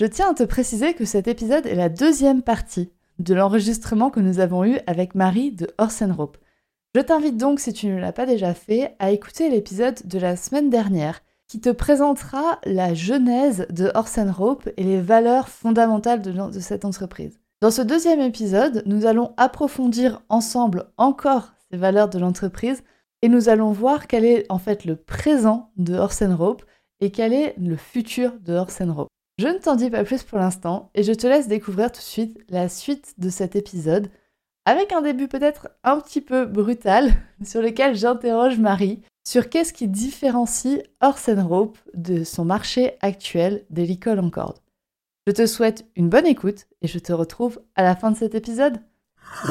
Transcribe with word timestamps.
Je 0.00 0.06
tiens 0.06 0.30
à 0.30 0.34
te 0.34 0.42
préciser 0.42 0.94
que 0.94 1.04
cet 1.04 1.28
épisode 1.28 1.66
est 1.66 1.74
la 1.74 1.90
deuxième 1.90 2.42
partie 2.42 2.90
de 3.18 3.34
l'enregistrement 3.34 4.08
que 4.08 4.20
nous 4.20 4.40
avons 4.40 4.64
eu 4.64 4.78
avec 4.86 5.14
Marie 5.14 5.52
de 5.52 5.68
Rope. 5.78 6.38
Je 6.94 7.00
t'invite 7.00 7.36
donc, 7.36 7.60
si 7.60 7.74
tu 7.74 7.88
ne 7.88 8.00
l'as 8.00 8.12
pas 8.12 8.24
déjà 8.24 8.54
fait, 8.54 8.96
à 8.98 9.10
écouter 9.10 9.50
l'épisode 9.50 10.00
de 10.06 10.18
la 10.18 10.36
semaine 10.36 10.70
dernière 10.70 11.20
qui 11.46 11.60
te 11.60 11.68
présentera 11.68 12.58
la 12.64 12.94
genèse 12.94 13.66
de 13.68 13.92
Rope 14.30 14.68
et 14.78 14.82
les 14.82 15.00
valeurs 15.00 15.50
fondamentales 15.50 16.22
de, 16.22 16.60
cette 16.60 16.86
entreprise. 16.86 17.38
Dans 17.60 17.70
ce 17.70 17.82
deuxième 17.82 18.22
épisode, 18.22 18.82
nous 18.86 19.04
allons 19.04 19.34
approfondir 19.36 20.22
ensemble 20.30 20.86
encore 20.96 21.52
ces 21.70 21.76
valeurs 21.76 22.08
de 22.08 22.18
l'entreprise 22.18 22.82
et 23.20 23.28
nous 23.28 23.50
allons 23.50 23.72
voir 23.72 24.06
quel 24.06 24.24
est 24.24 24.46
en 24.48 24.58
fait 24.58 24.86
le 24.86 24.96
présent 24.96 25.70
de 25.76 25.96
Rope 26.34 26.64
et 27.00 27.10
quel 27.10 27.34
est 27.34 27.54
le 27.58 27.76
futur 27.76 28.32
de 28.40 28.54
Rope. 28.90 29.08
Je 29.42 29.48
ne 29.48 29.58
t'en 29.58 29.74
dis 29.74 29.90
pas 29.90 30.04
plus 30.04 30.22
pour 30.22 30.38
l'instant 30.38 30.88
et 30.94 31.02
je 31.02 31.12
te 31.12 31.26
laisse 31.26 31.48
découvrir 31.48 31.90
tout 31.90 31.98
de 31.98 32.04
suite 32.04 32.38
la 32.48 32.68
suite 32.68 33.14
de 33.18 33.28
cet 33.28 33.56
épisode 33.56 34.08
avec 34.66 34.92
un 34.92 35.02
début 35.02 35.26
peut-être 35.26 35.68
un 35.82 35.98
petit 35.98 36.20
peu 36.20 36.46
brutal, 36.46 37.10
sur 37.44 37.60
lequel 37.60 37.96
j'interroge 37.96 38.60
Marie 38.60 39.02
sur 39.26 39.48
qu'est-ce 39.48 39.72
qui 39.72 39.88
différencie 39.88 40.84
Orsen 41.00 41.40
Rope 41.40 41.76
de 41.92 42.22
son 42.22 42.44
marché 42.44 42.92
actuel 43.00 43.64
des 43.68 43.84
licoles 43.84 44.20
en 44.20 44.30
corde. 44.30 44.60
Je 45.26 45.32
te 45.32 45.46
souhaite 45.46 45.86
une 45.96 46.08
bonne 46.08 46.28
écoute 46.28 46.68
et 46.80 46.86
je 46.86 47.00
te 47.00 47.12
retrouve 47.12 47.60
à 47.74 47.82
la 47.82 47.96
fin 47.96 48.12
de 48.12 48.16
cet 48.16 48.36
épisode. 48.36 48.78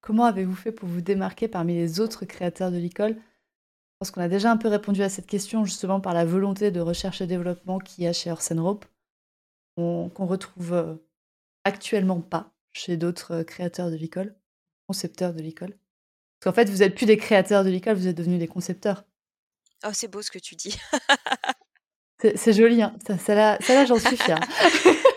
Comment 0.00 0.24
avez-vous 0.24 0.56
fait 0.56 0.72
pour 0.72 0.88
vous 0.88 1.00
démarquer 1.00 1.46
parmi 1.46 1.76
les 1.76 2.00
autres 2.00 2.24
créateurs 2.24 2.72
de 2.72 2.76
l'école 2.78 3.14
pense 3.98 4.10
qu'on 4.10 4.20
a 4.20 4.28
déjà 4.28 4.50
un 4.50 4.56
peu 4.56 4.68
répondu 4.68 5.02
à 5.02 5.08
cette 5.08 5.26
question 5.26 5.64
justement 5.64 6.00
par 6.00 6.14
la 6.14 6.24
volonté 6.24 6.70
de 6.70 6.80
recherche 6.80 7.20
et 7.20 7.26
développement 7.26 7.78
qu'il 7.78 8.04
y 8.04 8.06
a 8.06 8.12
chez 8.12 8.30
Orsen 8.30 8.60
Rope, 8.60 8.84
qu'on 9.76 10.10
retrouve 10.18 10.72
euh, 10.72 10.94
actuellement 11.64 12.20
pas 12.20 12.52
chez 12.72 12.96
d'autres 12.96 13.32
euh, 13.32 13.44
créateurs 13.44 13.90
de 13.90 13.96
l'école, 13.96 14.36
concepteurs 14.86 15.32
de 15.32 15.40
l'école 15.40 15.70
Parce 15.70 16.44
qu'en 16.44 16.52
fait, 16.52 16.68
vous 16.68 16.78
n'êtes 16.78 16.94
plus 16.94 17.06
des 17.06 17.16
créateurs 17.16 17.64
de 17.64 17.70
l'école, 17.70 17.96
vous 17.96 18.08
êtes 18.08 18.16
devenus 18.16 18.38
des 18.38 18.48
concepteurs. 18.48 19.04
Oh, 19.86 19.90
c'est 19.92 20.08
beau 20.08 20.22
ce 20.22 20.30
que 20.30 20.38
tu 20.38 20.54
dis. 20.54 20.76
c'est 22.36 22.52
joli, 22.52 22.82
hein. 22.82 22.94
ça, 23.18 23.34
là, 23.34 23.84
j'en 23.86 23.98
suis 23.98 24.16
fière. 24.16 24.40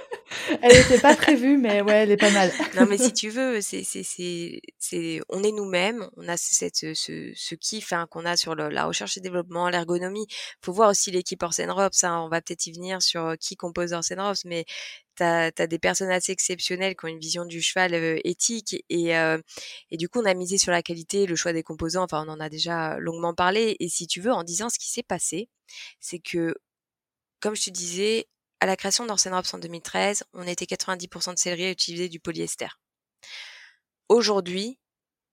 elle 0.61 0.75
n'était 0.75 0.99
pas 0.99 1.15
prévue, 1.15 1.57
mais 1.57 1.81
ouais, 1.81 1.93
elle 1.93 2.11
est 2.11 2.17
pas 2.17 2.31
mal. 2.31 2.51
non, 2.75 2.85
mais 2.85 2.97
si 2.97 3.13
tu 3.13 3.29
veux, 3.29 3.61
c'est, 3.61 3.83
c'est, 3.83 4.03
c'est, 4.03 5.21
on 5.29 5.43
est 5.43 5.51
nous-mêmes, 5.51 6.09
on 6.17 6.27
a 6.27 6.37
cette, 6.37 6.75
ce, 6.75 6.93
ce 7.35 7.55
kiff 7.55 7.93
hein, 7.93 8.07
qu'on 8.09 8.25
a 8.25 8.37
sur 8.37 8.55
la 8.55 8.85
recherche 8.85 9.17
et 9.17 9.21
développement, 9.21 9.69
l'ergonomie. 9.69 10.27
Faut 10.61 10.73
voir 10.73 10.89
aussi 10.89 11.11
l'équipe 11.11 11.41
Orsen 11.43 11.69
Rops. 11.69 12.03
Hein. 12.03 12.21
On 12.25 12.29
va 12.29 12.41
peut-être 12.41 12.65
y 12.67 12.71
venir 12.71 13.01
sur 13.01 13.25
euh, 13.25 13.35
qui 13.35 13.55
compose 13.55 13.93
Orsen 13.93 14.19
Rops, 14.19 14.45
mais 14.45 14.65
tu 15.15 15.23
as, 15.23 15.51
des 15.51 15.79
personnes 15.79 16.11
assez 16.11 16.31
exceptionnelles 16.31 16.95
qui 16.95 17.05
ont 17.05 17.09
une 17.09 17.19
vision 17.19 17.45
du 17.45 17.61
cheval 17.61 17.93
euh, 17.93 18.19
éthique 18.23 18.83
et, 18.89 19.17
euh, 19.17 19.39
et 19.91 19.97
du 19.97 20.09
coup 20.09 20.21
on 20.21 20.25
a 20.25 20.33
misé 20.33 20.57
sur 20.57 20.71
la 20.71 20.83
qualité, 20.83 21.25
le 21.25 21.35
choix 21.35 21.53
des 21.53 21.63
composants, 21.63 22.03
enfin 22.03 22.23
on 22.27 22.31
en 22.31 22.39
a 22.39 22.49
déjà 22.49 22.97
longuement 22.99 23.33
parlé 23.33 23.75
et 23.79 23.89
si 23.89 24.05
tu 24.05 24.21
veux 24.21 24.31
en 24.31 24.43
disant 24.43 24.69
ce 24.69 24.77
qui 24.77 24.89
s'est 24.91 25.03
passé, 25.03 25.49
c'est 25.99 26.19
que 26.19 26.53
comme 27.39 27.55
je 27.55 27.65
te 27.65 27.69
disais, 27.69 28.27
à 28.59 28.65
la 28.65 28.75
création 28.75 29.05
d'Orsen 29.05 29.33
Rops 29.33 29.53
en 29.53 29.57
2013, 29.59 30.23
on 30.33 30.47
était 30.47 30.65
90% 30.65 31.33
de 31.33 31.39
céleri 31.39 31.65
à 31.65 31.71
utiliser 31.71 32.09
du 32.09 32.19
polyester. 32.19 32.67
Aujourd'hui, 34.09 34.79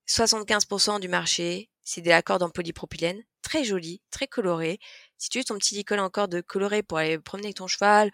75% 0.07 0.99
du 0.99 1.07
marché, 1.07 1.69
c'est 1.83 2.01
des 2.01 2.11
accords 2.11 2.41
en 2.41 2.49
polypropylène, 2.49 3.23
très 3.41 3.63
joli, 3.63 4.01
très 4.11 4.27
coloré. 4.27 4.79
Si 5.17 5.29
tu 5.29 5.39
veux 5.39 5.43
ton 5.43 5.57
petit 5.57 5.75
licol 5.75 5.99
encore 5.99 6.27
de 6.27 6.41
coloré 6.41 6.83
pour 6.83 6.97
aller 6.97 7.17
promener 7.17 7.53
ton 7.53 7.67
cheval, 7.67 8.11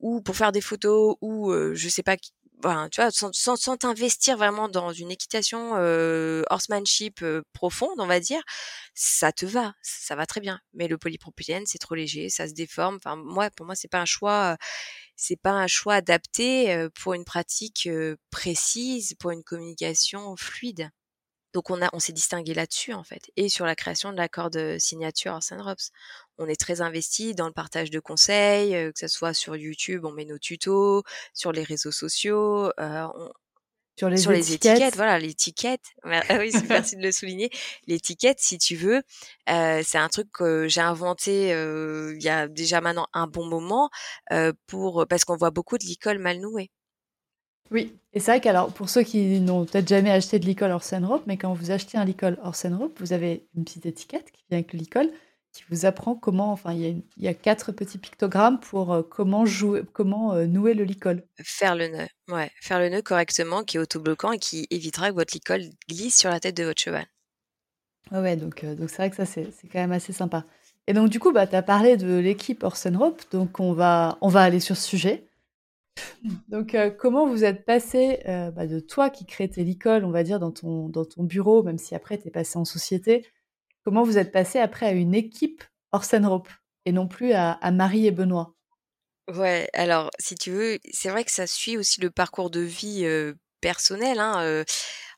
ou 0.00 0.20
pour 0.20 0.36
faire 0.36 0.52
des 0.52 0.60
photos, 0.60 1.16
ou 1.20 1.50
euh, 1.50 1.74
je 1.74 1.88
sais 1.88 2.02
pas, 2.02 2.16
ben, 2.62 2.88
tu 2.90 3.00
vois, 3.00 3.10
sans, 3.10 3.32
sans, 3.32 3.76
t'investir 3.76 4.36
vraiment 4.36 4.68
dans 4.68 4.92
une 4.92 5.10
équitation 5.10 5.76
euh, 5.76 6.42
horsemanship 6.50 7.24
profonde, 7.52 7.98
on 7.98 8.06
va 8.06 8.20
dire, 8.20 8.42
ça 8.94 9.32
te 9.32 9.46
va, 9.46 9.74
ça 9.82 10.16
va 10.16 10.26
très 10.26 10.40
bien. 10.40 10.60
Mais 10.74 10.88
le 10.88 10.98
polypropylène, 10.98 11.64
c'est 11.66 11.78
trop 11.78 11.94
léger, 11.94 12.28
ça 12.30 12.48
se 12.48 12.54
déforme. 12.54 12.96
Enfin, 12.96 13.16
moi, 13.16 13.50
pour 13.50 13.66
moi, 13.66 13.74
c'est 13.74 13.88
pas 13.88 14.00
un 14.00 14.04
choix, 14.04 14.56
c'est 15.16 15.40
pas 15.40 15.52
un 15.52 15.66
choix 15.68 15.94
adapté 15.94 16.88
pour 17.00 17.14
une 17.14 17.24
pratique 17.24 17.88
précise, 18.30 19.14
pour 19.18 19.30
une 19.30 19.44
communication 19.44 20.36
fluide. 20.36 20.90
Donc 21.58 21.70
on 21.70 21.82
a, 21.82 21.88
on 21.92 21.98
s'est 21.98 22.12
distingué 22.12 22.54
là-dessus 22.54 22.92
en 22.92 23.02
fait, 23.02 23.32
et 23.36 23.48
sur 23.48 23.66
la 23.66 23.74
création 23.74 24.12
de 24.12 24.16
l'accord 24.16 24.48
de 24.48 24.76
signature 24.78 25.36
Rops. 25.58 25.90
On 26.38 26.46
est 26.46 26.54
très 26.54 26.82
investi 26.82 27.34
dans 27.34 27.48
le 27.48 27.52
partage 27.52 27.90
de 27.90 27.98
conseils, 27.98 28.76
euh, 28.76 28.92
que 28.92 29.00
ce 29.00 29.08
soit 29.08 29.34
sur 29.34 29.56
YouTube, 29.56 30.04
on 30.04 30.12
met 30.12 30.24
nos 30.24 30.38
tutos, 30.38 31.02
sur 31.34 31.50
les 31.50 31.64
réseaux 31.64 31.90
sociaux, 31.90 32.70
euh, 32.78 33.08
sur, 33.96 34.08
les, 34.08 34.18
sur 34.18 34.30
étiquettes. 34.30 34.62
les, 34.62 34.74
étiquettes. 34.74 34.94
voilà, 34.94 35.18
l'étiquette. 35.18 35.82
Ah 36.04 36.38
oui, 36.38 36.52
merci 36.68 36.94
de 36.94 37.02
le 37.02 37.10
souligner. 37.10 37.50
L'étiquette, 37.88 38.38
si 38.38 38.56
tu 38.56 38.76
veux, 38.76 39.02
euh, 39.50 39.82
c'est 39.84 39.98
un 39.98 40.08
truc 40.08 40.30
que 40.30 40.68
j'ai 40.68 40.80
inventé 40.80 41.52
euh, 41.52 42.14
il 42.14 42.22
y 42.22 42.28
a 42.28 42.46
déjà 42.46 42.80
maintenant 42.80 43.08
un 43.14 43.26
bon 43.26 43.46
moment 43.46 43.90
euh, 44.30 44.52
pour 44.68 45.08
parce 45.08 45.24
qu'on 45.24 45.36
voit 45.36 45.50
beaucoup 45.50 45.76
de 45.76 45.84
l'école 45.86 46.20
mal 46.20 46.38
nouée. 46.38 46.70
Oui, 47.70 47.92
et 48.14 48.20
c'est 48.20 48.30
vrai 48.30 48.40
qu'alors, 48.40 48.72
pour 48.72 48.88
ceux 48.88 49.02
qui 49.02 49.40
n'ont 49.40 49.64
peut-être 49.64 49.88
jamais 49.88 50.10
acheté 50.10 50.38
de 50.38 50.46
licol 50.46 50.70
Orsen 50.70 51.04
Rope, 51.04 51.24
mais 51.26 51.36
quand 51.36 51.52
vous 51.52 51.70
achetez 51.70 51.98
un 51.98 52.04
licol 52.04 52.38
Orsen 52.42 52.74
Rope, 52.74 52.98
vous 53.00 53.12
avez 53.12 53.46
une 53.54 53.64
petite 53.64 53.86
étiquette 53.86 54.30
qui 54.30 54.42
vient 54.48 54.58
avec 54.58 54.72
le 54.72 54.78
licol 54.78 55.10
qui 55.52 55.64
vous 55.70 55.86
apprend 55.86 56.14
comment, 56.14 56.52
enfin, 56.52 56.72
il 56.72 57.02
y, 57.16 57.28
a, 57.28 57.34
quatre 57.34 57.72
petits 57.72 57.98
pictogrammes 57.98 58.60
pour 58.60 58.92
euh, 58.92 59.02
comment 59.02 59.46
jouer, 59.46 59.82
comment 59.92 60.34
euh, 60.34 60.46
nouer 60.46 60.74
le 60.74 60.84
licol. 60.84 61.24
Faire 61.42 61.74
le 61.74 61.88
nœud, 61.88 62.06
ouais, 62.28 62.50
faire 62.60 62.78
le 62.78 62.88
nœud 62.90 63.02
correctement, 63.02 63.64
qui 63.64 63.76
est 63.76 63.80
autobloquant 63.80 64.32
et 64.32 64.38
qui 64.38 64.66
évitera 64.70 65.10
que 65.10 65.14
votre 65.14 65.34
licol 65.34 65.62
glisse 65.88 66.18
sur 66.18 66.30
la 66.30 66.38
tête 66.38 66.56
de 66.56 66.64
votre 66.64 66.80
cheval. 66.80 67.06
Ouais, 68.12 68.36
donc 68.36 68.64
euh, 68.64 68.74
donc 68.74 68.90
c'est 68.90 68.96
vrai 68.96 69.10
que 69.10 69.16
ça 69.16 69.26
c'est 69.26 69.50
quand 69.70 69.80
même 69.80 69.92
assez 69.92 70.12
sympa. 70.12 70.44
Et 70.86 70.92
donc 70.92 71.08
du 71.08 71.18
coup, 71.18 71.32
bah, 71.32 71.46
tu 71.46 71.56
as 71.56 71.62
parlé 71.62 71.96
de 71.96 72.18
l'équipe 72.18 72.62
Orsen 72.62 72.96
Rope, 72.96 73.22
donc 73.32 73.60
on 73.60 73.72
va, 73.72 74.16
on 74.20 74.28
va 74.28 74.42
aller 74.42 74.60
sur 74.60 74.76
ce 74.76 74.86
sujet. 74.86 75.27
Donc, 76.48 76.74
euh, 76.74 76.90
comment 76.90 77.26
vous 77.26 77.44
êtes 77.44 77.64
passé 77.64 78.20
euh, 78.26 78.50
bah, 78.50 78.66
de 78.66 78.80
toi 78.80 79.10
qui 79.10 79.26
crée 79.26 79.48
tes 79.48 79.64
on 79.84 80.10
va 80.10 80.22
dire, 80.22 80.40
dans 80.40 80.50
ton, 80.50 80.88
dans 80.88 81.04
ton 81.04 81.24
bureau, 81.24 81.62
même 81.62 81.78
si 81.78 81.94
après 81.94 82.18
tu 82.18 82.28
es 82.28 82.30
passé 82.30 82.58
en 82.58 82.64
société, 82.64 83.26
comment 83.84 84.02
vous 84.02 84.18
êtes 84.18 84.32
passé 84.32 84.58
après 84.58 84.86
à 84.86 84.92
une 84.92 85.14
équipe 85.14 85.62
Orsen 85.92 86.26
Rope 86.26 86.48
et 86.84 86.92
non 86.92 87.06
plus 87.06 87.32
à, 87.32 87.58
Marie 87.70 88.06
et 88.06 88.10
Benoît? 88.10 88.54
Ouais, 89.34 89.68
alors 89.74 90.10
si 90.18 90.36
tu 90.36 90.50
veux, 90.50 90.78
c'est 90.90 91.10
vrai 91.10 91.24
que 91.24 91.30
ça 91.30 91.46
suit 91.46 91.76
aussi 91.76 92.00
le 92.00 92.10
parcours 92.10 92.50
de 92.50 92.60
vie 92.60 93.04
euh, 93.04 93.34
personnel. 93.60 94.18
Hein, 94.20 94.64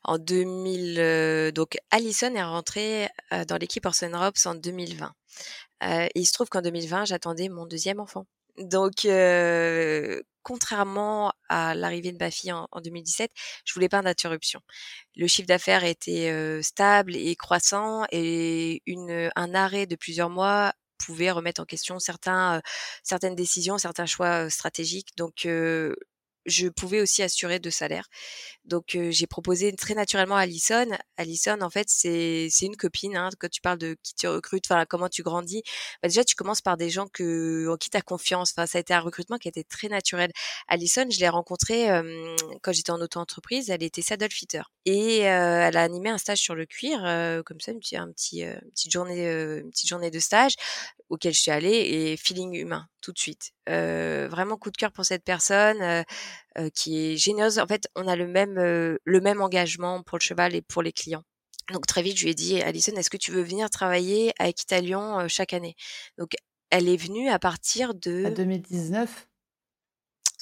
en 0.03 0.17
2000, 0.17 1.51
donc 1.53 1.77
Alison 1.91 2.33
est 2.33 2.43
rentrée 2.43 3.07
dans 3.47 3.57
l'équipe 3.57 3.85
Orsen 3.85 4.15
Ropes 4.15 4.39
en 4.45 4.55
2020. 4.55 5.13
et 5.83 6.09
il 6.15 6.25
se 6.25 6.33
trouve 6.33 6.49
qu'en 6.49 6.63
2020, 6.63 7.05
j'attendais 7.05 7.49
mon 7.49 7.67
deuxième 7.67 7.99
enfant. 7.99 8.25
Donc, 8.57 9.07
contrairement 10.43 11.31
à 11.49 11.75
l'arrivée 11.75 12.11
de 12.11 12.17
ma 12.17 12.31
fille 12.31 12.51
en, 12.51 12.67
2017, 12.83 13.31
je 13.65 13.73
voulais 13.73 13.89
pas 13.89 14.01
d'interruption. 14.01 14.61
Le 15.15 15.27
chiffre 15.27 15.47
d'affaires 15.47 15.83
était 15.83 16.61
stable 16.61 17.15
et 17.15 17.35
croissant 17.35 18.05
et 18.11 18.81
une, 18.85 19.29
un 19.35 19.53
arrêt 19.53 19.85
de 19.85 19.95
plusieurs 19.95 20.29
mois 20.29 20.73
pouvait 20.97 21.31
remettre 21.31 21.61
en 21.61 21.65
question 21.65 21.99
certains, 21.99 22.61
certaines 23.03 23.35
décisions, 23.35 23.77
certains 23.77 24.05
choix 24.05 24.49
stratégiques. 24.49 25.15
Donc, 25.17 25.47
je 26.45 26.67
pouvais 26.67 27.01
aussi 27.01 27.23
assurer 27.23 27.59
de 27.59 27.69
salaire. 27.69 28.07
Donc 28.65 28.97
j'ai 29.09 29.27
proposé 29.27 29.71
très 29.73 29.93
naturellement 29.93 30.35
à 30.35 30.41
Alison. 30.41 30.87
Alison, 31.17 31.61
en 31.61 31.69
fait, 31.69 31.87
c'est 31.89 32.49
une 32.61 32.75
copine. 32.75 33.15
Hein, 33.15 33.29
quand 33.39 33.49
tu 33.49 33.61
parles 33.61 33.77
de 33.77 33.97
qui 34.03 34.13
tu 34.15 34.27
recrutes, 34.27 34.65
enfin 34.69 34.85
comment 34.85 35.09
tu 35.09 35.23
grandis, 35.23 35.63
bah, 36.01 36.07
déjà 36.09 36.23
tu 36.23 36.35
commences 36.35 36.61
par 36.61 36.77
des 36.77 36.89
gens 36.89 37.07
que 37.07 37.67
en 37.69 37.77
qui 37.77 37.89
tu 37.89 37.97
as 37.97 38.01
confiance. 38.01 38.53
Enfin, 38.55 38.65
ça 38.65 38.77
a 38.77 38.81
été 38.81 38.93
un 38.93 38.99
recrutement 38.99 39.37
qui 39.37 39.47
a 39.47 39.49
été 39.49 39.63
très 39.63 39.87
naturel. 39.87 40.31
Alison, 40.67 41.05
je 41.09 41.19
l'ai 41.19 41.29
rencontrée 41.29 41.87
quand 42.61 42.71
j'étais 42.71 42.91
en 42.91 43.01
auto-entreprise. 43.01 43.69
Elle 43.69 43.83
était 43.83 44.01
saddle 44.01 44.31
fitter 44.31 44.61
et 44.85 45.19
elle 45.19 45.77
a 45.77 45.83
animé 45.83 46.09
un 46.09 46.17
stage 46.17 46.39
sur 46.39 46.55
le 46.55 46.65
cuir, 46.65 46.99
comme 47.45 47.59
ça, 47.59 47.71
une, 47.71 47.79
un 47.99 48.11
petit, 48.11 48.43
une 48.43 48.71
petite 48.71 48.91
journée, 48.91 49.25
une 49.25 49.69
petite 49.71 49.89
journée 49.89 50.11
de 50.11 50.19
stage 50.19 50.55
auquel 51.09 51.33
je 51.33 51.41
suis 51.41 51.51
allée 51.51 51.69
et 51.69 52.17
feeling 52.17 52.55
humain 52.55 52.87
tout 53.01 53.11
de 53.11 53.19
suite. 53.19 53.51
Vraiment 54.29 54.57
coup 54.57 54.71
de 54.71 54.77
cœur 54.77 54.91
pour 54.91 55.05
cette 55.05 55.23
personne 55.23 56.03
qui 56.73 56.97
est 56.97 57.17
généreuse. 57.17 57.59
En 57.59 57.67
fait, 57.67 57.87
on 57.95 58.07
a 58.07 58.15
le 58.15 58.27
même 58.27 58.55
le 58.55 59.21
même 59.21 59.41
engagement 59.41 60.03
pour 60.03 60.17
le 60.17 60.23
cheval 60.23 60.55
et 60.55 60.61
pour 60.61 60.81
les 60.81 60.91
clients. 60.91 61.23
Donc 61.71 61.87
très 61.87 62.01
vite, 62.01 62.17
je 62.17 62.23
lui 62.23 62.31
ai 62.31 62.35
dit, 62.35 62.61
Alison, 62.61 62.93
est-ce 62.97 63.09
que 63.09 63.17
tu 63.17 63.31
veux 63.31 63.43
venir 63.43 63.69
travailler 63.69 64.33
à 64.39 64.49
Equitalion 64.49 65.27
chaque 65.27 65.53
année? 65.53 65.75
Donc 66.17 66.31
elle 66.69 66.89
est 66.89 66.97
venue 66.97 67.29
à 67.29 67.39
partir 67.39 67.93
de... 67.93 68.25
À 68.25 68.31
2019 68.31 69.27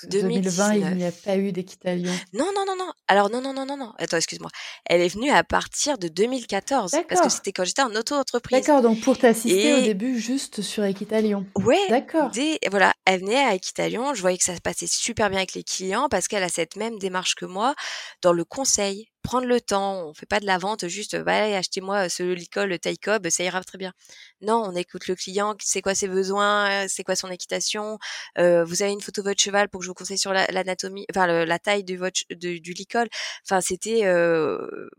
2020, 0.07 0.74
il 0.74 0.96
n'y 0.96 1.06
a 1.06 1.12
pas 1.12 1.38
eu 1.38 1.51
d'équitation. 1.51 2.12
Non, 2.34 2.51
non, 2.56 2.66
non, 2.66 2.75
non. 2.78 2.92
Alors, 3.07 3.30
non, 3.30 3.42
non, 3.42 3.54
non, 3.54 3.66
non, 3.66 3.78
non. 3.78 3.94
Attends, 3.98 4.18
excuse-moi. 4.18 4.50
Elle 4.86 5.01
est 5.01 5.13
venue 5.13 5.31
à 5.31 5.44
partir 5.44 5.98
de 5.98 6.07
2014. 6.07 6.96
Parce 7.07 7.22
que 7.22 7.30
c'était 7.30 7.51
quand 7.51 7.66
j'étais 7.66 7.81
en 7.81 7.94
auto-entreprise. 7.96 8.66
D'accord, 8.66 8.81
donc 8.81 9.01
pour 9.01 9.18
t'assister 9.18 9.74
au 9.74 9.81
début 9.81 10.19
juste 10.19 10.62
sur 10.62 10.84
Equitalion. 10.84 11.46
Ouais. 11.56 11.88
D'accord. 11.90 12.31
Voilà, 12.69 12.94
elle 13.06 13.22
venait 13.22 13.44
à 13.44 13.56
Equitalion. 13.56 14.13
Je 14.13 14.22
voyais 14.22 14.38
que 14.38 14.44
ça 14.44 14.56
se 14.56 14.62
passait 14.62 14.88
super 14.88 15.30
bien 15.30 15.40
avec 15.40 15.54
les 15.54 15.63
clients 15.63 16.07
parce 16.10 16.28
qu'elle 16.28 16.44
a 16.44 16.50
cette 16.50 16.75
même 16.75 17.00
démarche 17.00 17.36
que 17.36 17.46
moi 17.46 17.75
dans 18.22 18.34
le 18.34 18.44
conseil 18.46 19.10
prendre 19.29 19.47
le 19.47 19.61
temps. 19.61 20.07
On 20.09 20.13
fait 20.15 20.25
pas 20.25 20.39
de 20.39 20.47
la 20.47 20.57
vente 20.57 20.87
juste, 20.87 21.15
bah, 21.17 21.43
achetez-moi 21.57 22.09
ce 22.09 22.23
licol, 22.23 22.69
le 22.69 22.79
taille 22.79 22.97
cob, 22.97 23.29
ça 23.29 23.43
ira 23.43 23.63
très 23.63 23.77
bien. 23.77 23.93
Non, 24.41 24.63
on 24.65 24.75
écoute 24.75 25.07
le 25.07 25.15
client, 25.15 25.55
c'est 25.61 25.83
quoi 25.83 25.93
ses 25.93 26.07
besoins, 26.07 26.87
c'est 26.87 27.03
quoi 27.03 27.15
son 27.15 27.29
équitation. 27.29 27.99
Euh, 28.39 28.63
vous 28.65 28.81
avez 28.81 28.91
une 28.91 29.01
photo 29.01 29.21
de 29.21 29.29
votre 29.29 29.41
cheval 29.41 29.69
pour 29.69 29.81
que 29.81 29.85
je 29.85 29.91
vous 29.91 29.93
conseille 29.95 30.17
sur 30.17 30.33
l'anatomie, 30.33 31.05
enfin 31.11 31.27
la 31.27 31.59
taille 31.59 31.83
du, 31.83 31.95
votre, 31.97 32.21
du, 32.31 32.73
licol. 32.73 33.07
Enfin, 33.45 33.61
c'était, 33.61 34.05
euh, 34.05 34.89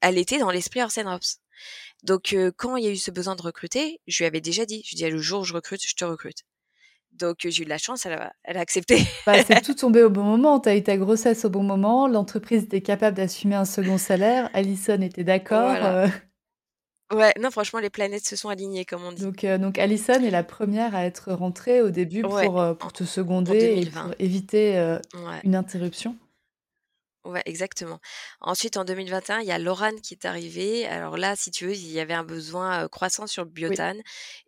elle 0.00 0.18
était 0.18 0.38
dans 0.38 0.50
l'esprit 0.50 0.80
Arsène 0.80 1.08
Rops. 1.08 1.40
Donc, 2.02 2.32
euh, 2.32 2.52
quand 2.56 2.76
il 2.76 2.84
y 2.84 2.88
a 2.88 2.90
eu 2.90 2.96
ce 2.96 3.10
besoin 3.10 3.36
de 3.36 3.42
recruter, 3.42 4.00
je 4.06 4.18
lui 4.20 4.26
avais 4.26 4.40
déjà 4.40 4.64
dit, 4.66 4.82
je 4.86 4.96
lui 4.96 5.10
le 5.10 5.18
jour 5.18 5.42
où 5.42 5.44
je 5.44 5.54
recrute, 5.54 5.82
je 5.86 5.94
te 5.94 6.04
recrute. 6.04 6.44
Donc 7.12 7.38
j'ai 7.40 7.62
eu 7.62 7.64
de 7.64 7.68
la 7.70 7.78
chance, 7.78 8.06
elle 8.06 8.14
a, 8.14 8.32
elle 8.44 8.56
a 8.56 8.60
accepté. 8.60 9.02
Bah, 9.26 9.42
c'est 9.44 9.60
tout 9.64 9.74
tombé 9.74 10.02
au 10.02 10.10
bon 10.10 10.22
moment. 10.22 10.60
Tu 10.60 10.68
as 10.68 10.76
eu 10.76 10.82
ta 10.82 10.96
grossesse 10.96 11.44
au 11.44 11.50
bon 11.50 11.62
moment. 11.62 12.08
L'entreprise 12.08 12.64
était 12.64 12.80
capable 12.80 13.16
d'assumer 13.16 13.56
un 13.56 13.64
second 13.64 13.98
salaire. 13.98 14.50
Alison 14.54 15.00
était 15.02 15.24
d'accord. 15.24 15.74
Euh. 15.74 16.06
Ouais, 17.12 17.34
non, 17.40 17.50
franchement, 17.50 17.80
les 17.80 17.90
planètes 17.90 18.24
se 18.24 18.36
sont 18.36 18.48
alignées, 18.48 18.84
comme 18.84 19.02
on 19.02 19.12
dit. 19.12 19.22
Donc, 19.22 19.42
euh, 19.42 19.58
donc 19.58 19.78
Alison 19.78 20.22
est 20.22 20.30
la 20.30 20.44
première 20.44 20.94
à 20.94 21.04
être 21.04 21.32
rentrée 21.32 21.82
au 21.82 21.90
début 21.90 22.22
pour, 22.22 22.60
euh, 22.60 22.74
pour 22.74 22.92
te 22.92 23.02
seconder 23.04 23.82
et 23.82 23.86
pour 23.86 24.14
éviter 24.18 24.98
une 25.44 25.56
interruption. 25.56 26.16
Ouais, 27.26 27.42
exactement. 27.44 28.00
Ensuite, 28.40 28.78
en 28.78 28.84
2021, 28.84 29.40
il 29.40 29.46
y 29.46 29.52
a 29.52 29.58
Lorane 29.58 30.00
qui 30.00 30.14
est 30.14 30.24
arrivée. 30.24 30.86
Alors 30.86 31.18
là, 31.18 31.36
si 31.36 31.50
tu 31.50 31.66
veux, 31.66 31.74
il 31.74 31.90
y 31.92 32.00
avait 32.00 32.14
un 32.14 32.24
besoin 32.24 32.88
croissant 32.88 33.26
sur 33.26 33.44
le 33.44 33.50
biotane. 33.50 34.00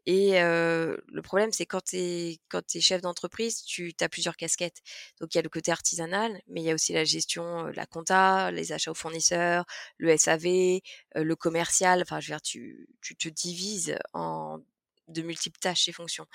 Et 0.06 0.40
le 0.40 1.20
problème, 1.22 1.52
c'est 1.52 1.66
quand 1.66 1.82
tu 1.84 1.96
es, 1.98 2.38
quand 2.48 2.62
es 2.74 2.80
chef 2.80 3.02
d'entreprise, 3.02 3.62
tu 3.62 3.92
as 4.00 4.08
plusieurs 4.08 4.36
casquettes. 4.36 4.78
Donc, 5.20 5.34
il 5.34 5.38
y 5.38 5.40
a 5.40 5.42
le 5.42 5.50
côté 5.50 5.70
artisanal, 5.70 6.40
mais 6.48 6.62
il 6.62 6.64
y 6.64 6.70
a 6.70 6.74
aussi 6.74 6.94
la 6.94 7.04
gestion, 7.04 7.66
la 7.66 7.84
compta, 7.84 8.50
les 8.50 8.72
achats 8.72 8.90
aux 8.90 8.94
fournisseurs, 8.94 9.66
le 9.98 10.16
SAV, 10.16 10.80
le 11.14 11.36
commercial. 11.36 12.00
Enfin, 12.00 12.20
je 12.20 12.28
veux 12.28 12.34
dire, 12.36 12.42
tu, 12.42 12.88
tu 13.02 13.16
te 13.16 13.28
divises 13.28 13.96
en 14.14 14.60
de 15.08 15.20
multiples 15.22 15.58
tâches 15.58 15.88
et 15.88 15.92
fonctions 15.92 16.26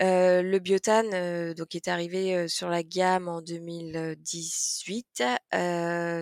le 0.00 0.58
biotane, 0.58 1.54
donc 1.54 1.74
est 1.74 1.88
arrivé, 1.88 2.48
sur 2.48 2.68
la 2.68 2.82
gamme 2.82 3.28
en 3.28 3.40
2018, 3.42 5.22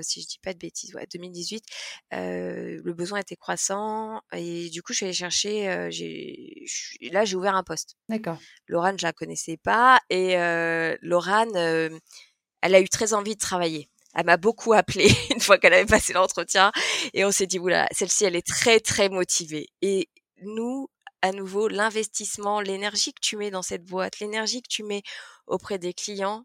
si 0.03 0.21
je 0.21 0.27
dis 0.27 0.39
pas 0.43 0.53
de 0.53 0.59
bêtises, 0.59 0.95
ouais, 0.95 1.07
2018. 1.13 1.65
le 2.13 2.93
besoin 2.93 3.21
était 3.21 3.37
croissant 3.37 4.21
et 4.33 4.69
du 4.71 4.83
coup, 4.83 4.93
je 4.93 4.99
suis 4.99 5.07
allée 5.07 5.15
chercher, 5.15 5.89
j'ai 5.91 6.67
là, 7.11 7.25
j'ai 7.25 7.37
ouvert 7.37 7.55
un 7.55 7.63
poste. 7.63 7.97
D'accord. 8.09 8.39
Laurane, 8.67 8.99
je 8.99 9.07
la 9.07 9.13
connaissais 9.13 9.57
pas 9.57 10.01
et 10.11 10.37
heu, 10.37 10.99
Laurane, 11.03 11.57
elle 12.63 12.75
a 12.75 12.81
eu 12.81 12.89
très 12.89 13.15
envie 13.15 13.35
de 13.35 13.41
travailler. 13.41 13.89
Elle 14.15 14.27
m'a 14.27 14.37
beaucoup 14.37 14.73
appelé 14.75 15.11
une 15.31 15.41
fois 15.41 15.59
qu'elle 15.59 15.75
avait 15.75 15.87
passé 15.87 16.13
l'entretien 16.13 16.73
et 17.15 17.25
on 17.25 17.33
s'est 17.33 17.47
dit: 17.47 17.59
«Ouh 17.59 17.71
celle-ci, 17.93 18.25
elle 18.25 18.37
est 18.37 18.47
très, 18.47 18.81
très 18.81 19.09
motivée» 19.09 19.69
et 19.81 20.09
nous, 20.45 20.89
à 21.23 21.33
nouveau 21.33 21.69
l'investissement, 21.69 22.61
l'énergie 22.61 23.13
que 23.13 23.21
tu 23.21 23.37
mets 23.37 23.51
dans 23.51 23.63
cette 23.63 23.85
boîte, 23.85 24.21
l'énergie 24.21 24.63
que 24.63 24.69
tu 24.69 24.83
mets 24.83 25.03
auprès 25.47 25.79
des 25.79 25.95
clients, 25.95 26.45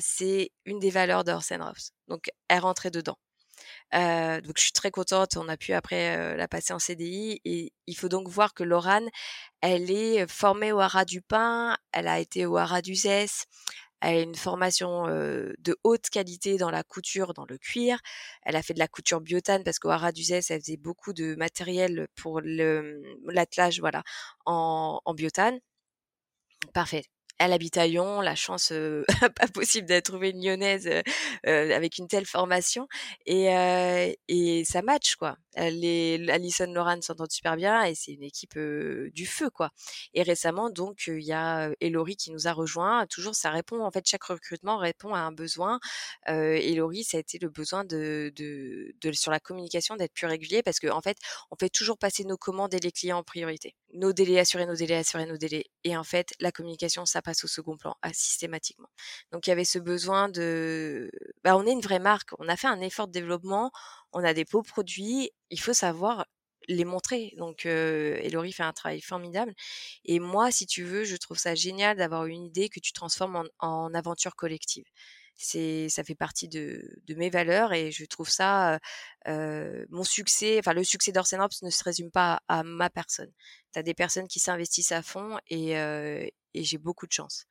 c'est 0.00 0.50
une 0.64 0.78
des 0.80 0.90
valeurs 0.90 1.24
d'Orsen 1.24 1.62
Donc, 2.08 2.30
elle 2.48 2.60
rentrait 2.60 2.90
dedans. 2.90 3.16
donc, 3.92 4.54
je 4.56 4.62
suis 4.62 4.72
très 4.72 4.90
contente. 4.90 5.36
On 5.36 5.48
a 5.48 5.56
pu 5.56 5.72
après 5.72 6.36
la 6.36 6.48
passer 6.48 6.72
en 6.72 6.78
CDI. 6.78 7.40
Et 7.44 7.72
il 7.86 7.96
faut 7.96 8.08
donc 8.08 8.28
voir 8.28 8.54
que 8.54 8.64
Laurane, 8.64 9.08
elle 9.60 9.90
est 9.90 10.26
formée 10.30 10.72
au 10.72 10.80
Haras 10.80 11.04
du 11.04 11.22
Pain, 11.22 11.76
elle 11.92 12.08
a 12.08 12.18
été 12.20 12.44
au 12.46 12.56
Haras 12.56 12.82
d'Uzès, 12.82 13.46
elle 14.00 14.16
a 14.16 14.20
une 14.20 14.34
formation 14.34 15.06
de 15.06 15.76
haute 15.84 16.08
qualité 16.10 16.56
dans 16.56 16.70
la 16.70 16.84
couture, 16.84 17.34
dans 17.34 17.46
le 17.46 17.58
cuir. 17.58 18.00
Elle 18.42 18.56
a 18.56 18.62
fait 18.62 18.74
de 18.74 18.78
la 18.78 18.88
couture 18.88 19.20
biotane 19.20 19.64
parce 19.64 19.78
qu'au 19.78 19.90
Haras 19.90 20.12
d'Uzès, 20.12 20.50
elle 20.50 20.60
faisait 20.60 20.76
beaucoup 20.76 21.12
de 21.12 21.34
matériel 21.36 22.08
pour 22.14 22.40
l'attelage 22.42 23.80
voilà, 23.80 24.02
en 24.46 25.14
biotane. 25.14 25.58
Parfait 26.72 27.04
elle 27.38 27.52
habite 27.52 27.76
à 27.76 27.86
Lyon, 27.86 28.20
la 28.20 28.34
chance 28.34 28.72
pas 29.36 29.46
possible 29.48 29.86
d'être 29.86 30.06
trouvée 30.06 30.30
une 30.30 30.44
lyonnaise 30.44 30.88
avec 31.44 31.98
une 31.98 32.08
telle 32.08 32.26
formation 32.26 32.88
et, 33.26 33.46
et 34.28 34.64
ça 34.64 34.82
match 34.82 35.16
quoi. 35.16 35.36
Les 35.56 36.24
Alison 36.28 36.72
Loran 36.72 37.00
s'entendent 37.02 37.32
super 37.32 37.56
bien 37.56 37.84
et 37.84 37.94
c'est 37.94 38.12
une 38.12 38.22
équipe 38.22 38.58
du 38.58 39.26
feu 39.26 39.50
quoi. 39.50 39.70
Et 40.14 40.22
récemment 40.22 40.70
donc 40.70 41.06
il 41.06 41.22
y 41.22 41.32
a 41.32 41.70
Elori 41.80 42.16
qui 42.16 42.30
nous 42.30 42.48
a 42.48 42.52
rejoint. 42.52 43.06
Toujours 43.06 43.34
ça 43.34 43.50
répond 43.50 43.84
en 43.84 43.90
fait 43.90 44.06
chaque 44.06 44.24
recrutement 44.24 44.78
répond 44.78 45.14
à 45.14 45.20
un 45.20 45.32
besoin. 45.32 45.80
Elori 46.26 47.04
ça 47.04 47.18
a 47.18 47.20
été 47.20 47.38
le 47.38 47.48
besoin 47.48 47.84
de, 47.84 48.32
de, 48.36 48.94
de 49.00 49.12
sur 49.12 49.30
la 49.30 49.40
communication 49.40 49.96
d'être 49.96 50.12
plus 50.14 50.26
régulier 50.26 50.62
parce 50.62 50.78
que 50.80 50.88
en 50.88 51.00
fait 51.00 51.18
on 51.50 51.56
fait 51.56 51.70
toujours 51.70 51.98
passer 51.98 52.24
nos 52.24 52.36
commandes 52.36 52.74
et 52.74 52.80
les 52.80 52.92
clients 52.92 53.18
en 53.18 53.24
priorité. 53.24 53.74
Nos 53.94 54.12
délais 54.12 54.38
assurés, 54.38 54.66
nos 54.66 54.74
délais 54.74 54.96
assurés, 54.96 55.26
nos 55.26 55.36
délais. 55.36 55.64
Et 55.84 55.96
en 55.96 56.04
fait 56.04 56.34
la 56.40 56.52
communication 56.52 57.06
ça 57.06 57.22
passe 57.22 57.44
au 57.44 57.48
second 57.48 57.76
plan 57.76 57.96
systématiquement. 58.12 58.88
Donc 59.32 59.46
il 59.46 59.50
y 59.50 59.52
avait 59.52 59.64
ce 59.64 59.78
besoin 59.78 60.28
de, 60.28 61.10
bah, 61.44 61.56
on 61.56 61.66
est 61.66 61.72
une 61.72 61.80
vraie 61.80 61.98
marque, 61.98 62.30
on 62.38 62.48
a 62.48 62.56
fait 62.56 62.68
un 62.68 62.80
effort 62.80 63.06
de 63.06 63.12
développement, 63.12 63.70
on 64.12 64.24
a 64.24 64.34
des 64.34 64.44
beaux 64.44 64.62
produits, 64.62 65.30
il 65.50 65.60
faut 65.60 65.72
savoir 65.72 66.26
les 66.68 66.84
montrer. 66.84 67.34
Donc 67.38 67.66
euh, 67.66 68.18
Elori 68.22 68.52
fait 68.52 68.62
un 68.62 68.72
travail 68.72 69.00
formidable. 69.00 69.54
Et 70.04 70.20
moi, 70.20 70.50
si 70.50 70.66
tu 70.66 70.84
veux, 70.84 71.04
je 71.04 71.16
trouve 71.16 71.38
ça 71.38 71.54
génial 71.54 71.96
d'avoir 71.96 72.26
une 72.26 72.44
idée 72.44 72.68
que 72.68 72.80
tu 72.80 72.92
transformes 72.92 73.48
en, 73.58 73.94
aventure 73.94 74.36
collective. 74.36 74.84
C'est, 75.40 75.88
ça 75.88 76.02
fait 76.02 76.16
partie 76.16 76.48
de, 76.48 76.82
mes 77.16 77.30
valeurs 77.30 77.72
et 77.72 77.92
je 77.92 78.04
trouve 78.04 78.28
ça 78.28 78.80
euh, 79.28 79.86
mon 79.88 80.02
succès. 80.02 80.58
Enfin, 80.58 80.72
le 80.72 80.82
succès 80.82 81.12
d'Orsen 81.12 81.40
ne 81.62 81.70
se 81.70 81.84
résume 81.84 82.10
pas 82.10 82.40
à, 82.48 82.64
ma 82.64 82.90
personne. 82.90 83.30
Tu 83.72 83.78
as 83.78 83.84
des 83.84 83.94
personnes 83.94 84.26
qui 84.26 84.40
s'investissent 84.40 84.92
à 84.92 85.02
fond 85.02 85.38
et, 85.46 85.78
euh, 85.78 86.26
et 86.54 86.64
j'ai 86.64 86.78
beaucoup 86.78 87.06
de 87.06 87.12
chance 87.12 87.46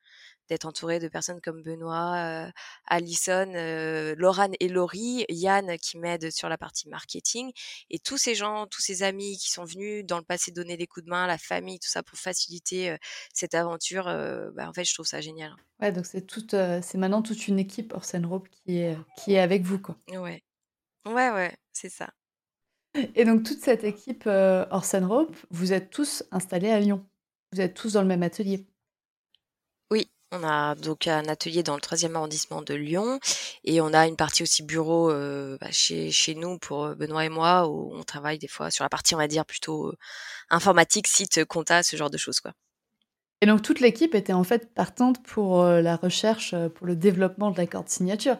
d'être 0.48 0.64
entourée 0.64 0.98
de 0.98 1.08
personnes 1.08 1.40
comme 1.40 1.62
Benoît, 1.62 2.16
euh, 2.16 2.50
Alison, 2.86 3.52
euh, 3.54 4.14
Laurane 4.16 4.54
et 4.60 4.68
Laurie, 4.68 5.24
Yann 5.28 5.76
qui 5.78 5.98
m'aide 5.98 6.30
sur 6.30 6.48
la 6.48 6.58
partie 6.58 6.88
marketing 6.88 7.52
et 7.90 7.98
tous 7.98 8.18
ces 8.18 8.34
gens, 8.34 8.66
tous 8.66 8.80
ces 8.80 9.02
amis 9.02 9.36
qui 9.38 9.50
sont 9.50 9.64
venus 9.64 10.04
dans 10.04 10.18
le 10.18 10.24
passé 10.24 10.50
donner 10.50 10.76
des 10.76 10.86
coups 10.86 11.04
de 11.04 11.10
main, 11.10 11.26
la 11.26 11.38
famille, 11.38 11.78
tout 11.78 11.88
ça 11.88 12.02
pour 12.02 12.18
faciliter 12.18 12.90
euh, 12.90 12.96
cette 13.32 13.54
aventure. 13.54 14.04
Bah, 14.54 14.68
en 14.68 14.72
fait, 14.72 14.84
je 14.84 14.94
trouve 14.94 15.06
ça 15.06 15.20
génial. 15.20 15.54
Ouais, 15.80 15.92
donc 15.92 16.06
c'est 16.06 16.22
toute, 16.22 16.52
c'est 16.52 16.96
maintenant 16.96 17.22
toute 17.22 17.46
une 17.48 17.58
équipe 17.58 17.92
Orsen 17.94 18.24
Rope 18.26 18.48
qui 18.48 18.78
est 18.78 18.96
qui 19.16 19.34
est 19.34 19.38
avec 19.38 19.62
vous 19.62 19.78
quoi. 19.78 19.96
Ouais, 20.08 20.42
ouais, 21.06 21.30
ouais, 21.30 21.56
c'est 21.72 21.88
ça. 21.88 22.10
Et 23.14 23.24
donc 23.24 23.44
toute 23.44 23.60
cette 23.60 23.84
équipe 23.84 24.26
Orsen 24.26 25.04
Rope, 25.04 25.36
vous 25.50 25.72
êtes 25.72 25.90
tous 25.90 26.24
installés 26.30 26.70
à 26.70 26.80
Lyon. 26.80 27.06
Vous 27.52 27.60
êtes 27.60 27.74
tous 27.74 27.94
dans 27.94 28.02
le 28.02 28.08
même 28.08 28.22
atelier. 28.22 28.66
On 30.30 30.44
a 30.44 30.74
donc 30.74 31.06
un 31.06 31.24
atelier 31.26 31.62
dans 31.62 31.74
le 31.74 31.80
3e 31.80 32.14
arrondissement 32.14 32.60
de 32.60 32.74
Lyon 32.74 33.18
et 33.64 33.80
on 33.80 33.94
a 33.94 34.06
une 34.06 34.16
partie 34.16 34.42
aussi 34.42 34.62
bureau 34.62 35.10
euh, 35.10 35.56
bah, 35.58 35.68
chez, 35.70 36.34
nous 36.36 36.58
pour 36.58 36.84
euh, 36.84 36.94
Benoît 36.94 37.24
et 37.24 37.30
moi 37.30 37.66
où 37.66 37.94
on 37.94 38.02
travaille 38.02 38.38
des 38.38 38.48
fois 38.48 38.70
sur 38.70 38.84
la 38.84 38.90
partie 38.90 39.14
on 39.14 39.18
va 39.18 39.26
dire 39.26 39.46
plutôt 39.46 39.88
euh, 39.88 39.96
informatique, 40.50 41.06
site, 41.06 41.46
compta, 41.46 41.82
ce 41.82 41.96
genre 41.96 42.10
de 42.10 42.18
choses 42.18 42.40
quoi. 42.40 42.52
Et 43.40 43.46
donc 43.46 43.62
toute 43.62 43.80
l'équipe 43.80 44.14
était 44.14 44.34
en 44.34 44.44
fait 44.44 44.74
partante 44.74 45.22
pour 45.22 45.64
la 45.64 45.96
recherche, 45.96 46.54
pour 46.74 46.86
le 46.86 46.96
développement 46.96 47.52
de 47.52 47.56
l'accord 47.56 47.84
de 47.84 47.88
signature. 47.88 48.36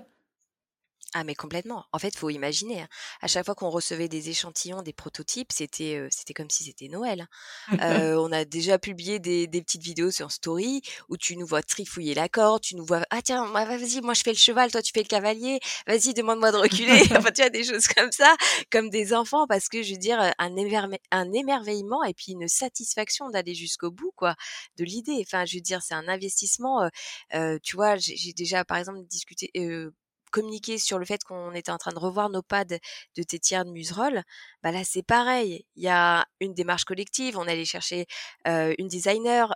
Ah 1.15 1.25
mais 1.25 1.35
complètement. 1.35 1.87
En 1.93 1.99
fait, 1.99 2.15
faut 2.15 2.29
imaginer, 2.29 2.83
hein. 2.83 2.89
À 3.23 3.29
chaque 3.29 3.47
fois 3.47 3.55
qu'on 3.55 3.71
recevait 3.71 4.09
des 4.09 4.29
échantillons, 4.29 4.83
des 4.83 4.93
prototypes, 4.93 5.53
c'était, 5.53 5.97
heu, 5.97 6.09
c'était 6.11 6.35
comme 6.35 6.51
si 6.51 6.65
c'était 6.65 6.89
Noël, 6.89 7.27
hein. 7.79 8.13
Heu, 8.15 8.19
on 8.19 8.33
a 8.33 8.45
déjà 8.47 8.79
publié 8.79 9.19
des 9.21 9.47
des 9.47 9.63
petites 9.63 9.83
vidéos 9.83 10.11
sur 10.11 10.33
Story 10.33 10.83
où 11.11 11.19
tu 11.19 11.37
nous 11.37 11.47
vois 11.47 11.63
trifouiller 11.63 12.15
la 12.15 12.29
corde, 12.31 12.63
tu 12.63 12.77
nous 12.77 12.87
vois: 12.87 13.03
«Ah 13.11 13.23
tiens, 13.23 13.47
vas-y, 13.53 14.01
moi 14.03 14.15
je 14.15 14.23
fais 14.23 14.33
le 14.33 14.39
cheval, 14.39 14.73
toi 14.73 14.83
tu 14.83 14.93
fais 14.95 15.03
le 15.03 15.09
cavalier. 15.09 15.61
Vas-y, 15.87 16.15
demande-moi 16.15 16.53
de 16.53 16.59
reculer». 16.59 17.01
Enfin, 17.19 17.33
tu 17.33 17.43
vois, 17.43 17.51
des 17.51 17.65
choses 17.65 17.87
comme 17.89 18.13
ça, 18.13 18.35
comme 18.73 18.91
des 18.91 19.15
enfants 19.15 19.47
parce 19.47 19.69
que 19.69 19.83
je 19.85 19.93
veux 19.93 19.99
dire, 20.01 20.21
un 20.39 20.57
émerveil 20.57 20.99
un 21.13 21.33
émerveillement 21.35 22.03
et 22.05 22.15
puis 22.15 22.33
une 22.33 22.49
satisfaction 22.49 23.31
d'aller 23.31 23.55
jusqu'au 23.55 23.91
bout 23.93 24.13
quoi, 24.17 24.37
de 24.79 24.85
l'idée. 24.85 25.23
Enfin, 25.27 25.45
je 25.47 25.57
veux 25.57 25.63
dire, 25.63 25.83
c'est 25.83 25.95
un 25.95 26.09
investissement, 26.09 26.89
heu, 27.35 27.61
tu 27.63 27.77
vois, 27.77 27.97
j'ai 27.99 28.33
déjà 28.35 28.65
par 28.65 28.79
exemple 28.79 29.01
discuté, 29.09 29.51
communiqué 30.31 30.79
sur 30.79 30.99
le 30.99 31.05
fait 31.05 31.23
qu'on 31.25 31.53
était 31.53 31.71
en 31.71 31.79
train 31.79 31.93
de 31.93 31.99
revoir 31.99 32.31
nos 32.31 32.43
pads 32.43 32.65
de 32.65 33.23
tétière 33.23 33.65
de 33.65 33.71
muserolle, 33.71 34.23
bah 34.63 34.73
là 34.73 34.83
c'est 34.85 35.03
pareil. 35.03 35.65
Il 35.77 35.83
y 35.83 35.89
a 35.89 36.27
une 36.41 36.55
démarche 36.55 36.85
collective. 36.85 37.39
On 37.39 37.49
allé 37.49 37.65
chercher 37.65 38.07
une 38.47 38.89
designer. 38.89 39.55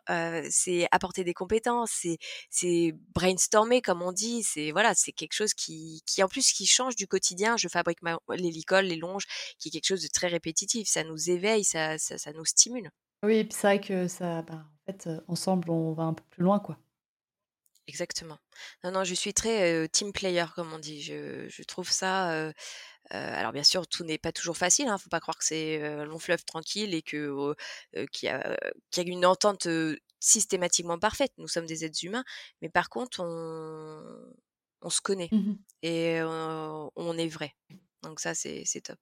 C'est 0.50 0.87
apporter 0.91 1.25
des 1.25 1.35
compétences. 1.35 2.07
C'est 2.50 2.93
brainstormer 3.14 3.83
comme 3.83 4.02
on 4.02 4.12
dit. 4.12 4.43
C'est 4.43 4.73
voilà, 4.73 4.95
c'est 4.95 5.12
quelque 5.12 5.35
chose 5.35 5.55
qui 5.55 6.02
en 6.23 6.29
plus 6.29 6.52
qui 6.52 6.67
change 6.67 6.97
du 6.97 7.07
quotidien. 7.07 7.57
Je 7.57 7.69
fabrique 7.69 8.00
les 8.31 8.50
licoles, 8.50 8.87
les 8.87 8.97
longes, 8.97 9.25
qui 9.59 9.69
est 9.69 9.71
quelque 9.73 9.87
chose 9.87 10.02
de 10.02 10.09
très 10.09 10.29
répétitif. 10.29 10.88
Ça 10.88 11.05
nous 11.05 11.31
éveille, 11.31 11.64
ça 11.64 11.99
ça, 11.99 12.19
ça 12.19 12.33
nous 12.33 12.45
stimule. 12.45 12.91
Oui, 13.25 13.37
et 13.37 13.45
puis 13.45 13.52
c'est 13.55 13.67
vrai 13.69 13.81
que 13.81 14.09
ça, 14.09 14.43
bah, 14.43 14.64
en 14.88 14.93
fait, 14.93 15.09
ensemble, 15.29 15.71
on 15.71 15.93
va 15.93 16.02
un 16.05 16.14
peu 16.14 16.25
plus 16.31 16.43
loin, 16.43 16.59
quoi. 16.59 16.76
Exactement. 17.89 18.39
Non, 18.85 18.93
non, 18.93 19.05
je 19.05 19.15
suis 19.15 19.35
très, 19.35 19.89
team 19.89 20.12
player 20.12 20.45
comme 20.55 20.73
on 20.73 20.79
dit. 20.79 21.03
Je 21.03 21.49
je 21.49 21.62
trouve 21.65 21.91
ça, 21.91 22.53
alors 23.11 23.53
bien 23.53 23.65
sûr 23.65 23.87
tout 23.87 24.05
n'est 24.05 24.19
pas 24.19 24.33
toujours 24.33 24.57
facile, 24.57 24.89
hein, 24.89 24.99
faut 24.99 25.11
pas 25.11 25.21
croire 25.21 25.37
que 25.37 25.45
c'est, 25.45 25.83
un 25.83 26.05
long 26.05 26.19
fleuve 26.19 26.45
tranquille 26.45 26.95
et 26.95 27.03
que, 27.03 27.55
qu'il 28.12 28.29
y 28.29 28.31
a 28.31 28.57
qu'il 28.91 29.07
y 29.07 29.11
a 29.11 29.12
une 29.12 29.27
entente, 29.27 29.69
systématiquement 30.21 30.99
parfaite. 30.99 31.33
Nous 31.39 31.49
sommes 31.49 31.67
des 31.67 31.85
êtres 31.85 32.05
humains, 32.05 32.25
mais 32.61 32.69
par 32.69 32.89
contre 32.89 33.21
on 33.25 34.01
on 34.83 34.91
se 34.91 35.01
connaît 35.01 35.31
Mmh 35.33 35.55
et 35.83 36.21
on 36.23 37.19
est 37.19 37.29
vrai. 37.29 37.55
Donc 38.03 38.21
ça 38.21 38.35
c'est 38.35 38.65
top. 38.85 38.99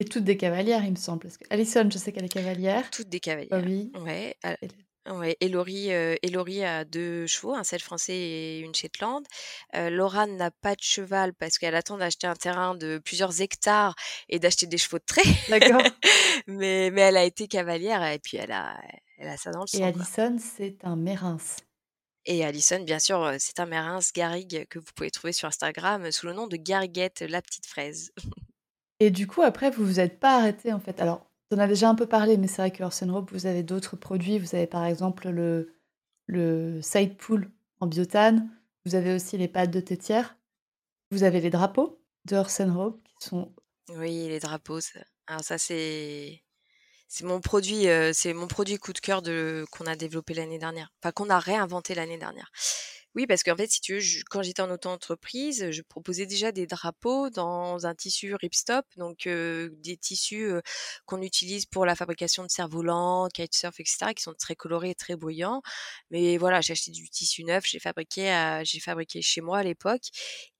Et 0.00 0.04
toutes 0.04 0.24
des 0.24 0.36
cavalières, 0.36 0.84
il 0.84 0.92
me 0.92 0.96
semble, 0.96 1.20
parce 1.20 1.38
qu'Alison, 1.38 1.88
je 1.90 1.98
sais 1.98 2.12
qu'elle 2.12 2.24
est 2.24 2.28
cavalière. 2.28 2.88
Toutes 2.90 3.08
des 3.08 3.20
cavalières. 3.20 3.64
oui 3.64 3.90
Ouais, 3.96 4.36
Ouais 5.10 5.36
et 5.40 5.48
Laurie, 5.48 5.92
heu 5.92 6.16
a 6.64 6.84
2 6.84 7.26
chevaux, 7.26 7.54
un 7.54 7.64
selle 7.64 7.80
français 7.80 8.16
et 8.16 8.60
une 8.60 8.74
Shetland. 8.74 9.24
Heu, 9.74 9.88
Laurane 9.90 10.36
n'a 10.36 10.50
pas 10.50 10.74
de 10.74 10.82
cheval 10.82 11.34
parce 11.34 11.58
qu'elle 11.58 11.74
attend 11.74 11.96
d'acheter 11.98 12.26
un 12.26 12.34
terrain 12.34 12.74
de 12.74 13.00
plusieurs 13.02 13.40
hectares 13.40 13.94
et 14.28 14.38
d'acheter 14.38 14.66
des 14.66 14.78
chevaux 14.78 14.98
de 14.98 15.04
trait. 15.04 15.22
D'accord. 15.48 15.82
Mais 16.46 16.90
mais 16.90 17.02
elle 17.02 17.16
a 17.16 17.24
été 17.24 17.48
cavalière 17.48 18.04
et 18.04 18.18
puis 18.18 18.36
elle 18.36 18.52
a 18.52 18.80
elle 19.18 19.28
a 19.28 19.36
ça 19.36 19.50
dans 19.50 19.62
le 19.62 19.66
sang, 19.66 19.78
Et 19.78 19.84
Alison, 19.84 20.36
c'est 20.38 20.84
un 20.84 20.96
Mérins. 20.96 21.38
Et 22.24 22.44
Alison, 22.44 22.80
bien 22.84 22.98
sûr, 22.98 23.34
c'est 23.38 23.58
un 23.60 23.66
Mérins 23.66 24.00
garrigue 24.14 24.66
que 24.68 24.78
vous 24.78 24.92
pouvez 24.94 25.10
trouver 25.10 25.32
sur 25.32 25.48
Instagram 25.48 26.10
sous 26.12 26.26
le 26.26 26.32
nom 26.34 26.46
de 26.46 26.56
Garriguette 26.56 27.22
la 27.22 27.42
petite 27.42 27.66
fraise. 27.66 28.12
Et 29.00 29.10
du 29.10 29.26
coup, 29.26 29.42
après, 29.42 29.70
vous 29.70 29.84
vous 29.84 30.00
êtes 30.00 30.18
pas 30.18 30.36
arrêté 30.38 30.72
en 30.72 30.80
fait. 30.80 31.00
Alors 31.00 31.27
en 31.54 31.58
as 31.58 31.66
déjà 31.66 31.88
un 31.88 31.94
peu 31.94 32.06
parlé, 32.06 32.36
mais 32.36 32.46
c'est 32.46 32.62
vrai 32.62 32.70
que 32.70 33.10
Rope, 33.10 33.32
vous 33.32 33.46
avez 33.46 33.62
d'autres 33.62 33.96
produits. 33.96 34.38
Vous 34.38 34.54
avez 34.54 34.66
par 34.66 34.84
exemple 34.84 35.28
le 35.28 36.80
side 36.82 37.16
pool 37.16 37.50
en 37.80 37.86
biotane. 37.86 38.50
Vous 38.84 38.94
avez 38.94 39.14
aussi 39.14 39.36
les 39.36 39.48
pâtes 39.48 39.70
de 39.70 39.80
tétière. 39.80 40.36
Vous 41.10 41.22
avez 41.22 41.40
les 41.40 41.50
drapeaux 41.50 42.00
de 42.26 42.36
Rope 42.36 43.02
qui 43.18 43.28
sont 43.28 43.54
Oui, 43.96 44.28
les 44.28 44.40
drapeaux, 44.40 44.80
alors 45.26 45.42
ça 45.42 45.58
c'est 45.58 46.42
c'est 47.08 47.24
mon 47.24 47.40
produit, 47.40 47.86
c'est 48.12 48.34
mon 48.34 48.46
produit 48.46 48.76
coup 48.76 48.92
de 48.92 48.98
cœur 48.98 49.22
qu'on 49.70 49.86
a 49.86 49.96
développé 49.96 50.34
l'année 50.34 50.58
dernière, 50.58 50.92
enfin 51.00 51.12
qu'on 51.12 51.30
a 51.30 51.38
réinventé 51.38 51.94
l'année 51.94 52.18
dernière. 52.18 52.50
Oui, 53.18 53.26
parce 53.26 53.42
qu'en 53.42 53.56
fait, 53.56 53.68
si 53.68 53.80
tu 53.80 53.94
veux, 53.98 54.00
quand 54.30 54.42
j'étais 54.42 54.62
en 54.62 54.70
auto-entreprise, 54.70 55.72
je 55.72 55.82
proposais 55.82 56.24
déjà 56.24 56.52
des 56.52 56.68
drapeaux 56.68 57.30
dans 57.30 57.84
un 57.84 57.92
tissu 57.96 58.32
ripstop, 58.36 58.86
donc 58.96 59.26
des 59.26 59.96
tissus 59.96 60.52
qu'on 61.04 61.20
utilise 61.20 61.66
pour 61.66 61.84
la 61.84 61.96
fabrication 61.96 62.44
de 62.44 62.48
cerfs-volants, 62.48 63.26
kitesurf, 63.34 63.80
etc., 63.80 64.14
qui 64.14 64.22
sont 64.22 64.34
très 64.38 64.54
colorés 64.54 64.90
et 64.90 64.94
très 64.94 65.16
bruyants. 65.16 65.62
Mais 66.12 66.38
voilà, 66.38 66.60
j'ai 66.60 66.74
acheté 66.74 66.92
du 66.92 67.10
tissu 67.10 67.42
neuf, 67.42 67.64
j'ai 67.66 67.80
fabriqué, 67.80 68.62
fabriqué 68.80 69.20
chez 69.20 69.40
moi 69.40 69.58
à 69.58 69.62
l'époque. 69.64 70.04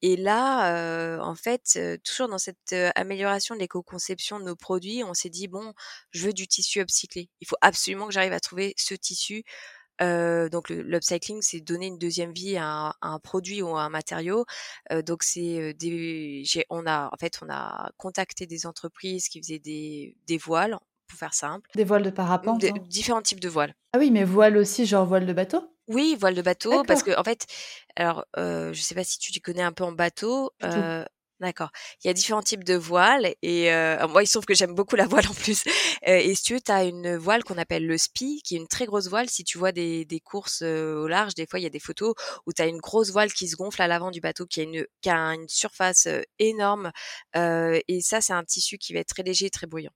Et 0.02 0.16
là, 0.16 1.20
en 1.22 1.36
fait, 1.36 1.78
toujours 2.02 2.28
dans 2.28 2.38
cette 2.38 2.74
amélioration 2.96 3.54
de 3.54 3.60
l'éco-conception 3.60 4.40
de 4.40 4.44
nos 4.46 4.56
produits, 4.56 5.04
on 5.04 5.14
s'est 5.14 5.30
dit 5.30 5.46
bon, 5.46 5.74
je 6.10 6.26
veux 6.26 6.32
du 6.32 6.48
tissu 6.48 6.80
upcyclé. 6.80 7.30
Il 7.40 7.46
faut 7.46 7.56
absolument 7.60 8.08
que 8.08 8.12
j'arrive 8.14 8.32
à 8.32 8.40
trouver 8.40 8.74
ce 8.76 8.94
tissu 8.94 9.44
donc 10.00 10.68
l'upcycling, 10.70 11.42
c'est 11.42 11.60
donner 11.60 11.86
une 11.86 11.98
deuxième 11.98 12.32
vie 12.32 12.56
à 12.56 12.94
un, 13.00 13.18
produit 13.18 13.62
ou 13.62 13.76
à 13.76 13.82
un 13.82 13.88
matériau. 13.88 14.44
donc 15.04 15.22
c'est 15.22 15.74
des, 15.74 16.44
on 16.70 16.86
a 16.86 17.10
en 17.12 17.16
fait 17.18 17.38
on 17.42 17.50
a 17.50 17.90
contacté 17.96 18.46
des 18.46 18.66
entreprises 18.66 19.28
qui 19.28 19.40
faisaient 19.40 19.58
des, 19.58 20.16
des 20.26 20.38
voiles, 20.38 20.78
pour 21.08 21.18
faire 21.18 21.34
simple. 21.34 21.68
Des 21.74 21.84
voiles 21.84 22.02
de 22.02 22.10
parapente. 22.10 22.62
Hein. 22.64 22.74
Différents 22.86 23.22
types 23.22 23.40
de 23.40 23.48
voiles. 23.48 23.74
Ah 23.94 23.98
oui, 23.98 24.10
mais 24.10 24.24
voiles 24.24 24.56
aussi, 24.56 24.86
genre 24.86 25.06
voile 25.06 25.26
de 25.26 25.32
bateau? 25.32 25.62
Oui, 25.88 26.16
voile 26.20 26.34
de 26.34 26.42
bateau, 26.42 26.82
parce 26.84 27.02
que 27.02 27.18
en 27.18 27.24
fait, 27.24 27.46
alors 27.96 28.24
je 28.36 28.78
sais 28.80 28.94
pas 28.94 29.04
si 29.04 29.18
tu 29.18 29.32
t'y 29.32 29.40
connais 29.40 29.62
un 29.62 29.72
peu 29.72 29.84
en 29.84 29.92
bateau. 29.92 30.52
D'accord. 31.40 31.70
Il 32.02 32.08
y 32.08 32.10
a 32.10 32.14
différents 32.14 32.42
types 32.42 32.64
de 32.64 32.74
voiles 32.74 33.32
et 33.42 33.72
euh, 33.72 34.08
moi 34.08 34.24
il 34.24 34.26
se 34.26 34.32
trouve 34.32 34.44
que 34.44 34.54
j'aime 34.54 34.74
beaucoup 34.74 34.96
la 34.96 35.06
voile 35.06 35.26
en 35.28 35.34
plus. 35.34 35.62
Euh, 36.08 36.16
et 36.16 36.34
si 36.34 36.42
tu 36.42 36.54
veux, 36.54 36.60
as 36.68 36.84
une 36.84 37.16
voile 37.16 37.44
qu'on 37.44 37.58
appelle 37.58 37.86
le 37.86 37.96
spi, 37.96 38.42
qui 38.44 38.56
est 38.56 38.58
une 38.58 38.66
très 38.66 38.86
grosse 38.86 39.08
voile? 39.08 39.30
Si 39.30 39.44
tu 39.44 39.56
vois 39.56 39.70
des, 39.70 40.06
courses 40.24 40.62
euh, 40.62 40.96
au 40.96 41.06
large, 41.06 41.34
des 41.34 41.46
fois 41.46 41.60
il 41.60 41.62
y 41.62 41.66
a 41.66 41.70
des 41.70 41.78
photos 41.78 42.14
où 42.46 42.52
tu 42.52 42.60
as 42.60 42.66
une 42.66 42.78
grosse 42.78 43.12
voile 43.12 43.32
qui 43.32 43.48
se 43.48 43.54
gonfle 43.54 43.80
à 43.82 43.86
l'avant 43.86 44.10
du 44.10 44.20
bateau, 44.20 44.46
qui 44.46 44.60
a 44.60 44.62
une, 44.64 44.84
qui 45.00 45.10
a 45.10 45.16
une 45.16 45.48
surface 45.48 46.08
énorme. 46.40 46.90
et 47.34 48.00
ça, 48.02 48.20
c'est 48.20 48.32
un 48.32 48.44
tissu 48.44 48.78
qui 48.78 48.92
va 48.92 49.00
être 49.00 49.08
très 49.08 49.22
léger, 49.22 49.50
très 49.50 49.66
bruyant 49.66 49.92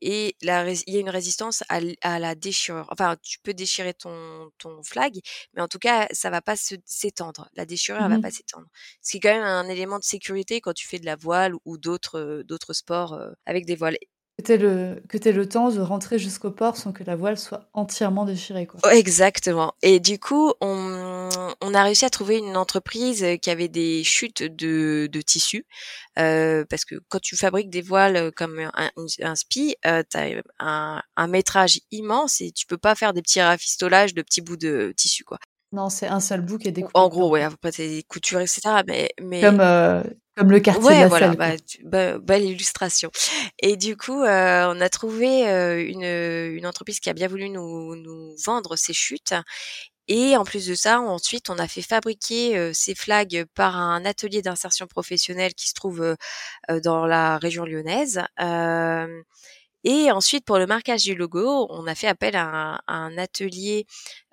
et 0.00 0.36
la, 0.42 0.70
il 0.70 0.94
y 0.94 0.96
a 0.96 1.00
une 1.00 1.10
résistance 1.10 1.62
à, 1.68 1.80
à, 2.02 2.18
la 2.18 2.34
déchirure. 2.34 2.86
Enfin, 2.90 3.16
tu 3.22 3.38
peux 3.40 3.54
déchirer 3.54 3.94
ton, 3.94 4.50
ton 4.58 4.82
flag, 4.82 5.14
mais 5.54 5.62
en 5.62 5.68
tout 5.68 5.78
cas, 5.78 6.08
ça 6.12 6.30
va 6.30 6.40
pas 6.42 6.56
s'étendre. 6.56 7.48
La 7.54 7.66
déchirure, 7.66 8.02
elle 8.02 8.10
va 8.10 8.18
mmh 8.18 8.22
pas 8.22 8.30
s'étendre. 8.30 8.66
Ce 9.02 9.12
qui 9.12 9.16
est 9.18 9.20
quand 9.20 9.34
même 9.34 9.44
un 9.44 9.68
élément 9.68 9.98
de 9.98 10.04
sécurité 10.04 10.60
quand 10.60 10.72
tu 10.74 10.86
fais 10.86 10.98
de 10.98 11.06
la 11.06 11.16
voile 11.16 11.54
ou 11.64 11.78
d'autres 11.78 12.42
d'autres 12.46 12.72
sports 12.72 13.18
avec 13.46 13.66
des 13.66 13.76
voiles. 13.76 13.98
Que 14.38 14.52
tu 14.52 14.56
le, 14.56 15.02
que 15.08 15.28
le 15.28 15.48
temps 15.48 15.70
de 15.70 15.80
rentrer 15.80 16.18
jusqu'au 16.18 16.52
port 16.52 16.76
sans 16.76 16.92
que 16.92 17.02
la 17.02 17.16
voile 17.16 17.36
soit 17.36 17.68
entièrement 17.72 18.24
déchirée. 18.24 18.66
Quoi. 18.66 18.78
Oh, 18.84 18.88
exactement. 18.88 19.74
Et 19.82 19.98
du 19.98 20.20
coup, 20.20 20.52
on, 20.60 21.28
on, 21.60 21.74
a 21.74 21.82
réussi 21.82 22.04
à 22.04 22.10
trouver 22.10 22.38
une 22.38 22.56
entreprise 22.56 23.26
qui 23.42 23.50
avait 23.50 23.66
des 23.66 24.04
chutes 24.04 24.44
de, 24.44 25.08
de 25.10 25.20
tissu. 25.20 25.66
Euh, 26.20 26.64
parce 26.70 26.84
que 26.84 26.94
quand 27.08 27.20
tu 27.20 27.36
fabriques 27.36 27.70
des 27.70 27.82
voiles 27.82 28.30
comme 28.32 28.60
un, 28.60 28.90
un 29.22 29.34
spi, 29.34 29.74
euh, 29.86 30.04
tu 30.08 30.16
as 30.16 30.42
un, 30.60 31.02
un, 31.16 31.26
métrage 31.26 31.80
immense 31.90 32.40
et 32.40 32.52
tu 32.52 32.66
peux 32.66 32.78
pas 32.78 32.94
faire 32.94 33.12
des 33.12 33.22
petits 33.22 33.40
rafistolages 33.40 34.14
de 34.14 34.22
petits 34.22 34.40
bouts 34.40 34.56
de 34.56 34.94
tissu. 34.96 35.24
quoi. 35.24 35.38
Non, 35.72 35.90
c'est 35.90 36.06
un 36.06 36.20
seul 36.20 36.40
bout 36.40 36.58
qui 36.58 36.68
est 36.68 36.72
découpé. 36.72 36.92
En 36.94 37.08
gros, 37.08 37.28
ouais, 37.28 37.42
après 37.42 37.72
c'est 37.72 38.02
couture, 38.08 38.40
etc. 38.40 38.60
Mais, 38.86 39.10
mais... 39.20 39.40
Comme, 39.42 39.60
euh, 39.60 40.02
comme 40.38 40.50
le 40.52 40.60
quartier 40.60 40.82
de 40.82 41.00
la 41.00 41.08
voilà, 41.08 41.34
bah, 41.34 41.50
bah, 41.84 42.18
belle 42.18 42.44
illustration. 42.44 43.10
Et 43.58 43.76
du 43.76 43.96
coup, 43.96 44.22
euh, 44.22 44.72
on 44.72 44.80
a 44.80 44.88
trouvé 44.88 45.48
euh, 45.48 45.84
une, 45.84 46.04
une 46.56 46.66
entreprise 46.66 47.00
qui 47.00 47.10
a 47.10 47.12
bien 47.12 47.28
voulu 47.28 47.48
nous, 47.48 47.96
nous 47.96 48.36
vendre 48.44 48.76
ces 48.76 48.92
chutes. 48.92 49.34
Et 50.08 50.36
en 50.36 50.44
plus 50.44 50.66
de 50.66 50.74
ça, 50.74 51.00
ensuite, 51.00 51.50
on 51.50 51.58
a 51.58 51.68
fait 51.68 51.82
fabriquer 51.82 52.56
euh, 52.56 52.70
ces 52.72 52.94
flags 52.94 53.44
par 53.54 53.76
un 53.76 54.06
atelier 54.06 54.40
d'insertion 54.40 54.86
professionnelle 54.86 55.54
qui 55.54 55.68
se 55.68 55.74
trouve 55.74 56.00
euh, 56.70 56.80
dans 56.80 57.04
la 57.06 57.36
région 57.36 57.66
lyonnaise. 57.66 58.22
Euh, 58.40 59.22
et 59.84 60.10
ensuite, 60.10 60.46
pour 60.46 60.58
le 60.58 60.66
marquage 60.66 61.04
du 61.04 61.14
logo, 61.14 61.66
on 61.70 61.86
a 61.86 61.94
fait 61.94 62.08
appel 62.08 62.36
à 62.36 62.80
un, 62.88 63.18
atelier 63.18 63.86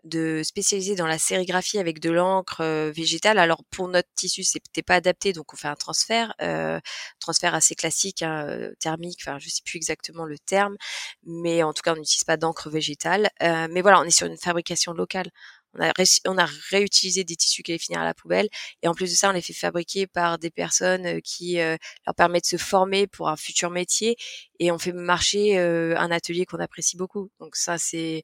de 0.06 0.42
spécialisé 0.44 0.96
dans 0.96 1.08
la 1.08 1.18
sérigraphie 1.18 1.80
avec 1.80 2.00
de 2.00 2.12
l'encre 2.12 2.62
euh, 2.62 2.92
végétale. 2.96 3.40
Alors 3.40 3.64
pour 3.72 3.88
notre 3.88 4.10
tissu, 4.16 4.44
c'était 4.44 4.84
pas 4.84 4.96
adapté, 4.96 5.34
donc 5.34 5.54
on 5.54 5.58
fait 5.58 5.68
un 5.68 5.76
transfert, 5.76 6.34
euh, 6.42 6.80
transfert 7.20 7.56
assez 7.56 7.76
classique, 7.76 8.22
hein, 8.22 8.48
euh, 8.48 8.72
thermique. 8.80 9.20
Enfin, 9.22 9.38
je 9.40 9.50
sais 9.50 9.64
plus 9.66 9.78
exactement 9.78 10.26
le 10.26 10.38
terme, 10.38 10.78
mais 11.26 11.64
en 11.64 11.74
tout 11.74 11.82
cas, 11.82 11.94
on 11.94 11.98
n'utilise 11.98 12.24
pas 12.24 12.38
d'encre 12.38 12.70
végétale. 12.70 13.30
Euh, 13.44 13.68
mais 13.70 13.82
voilà, 13.82 14.00
on 14.00 14.04
est 14.04 14.12
sur 14.12 14.28
une 14.28 14.38
fabrication 14.38 14.94
locale. 14.94 15.30
On 15.78 15.84
a, 15.84 15.92
on 16.28 16.38
a 16.38 16.48
réutilisé 16.70 17.26
des 17.26 17.36
tissus 17.36 17.62
qui 17.62 17.72
allaient 17.72 17.80
finir 17.80 18.00
à 18.00 18.06
la 18.06 18.14
poubelle. 18.14 18.48
Et 18.82 18.88
en 18.88 18.94
plus 18.94 19.12
de 19.12 19.16
ça, 19.16 19.30
on 19.30 19.34
les 19.34 19.42
fait 19.42 19.52
fabriquer 19.54 20.08
par 20.08 20.38
des 20.40 20.50
personnes 20.50 21.22
qui 21.22 21.56
leur 21.58 22.16
permettent 22.16 22.46
de 22.46 22.58
se 22.58 22.64
former 22.64 23.08
pour 23.08 23.28
un 23.28 23.36
futur 23.36 23.72
métier. 23.72 24.16
Et 24.60 24.72
on 24.72 24.78
fait 24.78 24.94
marcher 24.94 25.58
euh, 25.58 25.96
un 25.98 26.12
atelier 26.12 26.46
qu'on 26.46 26.60
apprécie 26.60 26.98
beaucoup. 26.98 27.30
Donc 27.40 27.56
ça, 27.56 27.78
c'est 27.78 28.24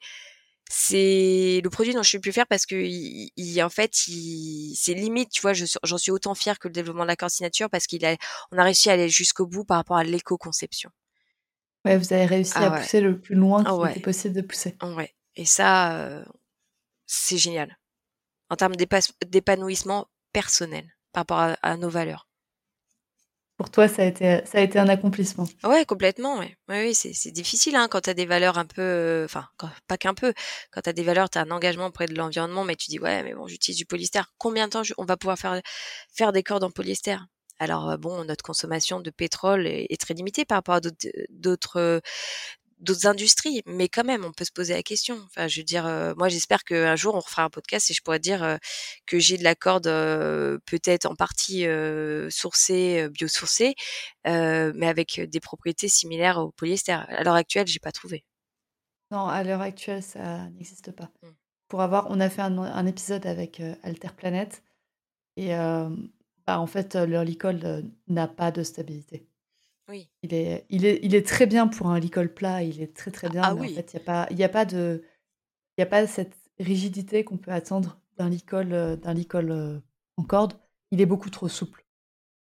c'est 0.74 1.60
le 1.62 1.70
produit 1.70 1.94
dont 1.94 2.02
je 2.02 2.08
suis 2.08 2.20
plus 2.20 2.32
fière 2.32 2.48
parce 2.48 2.66
que 2.66 2.76
il, 2.76 3.62
en 3.62 3.70
fait, 3.70 4.08
il, 4.08 4.74
c'est 4.76 4.94
limite, 4.94 5.30
tu 5.30 5.42
vois, 5.42 5.52
j'en 5.52 5.98
suis 5.98 6.12
autant 6.12 6.34
fière 6.34 6.60
que 6.60 6.70
le 6.70 6.74
développement 6.74 7.04
de 7.04 7.14
la 7.20 7.30
signature 7.30 7.70
parce 7.70 7.88
qu'il 7.88 8.06
a, 8.06 8.16
on 8.54 8.58
a 8.58 8.64
réussi 8.64 8.90
à 8.90 8.94
aller 8.94 9.10
jusqu'au 9.10 9.46
bout 9.46 9.66
par 9.66 9.76
rapport 9.76 9.98
à 9.98 10.06
l'éco-conception. 10.06 10.90
Ouais, 11.84 11.98
vous 11.98 12.14
avez 12.14 12.26
réussi 12.26 12.54
ah 12.56 12.74
à 12.74 12.80
pousser 12.80 13.02
le 13.02 13.20
plus 13.20 13.36
loin 13.36 13.66
qu'il 13.66 13.92
était 13.92 14.00
possible 14.00 14.34
de 14.34 14.42
pousser. 14.42 14.78
Ouais. 14.82 15.14
Et 15.36 15.46
ça, 15.46 15.98
euh, 15.98 16.24
c'est 17.06 17.38
génial. 17.38 17.78
En 18.50 18.56
termes 18.56 18.76
d'épanouissement 18.78 20.08
personnel 20.32 20.86
par 21.12 21.22
rapport 21.22 21.58
à 21.62 21.78
nos 21.78 21.90
valeurs 21.90 22.31
pour 23.62 23.70
toi, 23.70 23.88
ça 23.88 24.02
a 24.02 24.06
été, 24.06 24.80
un 24.80 24.90
accomplissement. 24.90 25.48
Ouais, 25.64 25.86
complètement. 25.86 26.40
Ouais. 26.40 26.56
oui, 26.68 26.96
c'est 26.96 27.30
difficile 27.30 27.76
hein, 27.76 27.88
quand 27.88 28.02
tu 28.02 28.10
as 28.10 28.16
des 28.16 28.26
valeurs 28.26 28.58
un 28.58 28.66
peu, 28.66 28.82
euh, 28.82 29.26
enfin, 29.26 29.46
pas 29.88 29.98
qu'un 29.98 30.16
peu. 30.16 30.34
Quand 30.72 30.82
tu 30.82 30.90
as 30.90 30.94
des 30.94 31.04
valeurs, 31.04 31.30
tu 31.30 31.38
as 31.38 31.42
un 31.42 31.52
engagement 31.52 31.86
auprès 31.86 32.08
de 32.08 32.16
l'environnement, 32.16 32.64
mais 32.64 32.76
tu 32.76 32.90
dis 32.90 32.98
ouais, 32.98 33.22
mais 33.22 33.36
bon, 33.36 33.46
j'utilise 33.46 33.78
du 33.78 33.86
polyester. 33.86 34.22
Combien 34.40 34.66
de 34.66 34.72
temps 34.72 34.82
on 34.98 35.06
va 35.06 35.16
pouvoir 35.16 35.38
faire 35.38 35.62
faire 36.12 36.32
des 36.32 36.42
cordes 36.42 36.64
en 36.64 36.72
polyester? 36.72 37.18
Alors 37.60 37.92
euh, 37.92 37.98
bon, 37.98 38.26
notre 38.26 38.44
consommation 38.44 39.00
de 39.00 39.12
pétrole 39.12 39.68
est, 39.68 40.02
très 40.02 40.16
limitée 40.16 40.44
par 40.44 40.58
rapport 40.58 40.74
à 40.74 40.82
d'autres 40.82 41.08
d'autres 41.30 42.02
industries, 43.06 43.62
mais 43.66 43.88
quand 43.88 44.04
même, 44.04 44.26
on 44.26 44.32
peut 44.32 44.46
se 44.46 44.52
poser 44.52 44.74
la 44.74 44.84
question. 44.84 45.20
Enfin, 45.26 45.48
je 45.48 45.60
veux 45.60 45.64
dire, 45.64 45.86
euh, 45.86 46.14
moi, 46.18 46.30
j'espère 46.30 46.64
qu'un 46.64 46.96
jour, 46.96 47.16
on 47.16 47.20
refera 47.20 47.44
un 47.44 47.50
podcast 47.50 47.90
et 47.90 47.94
je 47.94 48.02
pourrais 48.02 48.20
dire 48.20 48.44
euh, 48.44 48.58
que 49.06 49.20
j'ai 49.20 49.38
de 49.38 49.44
la 49.44 49.56
corde 49.56 49.88
euh, 49.88 50.58
peut-être 50.66 51.06
en 51.06 51.16
partie 51.16 51.66
sourcée, 52.30 53.10
biosourcée, 53.10 53.76
mais 54.26 54.88
avec 54.88 55.20
des 55.20 55.40
propriétés 55.40 55.88
similaires 55.88 56.38
au 56.40 56.52
polyester. 56.52 56.92
À 56.92 57.24
l'heure 57.24 57.36
actuelle, 57.36 57.68
j'ai 57.68 57.80
pas 57.80 57.92
trouvé. 57.92 58.24
Non, 59.12 59.28
à 59.28 59.44
l'heure 59.44 59.62
actuelle, 59.62 60.04
ça 60.04 60.50
n'existe 60.50 60.92
pas. 60.92 61.12
Mmh. 61.22 61.28
Pour 61.68 61.82
avoir, 61.82 62.08
on 62.10 62.20
a 62.20 62.30
fait 62.30 62.42
un, 62.42 62.86
épisode 62.86 63.26
avec 63.26 63.62
Alter 63.84 64.10
Planet 64.16 64.64
et 65.38 65.50
bah, 65.50 66.60
en 66.60 66.68
fait, 66.68 66.96
leur 66.96 67.24
licol 67.24 67.86
n'a 68.08 68.28
pas 68.28 68.52
de 68.52 68.64
stabilité. 68.64 69.31
Il 70.24 70.34
est, 70.34 70.66
il 70.70 70.86
est, 70.86 71.00
il 71.04 71.16
est 71.16 71.26
très 71.26 71.46
bien 71.46 71.68
pour 71.68 71.88
un 71.88 72.00
licol 72.00 72.34
plat, 72.34 72.64
il 72.64 72.82
est 72.82 72.96
très 72.96 73.12
très 73.12 73.30
bien, 73.30 73.42
Ah 73.44 73.56
mais 73.56 73.72
en 73.72 73.74
fait, 73.74 73.94
il 73.94 73.98
n'y 73.98 74.02
a 74.02 74.06
pas, 74.06 74.28
il 74.32 74.38
y 74.38 74.44
a 74.44 74.50
pas 74.50 74.66
de, 74.66 75.04
il 75.78 75.82
y 75.82 75.84
a 75.84 75.88
pas 75.88 76.06
cette 76.08 76.36
rigidité 76.60 77.24
qu'on 77.24 77.38
peut 77.38 77.52
attendre 77.52 78.00
d'un 78.18 78.30
licol, 78.30 78.74
euh, 78.74 78.96
d'un 78.96 79.14
licol 79.14 79.52
euh, 79.52 79.80
en 80.18 80.24
corde. 80.24 80.54
Il 80.92 81.02
est 81.02 81.06
beaucoup 81.06 81.30
trop 81.30 81.48
souple. 81.48 81.86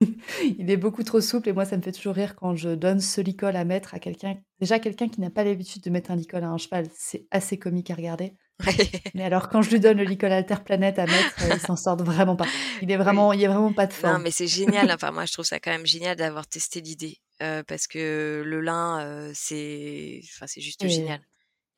il 0.59 0.69
est 0.69 0.77
beaucoup 0.77 1.03
trop 1.03 1.21
souple 1.21 1.49
et 1.49 1.53
moi, 1.53 1.65
ça 1.65 1.77
me 1.77 1.81
fait 1.81 1.91
toujours 1.91 2.15
rire 2.15 2.35
quand 2.35 2.55
je 2.55 2.69
donne 2.69 2.99
ce 2.99 3.21
licol 3.21 3.55
à 3.55 3.63
mettre 3.63 3.93
à 3.93 3.99
quelqu'un. 3.99 4.37
Déjà, 4.59 4.79
quelqu'un 4.79 5.07
qui 5.07 5.21
n'a 5.21 5.29
pas 5.29 5.43
l'habitude 5.43 5.83
de 5.83 5.89
mettre 5.89 6.11
un 6.11 6.15
licol 6.15 6.43
à 6.43 6.49
un 6.49 6.57
cheval, 6.57 6.87
c'est 6.95 7.27
assez 7.31 7.57
comique 7.57 7.91
à 7.91 7.95
regarder. 7.95 8.33
Mais 9.15 9.23
alors, 9.23 9.49
quand 9.49 9.61
je 9.61 9.69
lui 9.69 9.79
donne 9.79 9.97
le 9.97 10.03
licol 10.03 10.31
Alter 10.31 10.57
Planète 10.63 10.99
à 10.99 11.05
mettre, 11.05 11.43
euh, 11.43 11.53
il 11.53 11.59
s'en 11.59 11.75
sort 11.75 11.97
vraiment 11.97 12.35
pas. 12.35 12.45
Il 12.81 12.91
est 12.91 12.97
vraiment, 12.97 13.33
il 13.33 13.39
y 13.39 13.45
a 13.45 13.49
vraiment 13.49 13.73
pas 13.73 13.87
de 13.87 13.93
forme. 13.93 14.17
Non, 14.17 14.19
mais 14.19 14.31
c'est 14.31 14.47
génial. 14.47 14.91
Enfin, 14.91 15.11
moi, 15.11 15.25
je 15.25 15.33
trouve 15.33 15.45
ça 15.45 15.59
quand 15.59 15.71
même 15.71 15.85
génial 15.85 16.15
d'avoir 16.15 16.47
testé 16.47 16.81
l'idée. 16.81 17.17
Euh, 17.41 17.63
parce 17.63 17.87
que 17.87 18.43
le 18.45 18.61
lin, 18.61 19.01
euh, 19.01 19.31
c'est, 19.33 20.21
enfin, 20.35 20.45
c'est 20.47 20.61
juste 20.61 20.87
génial. 20.87 21.21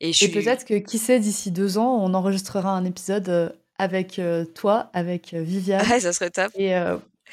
Et, 0.00 0.10
peut-être 0.10 0.64
que 0.66 0.74
qui 0.74 0.98
sait, 0.98 1.20
d'ici 1.20 1.50
deux 1.50 1.78
ans, 1.78 2.04
on 2.04 2.12
enregistrera 2.12 2.70
un 2.70 2.84
épisode 2.84 3.56
avec 3.78 4.20
toi, 4.54 4.90
avec 4.92 5.32
Viviane. 5.32 5.88
Ouais, 5.88 6.00
ça 6.00 6.12
serait 6.12 6.30
top. 6.30 6.52
Et, 6.56 6.72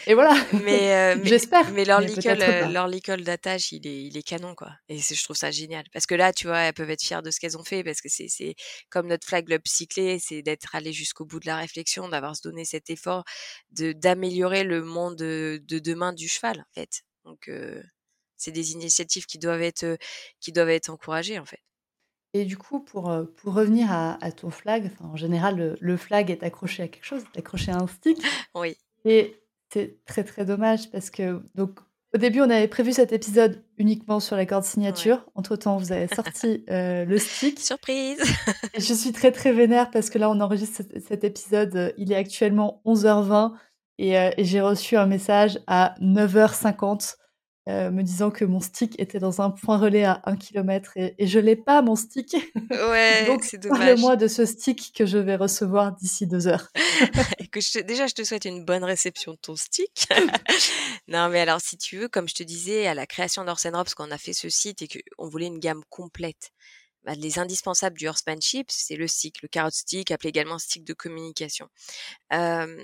et 0.08 0.14
voilà. 0.14 0.34
Mais, 0.64 1.18
j'espère. 1.26 1.72
Mais 1.72 1.84
leur 1.84 2.00
licol, 2.00 3.24
d'attache, 3.24 3.74
il 3.74 3.86
est, 3.86 4.04
il 4.04 4.16
est 4.16 4.24
canon 4.24 4.56
quoi. 4.56 4.72
Et 4.88 5.00
je 5.00 5.22
trouve 5.22 5.36
ça 5.36 5.52
génial 5.52 5.84
parce 5.92 6.06
que 6.06 6.16
là, 6.16 6.32
tu 6.32 6.48
vois, 6.48 6.60
elles 6.60 6.74
peuvent 6.74 6.90
être 6.90 7.04
fières 7.04 7.24
de 7.24 7.32
ce 7.32 7.42
qu'elles 7.42 7.58
ont 7.58 7.66
fait 7.66 7.84
parce 7.84 8.00
que 8.00 8.08
c'est, 8.08 8.30
c'est 8.30 8.56
comme 8.90 9.08
notre 9.08 9.28
flag 9.28 9.48
club 9.48 9.64
cyclé, 9.66 10.20
c'est 10.20 10.42
d'être 10.42 10.74
allé 10.76 10.94
jusqu'au 10.94 11.26
bout 11.26 11.42
de 11.42 11.48
la 11.48 11.58
réflexion, 11.58 12.08
d'avoir 12.08 12.38
se 12.38 12.42
donné 12.44 12.64
cet 12.64 12.90
effort 12.90 13.26
de 13.72 13.92
d'améliorer 13.92 14.64
le 14.64 14.82
monde 14.84 15.18
de, 15.18 15.62
de 15.68 15.80
demain 15.80 16.14
du 16.14 16.30
cheval 16.30 16.60
en 16.62 16.74
fait. 16.74 17.02
Donc 17.26 17.50
c'est 18.42 18.52
des 18.52 18.72
initiatives 18.74 19.26
qui 19.26 19.38
doivent 19.38 19.62
être, 19.62 19.98
qui 20.40 20.52
doivent 20.52 20.70
être 20.70 20.90
encouragées 20.90 21.40
en 21.40 21.46
fait. 21.46 21.60
Et 22.34 22.46
du 22.46 22.58
coup, 22.58 22.80
pour, 22.80 23.14
pour 23.38 23.54
revenir 23.54 23.92
à, 23.92 24.32
ton 24.32 24.50
flag, 24.50 24.90
en 25.02 25.18
général, 25.18 25.78
le, 25.80 25.98
flag 25.98 26.32
est 26.32 26.44
accroché 26.44 26.84
à 26.84 26.88
quelque 26.88 27.04
chose, 27.04 27.24
est 27.36 27.40
accroché 27.40 27.72
à 27.72 27.78
un 27.78 27.88
stick. 27.88 28.18
Oui. 28.56 28.78
Et 29.04 29.36
c'est 29.70 30.04
très 30.06 30.24
très 30.24 30.46
dommage 30.46 30.90
parce 30.92 31.10
que 31.10 31.42
donc 31.56 31.80
au 32.14 32.18
début, 32.18 32.42
on 32.42 32.50
avait 32.50 32.68
prévu 32.68 32.92
cet 32.92 33.14
épisode 33.14 33.64
uniquement 33.78 34.20
sur 34.20 34.36
la 34.36 34.46
corde 34.46 34.66
signature. 34.66 35.26
Entre 35.34 35.56
temps, 35.56 35.78
vous 35.78 35.94
avez 35.94 36.08
sorti 36.14 36.66
le 36.68 37.18
stick. 37.18 37.60
Surprise 37.60 38.22
Je 38.78 38.94
suis 38.94 39.14
très 39.14 39.32
très 39.32 39.54
vénère 39.54 39.92
parce 39.92 40.10
que 40.10 40.18
là, 40.18 40.30
on 40.30 40.40
enregistre 40.42 40.82
cet, 41.08 41.24
épisode. 41.24 41.94
Il 41.98 42.12
est 42.12 42.18
actuellement 42.18 42.82
11h20 42.86 43.54
et, 43.98 44.12
et 44.14 44.44
j'ai 44.44 44.60
reçu 44.60 44.98
un 44.98 45.06
message 45.06 45.60
à 45.68 45.96
9h50 46.02 47.16
euh, 47.70 47.92
me 47.92 48.02
disant 48.02 48.32
que 48.32 48.44
mon 48.44 48.60
stick 48.60 49.00
était 49.00 49.20
dans 49.20 49.40
un 49.40 49.52
point 49.52 49.78
relais 49.78 50.04
à 50.04 50.22
1 50.26 50.36
km 50.36 50.94
et, 50.96 51.14
et 51.20 51.28
je 51.28 51.38
l'ai 51.38 51.56
pas 51.56 51.82
mon 51.82 51.96
stick. 51.96 52.36
Ouais, 52.72 53.26
Donc 53.28 53.44
c'est 53.44 53.58
dommage. 53.58 53.80
Parle-moi 53.80 54.16
de 54.16 54.28
ce 54.28 54.46
stick 54.46 54.94
que 54.96 55.06
je 55.06 55.18
vais 55.18 55.36
recevoir 55.36 55.94
d'ici 55.94 56.26
deux 56.26 56.48
heures. 56.48 56.70
que 57.52 57.60
je 57.60 57.80
déjà, 57.82 58.08
je 58.08 58.14
te 58.14 58.24
souhaite 58.24 58.46
une 58.46 58.64
bonne 58.66 58.84
réception 58.84 59.34
de 59.34 59.38
ton 59.38 59.56
stick. 59.56 60.08
non, 61.08 61.30
mais 61.30 61.42
alors 61.42 61.60
si 61.62 61.78
tu 61.78 61.98
veux, 61.98 62.08
comme 62.08 62.30
je 62.30 62.34
te 62.34 62.44
disais, 62.44 62.88
à 62.88 62.94
la 62.94 63.06
création 63.06 63.44
d'Orsen 63.44 63.74
parce 63.74 63.94
qu'on 63.94 64.10
a 64.10 64.18
fait 64.18 64.34
ce 64.34 64.50
site 64.50 64.82
et 64.82 64.88
qu'on 64.88 65.28
voulait 65.28 65.48
une 65.48 65.60
gamme 65.60 65.84
complète. 65.90 66.52
Bah, 67.04 67.14
les 67.16 67.40
indispensables 67.40 67.98
du 67.98 68.08
horsemanship, 68.08 68.68
c'est 68.70 68.96
le 68.96 69.08
stick, 69.08 69.42
le 69.42 69.48
carrot 69.48 69.72
stick, 69.72 70.12
appelé 70.12 70.30
également 70.30 70.60
stick 70.60 70.84
de 70.84 70.94
communication. 70.94 71.68
Euh, 72.34 72.78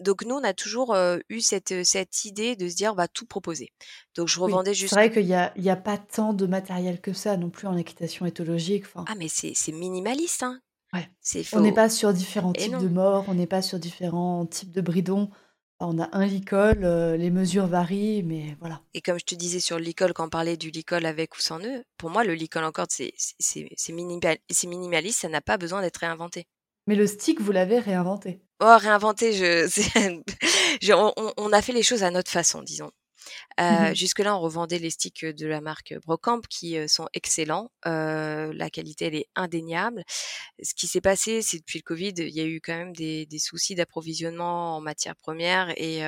donc 0.00 0.24
nous, 0.24 0.34
on 0.34 0.44
a 0.44 0.54
toujours 0.54 0.96
eu 1.28 1.40
cette, 1.40 1.84
cette 1.84 2.24
idée 2.24 2.56
de 2.56 2.68
se 2.68 2.76
dire, 2.76 2.92
on 2.92 2.96
va 2.96 3.08
tout 3.08 3.26
proposer. 3.26 3.72
Donc 4.16 4.28
je 4.28 4.40
revendais 4.40 4.74
juste. 4.74 4.94
C'est 4.94 5.00
vrai 5.00 5.12
qu'il 5.12 5.26
n'y 5.26 5.34
a, 5.34 5.52
y 5.56 5.70
a 5.70 5.76
pas 5.76 5.98
tant 5.98 6.32
de 6.32 6.46
matériel 6.46 7.00
que 7.00 7.12
ça 7.12 7.36
non 7.36 7.50
plus 7.50 7.66
en 7.66 7.76
équitation 7.76 8.26
éthologique. 8.26 8.84
Ah, 8.94 9.14
mais 9.16 9.28
c'est, 9.28 9.54
minimaliste, 9.72 10.42
hein. 10.42 10.60
Ouais. 10.92 11.08
On 11.52 11.60
n'est 11.60 11.72
pas 11.72 11.88
sur 11.88 12.12
différents 12.12 12.52
types 12.52 12.76
de 12.76 12.88
morts, 12.88 13.24
on 13.28 13.34
n'est 13.34 13.46
pas 13.46 13.62
sur 13.62 13.78
différents 13.78 14.46
types 14.46 14.72
de 14.72 14.80
bridons. 14.80 15.30
On 15.82 15.98
a 15.98 16.08
un 16.12 16.26
licol, 16.26 16.80
les 17.16 17.30
mesures 17.30 17.66
varient, 17.66 18.22
mais 18.22 18.56
voilà. 18.60 18.82
Et 18.92 19.00
comme 19.00 19.18
je 19.18 19.24
te 19.24 19.34
disais 19.34 19.60
sur 19.60 19.78
le 19.78 19.84
licol, 19.84 20.12
quand 20.12 20.26
on 20.26 20.28
parlait 20.28 20.58
du 20.58 20.70
licol 20.70 21.06
avec 21.06 21.36
ou 21.36 21.40
sans 21.40 21.58
nœud, 21.58 21.84
pour 21.96 22.10
moi, 22.10 22.22
le 22.22 22.34
licol 22.34 22.64
en 22.64 22.72
corde, 22.72 22.90
c'est, 22.90 23.14
c'est, 23.16 23.68
c'est 23.76 23.92
minimaliste, 23.92 25.20
ça 25.20 25.28
n'a 25.28 25.40
pas 25.40 25.56
besoin 25.56 25.80
d'être 25.80 25.98
réinventé. 25.98 26.46
Mais 26.86 26.94
le 26.96 27.06
stick, 27.06 27.40
vous 27.40 27.52
l'avez 27.52 27.78
réinventé. 27.78 28.42
Oh, 28.60 28.76
réinventé, 28.78 29.32
je, 29.32 30.92
on, 31.36 31.52
a 31.52 31.62
fait 31.62 31.72
les 31.72 31.82
choses 31.82 32.02
à 32.02 32.10
notre 32.10 32.30
façon, 32.30 32.62
disons. 32.62 32.90
Euh, 33.60 33.90
mmh 33.90 33.94
jusque-là, 33.94 34.34
on 34.36 34.40
revendait 34.40 34.78
les 34.78 34.90
sticks 34.90 35.24
de 35.24 35.46
la 35.46 35.60
marque 35.60 35.94
Brocamp 36.04 36.40
qui 36.48 36.78
euh, 36.78 36.88
sont 36.88 37.06
excellents. 37.12 37.70
Euh, 37.86 38.52
la 38.54 38.70
qualité, 38.70 39.06
elle 39.06 39.14
est 39.14 39.28
indéniable. 39.36 40.04
Ce 40.62 40.74
qui 40.74 40.86
s'est 40.86 41.00
passé, 41.00 41.42
c'est 41.42 41.58
depuis 41.58 41.78
le 41.78 41.84
Covid, 41.84 42.14
il 42.16 42.34
y 42.34 42.40
a 42.40 42.44
eu 42.44 42.60
quand 42.60 42.76
même 42.76 42.94
des, 42.94 43.26
soucis 43.38 43.74
d'approvisionnement 43.74 44.76
en 44.76 44.80
matières 44.80 45.16
premières 45.16 45.70
et, 45.76 46.00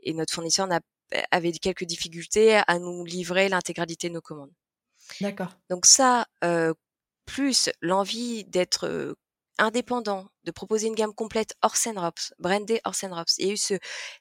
et 0.00 0.12
notre 0.14 0.32
fournisseur 0.32 0.68
avait 1.30 1.52
quelques 1.52 1.84
difficultés 1.84 2.60
à 2.66 2.78
nous 2.78 3.04
livrer 3.04 3.48
l'intégralité 3.48 4.08
de 4.08 4.14
nos 4.14 4.20
commandes. 4.20 4.52
D'accord. 5.20 5.56
Donc 5.68 5.86
ça, 5.86 6.26
plus 7.26 7.70
l'envie 7.80 8.44
d'être 8.44 9.16
indépendant, 9.60 10.28
de 10.44 10.50
proposer 10.50 10.88
une 10.88 10.94
gamme 10.94 11.14
complète 11.14 11.54
Orsenrops, 11.62 12.32
brandé 12.38 12.80
Orsenrops. 12.84 13.38
Il 13.38 13.46
y 13.46 13.50
a 13.50 13.52
eu 13.52 13.56
ce, 13.56 13.74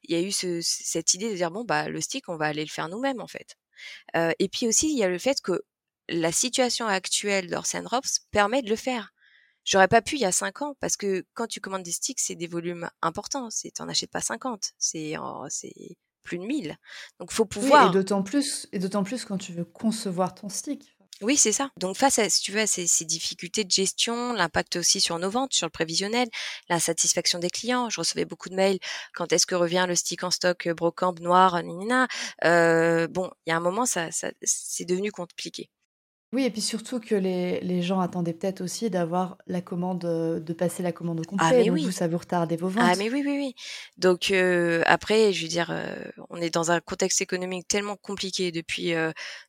il 0.03 0.15
y 0.15 0.19
a 0.19 0.21
eu 0.21 0.31
ce, 0.31 0.59
cette 0.61 1.13
idée 1.13 1.31
de 1.31 1.35
dire 1.35 1.49
bon 1.49 1.63
bah 1.63 1.89
le 1.89 2.01
stick 2.01 2.29
on 2.29 2.37
va 2.37 2.47
aller 2.47 2.63
le 2.63 2.69
faire 2.69 2.89
nous-mêmes 2.89 3.21
en 3.21 3.27
fait. 3.27 3.55
Euh, 4.15 4.31
et 4.39 4.49
puis 4.49 4.67
aussi 4.67 4.91
il 4.91 4.97
y 4.97 5.03
a 5.03 5.09
le 5.09 5.17
fait 5.17 5.41
que 5.41 5.61
la 6.09 6.31
situation 6.31 6.87
actuelle 6.87 7.49
d'Orsenrops 7.49 8.19
permet 8.31 8.61
de 8.61 8.69
le 8.69 8.75
faire. 8.75 9.13
J'aurais 9.63 9.87
pas 9.87 10.01
pu 10.01 10.15
il 10.15 10.21
y 10.21 10.25
a 10.25 10.31
cinq 10.31 10.61
ans 10.61 10.75
parce 10.79 10.97
que 10.97 11.25
quand 11.33 11.47
tu 11.47 11.61
commandes 11.61 11.83
des 11.83 11.91
sticks 11.91 12.19
c'est 12.19 12.35
des 12.35 12.47
volumes 12.47 12.89
importants, 13.01 13.49
c'est 13.49 13.71
t'en 13.71 13.87
achètes 13.87 14.11
pas 14.11 14.21
50, 14.21 14.71
c'est 14.77 15.15
c'est 15.49 15.97
plus 16.23 16.37
de 16.37 16.43
1000. 16.43 16.77
Donc 17.19 17.31
faut 17.31 17.45
pouvoir. 17.45 17.89
et 17.89 17.93
d'autant 17.93 18.23
plus 18.23 18.67
et 18.71 18.79
d'autant 18.79 19.03
plus 19.03 19.25
quand 19.25 19.37
tu 19.37 19.53
veux 19.53 19.65
concevoir 19.65 20.35
ton 20.35 20.49
stick. 20.49 20.98
Oui, 21.21 21.35
c'est 21.35 21.51
ça. 21.51 21.69
Donc 21.77 21.97
face 21.97 22.17
à, 22.19 22.29
si 22.29 22.41
tu 22.41 22.51
veux, 22.53 22.65
ces, 22.65 22.85
difficultés 23.05 23.65
de 23.65 23.71
gestion, 23.71 24.31
l'impact 24.33 24.77
aussi 24.77 25.01
sur 25.01 25.19
nos 25.19 25.29
ventes, 25.29 25.53
sur 25.53 25.67
le 25.67 25.71
prévisionnel, 25.71 26.29
l'insatisfaction 26.69 27.39
des 27.39 27.49
clients. 27.49 27.89
Je 27.89 27.99
recevais 27.99 28.23
beaucoup 28.25 28.47
de 28.49 28.55
mails. 28.55 28.79
Quand 29.13 29.33
est-ce 29.33 29.45
que 29.45 29.55
revient 29.55 29.85
le 29.87 29.95
stick 29.95 30.23
en 30.23 30.31
stock 30.31 30.69
brocamp 30.69 31.15
noir, 31.19 31.61
nina 31.63 32.07
Bon, 32.41 33.31
il 33.45 33.49
y 33.49 33.51
a 33.51 33.57
un 33.57 33.59
moment, 33.59 33.85
ça, 33.85 34.11
ça 34.11 34.31
c'est 34.43 34.85
devenu 34.85 35.11
compliqué. 35.11 35.69
Oui, 36.31 36.43
et 36.43 36.51
puis 36.51 36.61
surtout 36.61 36.99
que 36.99 37.15
les, 37.15 37.59
les 37.61 37.81
gens 37.81 37.99
attendaient 37.99 38.33
peut-être 38.33 38.61
aussi 38.61 38.91
d'avoir 38.91 39.37
la 39.47 39.61
commande, 39.61 40.05
euh, 40.05 40.39
de 40.39 40.53
passer 40.53 40.83
la 40.83 40.91
commande 40.91 41.19
au 41.21 41.23
ah, 41.23 41.49
complet. 41.49 41.65
donc 41.65 41.79
vous, 41.79 41.91
ça 41.91 42.07
vous 42.07 42.19
retardait 42.19 42.55
vos 42.55 42.71
Ah 42.77 42.93
mais 42.99 43.09
oui, 43.09 43.23
oui, 43.25 43.35
oui. 43.35 43.55
Donc 43.97 44.29
euh, 44.29 44.83
après, 44.85 45.33
je 45.33 45.41
veux 45.41 45.47
dire, 45.47 45.71
euh, 45.71 45.95
on 46.29 46.37
est 46.37 46.53
dans 46.53 46.69
un 46.69 46.81
contexte 46.81 47.21
économique 47.21 47.67
tellement 47.67 47.95
compliqué 47.95 48.51
depuis 48.51 48.93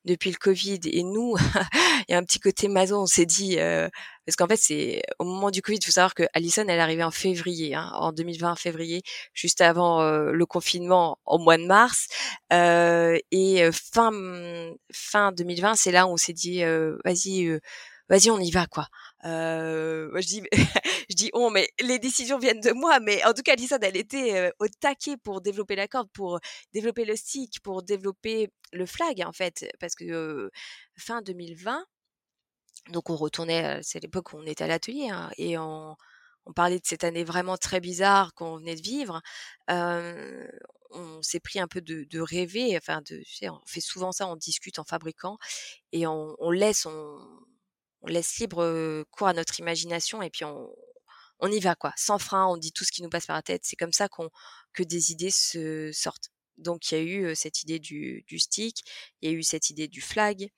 depuis 0.07 0.31
le 0.31 0.37
Covid 0.37 0.81
et 0.85 1.03
nous, 1.03 1.37
il 2.09 2.13
y 2.13 2.15
a 2.15 2.19
un 2.19 2.25
petit 2.25 2.41
côté 2.41 2.69
maison, 2.69 3.03
on 3.03 3.07
s'est 3.07 3.27
dit 3.27 3.59
parce 4.27 4.37
qu'en 4.37 4.47
fait, 4.47 4.57
c'est 4.57 5.03
au 5.19 5.25
moment 5.25 5.51
du 5.51 5.63
Covid, 5.63 5.79
il 5.79 5.85
faut 5.85 5.93
savoir 5.93 6.15
que 6.15 6.25
Alison, 6.35 6.63
elle 6.63 6.79
est 6.79 6.81
arrivée 6.81 7.05
en 7.05 7.11
février, 7.11 7.75
hein, 7.75 7.91
en 7.95 8.13
2020, 8.13 8.57
février, 8.57 9.03
juste 9.35 9.61
avant 9.61 10.03
euh, 10.03 10.33
le 10.33 10.47
confinement, 10.47 11.19
au 11.25 11.39
mois 11.39 11.57
de 11.57 11.65
mars. 11.65 12.09
Euh, 12.53 13.19
et 13.31 13.65
euh, 13.65 13.73
fin 13.73 14.13
fin 14.93 15.33
2020, 15.33 15.75
c'est 15.77 15.93
là 15.93 16.07
où 16.07 16.11
on 16.11 16.17
s'est 16.17 16.33
dit, 16.33 16.63
vas-y, 17.05 17.59
vas-y, 18.09 18.31
on 18.31 18.39
y 18.39 18.51
va, 18.51 18.67
quoi. 18.67 18.87
moi, 19.25 20.21
je 20.21 20.27
dis, 20.27 20.43
je 21.11 21.15
dis, 21.17 21.31
oh, 21.33 21.51
mais 21.51 21.69
les 21.81 21.99
décisions 21.99 22.39
viennent 22.39 22.61
de 22.61 22.73
moi. 22.73 23.01
Mais 23.01 23.25
en 23.25 23.33
tout 23.33 23.43
cas, 23.43 23.55
Alison, 23.55 23.79
elle 23.83 23.97
était 23.97 24.53
au 24.59 24.69
taquet 24.69 25.17
pour 25.17 25.41
développer 25.41 25.77
la 25.77 25.89
corde, 25.89 26.09
pour 26.13 26.41
développer 26.73 27.05
le 27.05 27.17
stick, 27.17 27.61
pour 27.63 27.83
développer 27.83 28.51
le 28.73 28.87
flag, 28.87 29.23
en 29.27 29.33
fait, 29.33 29.67
parce 29.81 29.95
que 29.95 30.51
fin 30.97 31.23
2020 31.23 31.85
donc 32.91 33.11
on 33.11 33.17
retournait, 33.17 33.81
c'est 33.83 34.01
l'époque 34.01 34.33
où 34.33 34.39
on 34.39 34.47
était 34.47 34.65
à 34.65 34.67
l'atelier 34.67 35.09
hein, 35.11 35.31
et 35.37 35.59
on, 35.59 35.97
on, 36.47 36.53
parlait 36.53 36.79
de 36.79 36.87
cette 36.87 37.05
année 37.05 37.25
vraiment 37.25 37.57
très 37.57 37.81
bizarre 37.81 38.35
qu'on 38.35 38.59
venait 38.59 38.77
de 38.77 38.83
vivre. 38.83 39.21
Euh, 39.71 40.49
on 40.91 41.23
s'est 41.23 41.41
pris 41.41 41.61
un 41.61 41.69
peu 41.69 41.81
de, 41.81 42.05
de 42.05 42.21
rêver, 42.21 42.77
enfin, 42.77 43.01
de, 43.03 43.19
tu 43.19 43.35
sais, 43.37 43.49
on 43.49 43.61
fait 43.67 43.81
souvent 43.81 44.13
ça, 44.13 44.27
on 44.27 44.37
discute 44.37 44.79
en 44.79 44.85
fabriquant 44.85 45.39
et 45.93 46.07
on, 46.07 46.35
on 46.39 46.51
laisse, 46.51 46.87
on, 46.87 47.19
on, 48.03 48.07
laisse 48.09 48.39
libre 48.39 49.05
cours 49.11 49.29
à 49.29 49.35
notre 49.35 49.61
imagination 49.61 50.23
et 50.23 50.31
puis 50.31 50.45
on, 50.45 50.69
on 51.41 51.51
y 51.51 51.61
va 51.61 51.75
quoi, 51.75 51.93
sans 51.97 52.19
frein, 52.19 52.47
on 52.47 52.57
dit 52.57 52.73
tout 52.73 52.85
ce 52.85 52.93
qui 52.93 53.03
nous 53.03 53.11
passe 53.11 53.27
par 53.27 53.37
la 53.37 53.43
tête. 53.43 53.63
C'est 53.65 53.77
comme 53.77 53.93
ça 53.93 54.09
qu'on 54.09 54.31
que 54.73 54.83
des 54.83 55.13
idées 55.13 55.31
se 55.31 55.91
sortent. 55.93 56.31
Donc 56.59 56.91
il 56.91 56.99
y 56.99 57.01
a 57.01 57.03
eu 57.03 57.35
cette 57.35 57.63
idée 57.63 57.79
du, 57.79 58.25
du 58.27 58.39
stick, 58.39 58.83
il 59.21 59.31
y 59.31 59.33
a 59.33 59.37
eu 59.37 59.43
cette 59.43 59.71
idée 59.71 59.89
du 59.89 60.01
flag, 60.01 60.51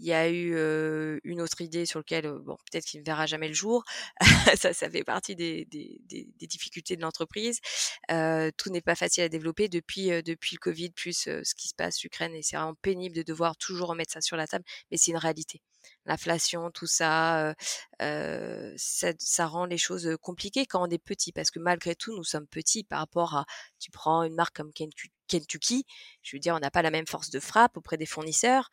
il 0.00 0.06
y 0.06 0.14
a 0.14 0.30
eu 0.30 1.20
une 1.24 1.42
autre 1.42 1.60
idée 1.60 1.84
sur 1.84 2.00
laquelle, 2.00 2.30
bon, 2.30 2.56
peut-être 2.70 2.86
qu'il 2.86 3.00
ne 3.00 3.04
verra 3.04 3.26
jamais 3.26 3.48
le 3.48 3.54
jour. 3.54 3.84
ça, 4.56 4.72
ça 4.72 4.88
fait 4.90 5.04
partie 5.04 5.36
des, 5.36 5.66
des, 5.66 6.00
des, 6.08 6.46
difficultés 6.46 6.96
de 6.96 7.02
l'entreprise. 7.02 7.60
Tout 8.08 8.70
n'est 8.70 8.80
pas 8.80 8.94
facile 8.94 9.24
à 9.24 9.28
développer 9.28 9.68
depuis, 9.68 10.08
depuis 10.22 10.56
le 10.56 10.58
Covid, 10.60 10.90
plus 10.90 11.12
ce 11.12 11.54
qui 11.54 11.68
se 11.68 11.74
passe 11.74 12.02
Ukraine, 12.02 12.34
et 12.34 12.42
c'est 12.42 12.56
vraiment 12.56 12.74
pénible 12.74 13.14
de 13.14 13.22
devoir 13.22 13.56
toujours 13.56 13.88
remettre 13.88 14.12
ça 14.12 14.22
sur 14.22 14.36
la 14.36 14.46
table, 14.46 14.64
mais 14.90 14.96
c'est 14.96 15.10
une 15.10 15.18
réalité. 15.18 15.60
L'inflation, 16.06 16.70
tout 16.70 16.86
ça, 16.86 17.54
ça, 17.98 19.46
rend 19.46 19.66
les 19.66 19.78
choses 19.78 20.16
compliquées 20.22 20.64
quand 20.64 20.82
on 20.82 20.90
est 20.90 20.98
petit, 20.98 21.30
parce 21.32 21.50
que 21.50 21.58
malgré 21.58 21.94
tout, 21.94 22.16
nous 22.16 22.24
sommes 22.24 22.46
petits 22.46 22.84
par 22.84 23.00
rapport 23.00 23.36
à, 23.36 23.44
tu 23.78 23.90
prends 23.90 24.22
une 24.22 24.34
marque 24.34 24.56
comme 24.56 24.72
Kentucky, 24.72 25.84
je 26.22 26.36
veux 26.36 26.40
dire, 26.40 26.54
on 26.54 26.58
n'a 26.58 26.70
pas 26.70 26.82
la 26.82 26.90
même 26.90 27.06
force 27.06 27.28
de 27.28 27.38
frappe 27.38 27.76
auprès 27.76 27.98
des 27.98 28.06
fournisseurs 28.06 28.70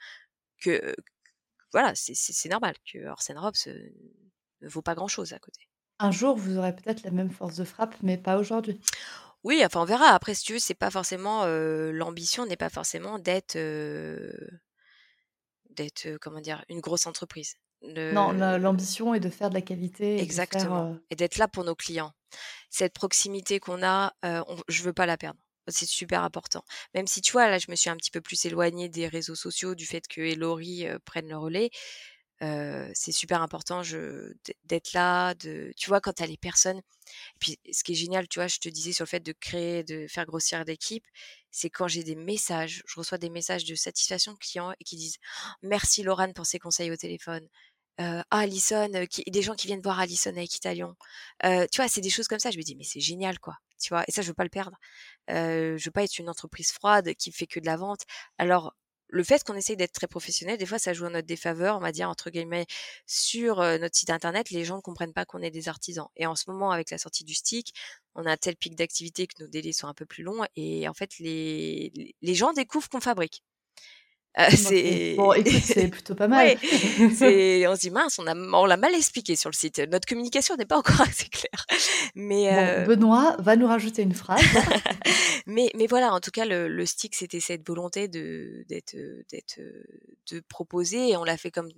que 0.62 0.96
voilà, 1.72 1.94
c'est 1.96 2.50
normal 2.50 2.76
que 2.92 3.08
Orsen 3.08 3.38
Robs 3.38 3.56
ne 4.62 4.70
vaut 4.70 4.82
pas 4.82 4.96
grand-chose 4.96 5.34
à 5.34 5.40
côté. 5.40 5.62
Un 6.00 6.12
jour, 6.12 6.36
vous 6.38 6.58
aurez 6.58 6.76
peut-être 6.76 7.04
la 7.04 7.12
même 7.12 7.32
force 7.32 7.56
de 7.56 7.64
frappe, 7.64 7.96
mais 8.04 8.18
pas 8.18 8.38
aujourd'hui. 8.38 8.80
Oui, 9.44 9.62
enfin 9.66 9.82
on 9.82 9.86
verra. 9.86 10.08
Après, 10.08 10.34
si 10.34 10.44
tu 10.44 10.54
veux, 10.54 10.60
c'est 10.60 10.74
pas 10.74 10.92
forcément 10.92 11.46
l'ambition 11.46 12.46
n'est 12.46 12.58
pas 12.58 12.70
forcément 12.70 13.20
d'être 13.20 13.58
d'être 15.70 16.18
comment 16.22 16.42
dire 16.42 16.64
une 16.70 16.82
grosse 16.82 17.08
entreprise. 17.08 17.56
Non, 17.82 18.32
l'ambition 18.32 19.14
est 19.14 19.20
de 19.20 19.30
faire 19.30 19.50
de 19.50 19.56
la 19.56 19.62
qualité. 19.62 20.22
Exactement. 20.22 20.98
Et 21.10 21.16
d'être 21.16 21.38
là 21.38 21.48
pour 21.48 21.64
nos 21.64 21.76
clients. 21.76 22.12
Cette 22.70 22.94
proximité 22.94 23.60
qu'on 23.60 23.84
a, 23.84 24.14
on, 24.24 24.58
je 24.68 24.84
veux 24.84 24.94
pas 24.94 25.06
la 25.06 25.18
perdre 25.18 25.40
c'est 25.68 25.86
super 25.86 26.24
important. 26.24 26.64
Même 26.94 27.08
si 27.08 27.22
tu 27.22 27.32
vois, 27.32 27.50
là, 27.50 27.58
je 27.60 27.68
me 27.70 27.76
suis 27.76 27.90
un 27.90 27.98
petit 27.98 28.12
peu 28.12 28.22
plus 28.22 28.46
éloignée 28.46 28.90
des 28.90 29.08
réseaux 29.08 29.36
sociaux, 29.36 29.76
du 29.76 29.86
fait 29.86 30.08
que 30.08 30.22
Elori 30.22 30.86
prenne 31.06 31.28
le 31.30 31.38
relais. 31.38 31.70
C'est 32.40 33.12
super 33.12 33.42
important 33.42 33.82
d'être 34.66 34.94
là, 34.94 35.34
de, 35.36 35.72
tu 35.76 35.90
vois, 35.90 36.02
quand 36.02 36.14
tu 36.14 36.24
as 36.24 36.28
les 36.28 36.38
personnes. 36.38 36.78
Et 36.80 37.40
puis, 37.40 37.60
ce 37.72 37.84
qui 37.84 37.94
est 37.94 37.96
génial, 37.96 38.28
tu 38.28 38.40
vois, 38.40 38.48
je 38.48 38.60
te 38.60 38.70
disais 38.70 38.92
sur 38.94 39.04
le 39.06 39.10
fait 39.10 39.22
de 39.22 39.34
créer, 39.34 39.84
de 39.84 40.08
faire 40.08 40.26
grossir 40.26 40.64
l'équipe, 40.66 41.06
c'est 41.52 41.70
quand 41.70 41.88
j'ai 41.88 42.04
des 42.04 42.16
messages, 42.16 42.84
je 42.86 43.00
reçois 43.00 43.18
des 43.18 43.30
messages 43.30 43.66
de 43.66 43.76
satisfaction 43.76 44.34
de 44.34 44.38
clients 44.38 44.74
et 44.80 44.84
qui 44.84 44.96
disent 44.98 45.18
merci 45.64 46.04
Laurent 46.04 46.32
pour 46.34 46.46
ses 46.46 46.60
conseils 46.60 46.92
au 46.92 46.96
téléphone. 46.98 47.48
Euh, 48.00 48.22
ah, 48.30 48.40
Alison, 48.40 48.90
qui, 49.10 49.24
des 49.26 49.42
gens 49.42 49.56
qui 49.56 49.68
viennent 49.68 49.82
voir 49.82 50.00
Alison 50.00 50.30
avec 50.32 50.56
Italian. 50.56 50.96
Euh, 51.46 51.66
tu 51.72 51.78
vois, 51.82 51.88
c'est 51.88 52.02
des 52.02 52.10
choses 52.10 52.28
comme 52.28 52.40
ça. 52.40 52.52
Je 52.52 52.58
me 52.58 52.64
dis, 52.64 52.76
mais 52.76 52.84
c'est 52.84 53.00
génial, 53.00 53.40
quoi. 53.40 53.56
Tu 53.80 53.90
vois, 53.90 54.04
et 54.08 54.12
ça, 54.12 54.22
je 54.22 54.28
veux 54.28 54.34
pas 54.34 54.44
le 54.44 54.50
perdre. 54.50 54.78
Euh, 55.32 55.78
je 55.78 55.86
veux 55.86 55.92
pas 55.92 56.04
être 56.04 56.20
une 56.20 56.30
entreprise 56.30 56.72
froide 56.72 57.14
qui 57.16 57.32
fait 57.32 57.48
que 57.48 57.60
de 57.60 57.66
la 57.66 57.78
vente. 57.78 58.02
Alors, 58.38 58.76
le 59.10 59.24
fait 59.24 59.44
qu'on 59.44 59.56
essaye 59.56 59.78
d'être 59.78 59.94
très 59.94 60.08
professionnel, 60.08 60.58
des 60.58 60.66
fois, 60.66 60.80
ça 60.80 60.94
joue 60.94 61.06
en 61.06 61.12
notre 61.12 61.28
défaveur, 61.28 61.78
on 61.78 61.80
va 61.80 61.92
dire, 61.92 62.10
entre 62.10 62.30
guillemets, 62.30 62.66
sur 63.06 63.58
notre 63.62 63.96
site 63.96 64.10
internet, 64.10 64.50
les 64.52 64.66
gens 64.66 64.78
ne 64.78 64.82
comprennent 64.82 65.14
pas 65.14 65.26
qu'on 65.26 65.42
est 65.42 65.52
des 65.52 65.70
artisans. 65.70 66.08
Et 66.18 66.26
en 66.26 66.36
ce 66.36 66.50
moment, 66.50 66.72
avec 66.72 66.92
la 66.92 66.98
sortie 66.98 67.24
du 67.24 67.34
stick, 67.34 67.74
on 68.16 68.26
a 68.26 68.32
un 68.34 68.38
tel 68.38 68.58
pic 68.58 68.76
d'activité 68.76 69.28
que 69.28 69.42
nos 69.42 69.48
délais 69.50 69.72
sont 69.72 69.88
un 69.88 69.94
peu 69.94 70.06
plus 70.06 70.24
longs 70.24 70.44
et 70.56 70.88
en 70.90 70.94
fait, 70.94 71.20
les, 71.20 72.16
les 72.22 72.36
gens 72.36 72.52
découvrent 72.54 72.90
qu'on 72.90 73.00
fabrique. 73.02 73.44
Euh, 74.40 74.50
c'est 74.56 75.16
bon, 75.16 75.34
écoute, 75.34 75.54
c'est 75.64 75.88
plutôt 75.88 76.16
pas 76.16 76.28
mal. 76.28 76.58
on 76.64 77.10
se 77.10 77.80
dit 77.80 77.90
mince, 77.90 78.20
on 78.20 78.28
a, 78.28 78.36
on 78.36 78.66
l'a 78.66 78.78
mal 78.78 78.94
expliqué 78.94 79.36
sur 79.36 79.50
le 79.50 79.56
site. 79.56 79.80
Notre 79.80 80.08
communication 80.08 80.56
n'est 80.56 80.66
pas 80.66 80.78
encore 80.78 81.02
assez 81.08 81.30
claire. 81.30 81.66
Mais 82.16 82.54
euh, 82.54 82.86
Benoît 82.86 83.36
va 83.40 83.56
nous 83.56 83.68
rajouter 83.68 84.02
une 84.02 84.14
phrase. 84.14 84.44
mais, 85.48 85.72
mais 85.76 85.88
voilà, 85.88 86.14
en 86.14 86.20
tout 86.20 86.32
cas, 86.32 86.46
le, 86.46 86.68
le 86.68 86.86
stick, 86.86 87.16
c'était 87.16 87.40
cette 87.40 87.66
volonté 87.66 88.08
de 88.08 88.64
d'être 88.70 88.96
d'être 89.32 89.60
de 90.32 90.40
proposer. 90.48 91.10
Et 91.10 91.18
on 91.18 91.24
l'a 91.24 91.38
fait 91.38 91.52
comme 91.52 91.70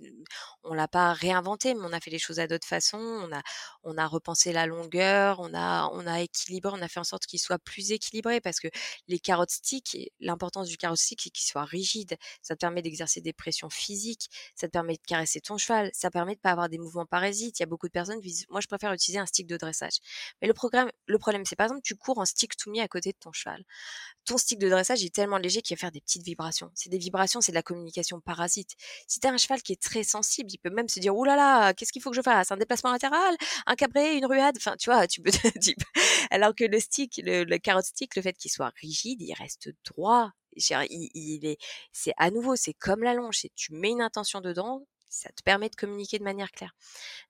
on 0.64 0.74
l'a 0.74 0.88
pas 0.88 1.12
réinventé, 1.12 1.74
mais 1.74 1.82
on 1.84 1.92
a 1.92 2.00
fait 2.00 2.10
les 2.10 2.18
choses 2.18 2.40
à 2.40 2.46
d'autres 2.46 2.66
façons. 2.66 2.98
On 2.98 3.34
a 3.34 3.40
on 3.84 3.96
a 3.96 4.06
repensé 4.06 4.52
la 4.52 4.66
longueur, 4.66 5.40
on 5.40 5.54
a 5.54 5.88
on 5.92 6.06
a 6.06 6.20
équilibré, 6.20 6.72
on 6.74 6.82
a 6.82 6.88
fait 6.88 7.00
en 7.00 7.04
sorte 7.04 7.26
qu'il 7.26 7.38
soit 7.38 7.58
plus 7.58 7.92
équilibré 7.92 8.40
parce 8.40 8.60
que 8.60 8.68
les 9.08 9.18
carottes 9.18 9.50
stick, 9.50 10.12
l'importance 10.20 10.68
du 10.68 10.76
carotte 10.76 10.98
stick, 10.98 11.22
c'est 11.22 11.30
qu'il 11.30 11.46
soit 11.46 11.64
rigide 11.64 12.16
ça 12.49 12.49
te 12.56 12.60
permet 12.60 12.82
d'exercer 12.82 13.20
des 13.20 13.32
pressions 13.32 13.70
physiques, 13.70 14.28
ça 14.54 14.66
te 14.66 14.72
permet 14.72 14.94
de 14.94 15.02
caresser 15.06 15.40
ton 15.40 15.58
cheval, 15.58 15.90
ça 15.92 16.10
permet 16.10 16.34
de 16.34 16.40
pas 16.40 16.50
avoir 16.50 16.68
des 16.68 16.78
mouvements 16.78 17.06
parasites. 17.06 17.58
Il 17.58 17.62
y 17.62 17.64
a 17.64 17.66
beaucoup 17.66 17.86
de 17.86 17.92
personnes 17.92 18.20
qui 18.20 18.28
disent, 18.28 18.46
moi 18.50 18.60
je 18.60 18.66
préfère 18.66 18.92
utiliser 18.92 19.18
un 19.18 19.26
stick 19.26 19.46
de 19.46 19.56
dressage. 19.56 19.98
Mais 20.40 20.48
le, 20.48 20.54
programme, 20.54 20.90
le 21.06 21.18
problème, 21.18 21.44
c'est 21.44 21.56
par 21.56 21.66
exemple, 21.66 21.82
tu 21.82 21.96
cours 21.96 22.18
en 22.18 22.24
stick 22.24 22.56
tout 22.56 22.70
mis 22.70 22.80
à 22.80 22.88
côté 22.88 23.12
de 23.12 23.18
ton 23.18 23.32
cheval. 23.32 23.64
Ton 24.24 24.38
stick 24.38 24.58
de 24.58 24.68
dressage 24.68 25.04
est 25.04 25.14
tellement 25.14 25.38
léger 25.38 25.62
qu'il 25.62 25.76
va 25.76 25.80
faire 25.80 25.92
des 25.92 26.00
petites 26.00 26.22
vibrations. 26.22 26.70
C'est 26.74 26.90
des 26.90 26.98
vibrations, 26.98 27.40
c'est 27.40 27.52
de 27.52 27.56
la 27.56 27.62
communication 27.62 28.20
parasite. 28.20 28.70
Si 29.06 29.20
tu 29.20 29.26
as 29.26 29.30
un 29.30 29.38
cheval 29.38 29.62
qui 29.62 29.72
est 29.72 29.82
très 29.82 30.02
sensible, 30.02 30.50
il 30.52 30.58
peut 30.58 30.70
même 30.70 30.88
se 30.88 31.00
dire, 31.00 31.16
oh 31.16 31.24
là 31.24 31.36
là, 31.36 31.74
qu'est-ce 31.74 31.92
qu'il 31.92 32.02
faut 32.02 32.10
que 32.10 32.16
je 32.16 32.22
fasse? 32.22 32.50
Un 32.52 32.56
déplacement 32.56 32.92
latéral? 32.92 33.36
Un 33.66 33.74
cabré? 33.74 34.16
Une 34.16 34.26
ruade? 34.26 34.56
Enfin, 34.56 34.76
tu 34.78 34.90
vois, 34.90 35.06
tu 35.06 35.22
peux 35.22 35.30
Alors 36.30 36.54
que 36.54 36.64
le 36.64 36.80
stick, 36.80 37.20
le, 37.24 37.44
le 37.44 37.58
carotte 37.58 37.86
stick, 37.86 38.16
le 38.16 38.22
fait 38.22 38.34
qu'il 38.34 38.50
soit 38.50 38.72
rigide, 38.80 39.20
il 39.20 39.34
reste 39.34 39.70
droit, 39.84 40.32
il, 40.56 41.46
est, 41.46 41.58
c'est 41.92 42.14
à 42.16 42.30
nouveau, 42.30 42.56
c'est 42.56 42.74
comme 42.74 43.02
la 43.02 43.14
longe, 43.14 43.46
tu 43.54 43.72
mets 43.72 43.90
une 43.90 44.02
intention 44.02 44.40
dedans, 44.40 44.84
ça 45.10 45.30
te 45.30 45.42
permet 45.42 45.68
de 45.68 45.76
communiquer 45.76 46.18
de 46.18 46.24
manière 46.24 46.52
claire. 46.52 46.72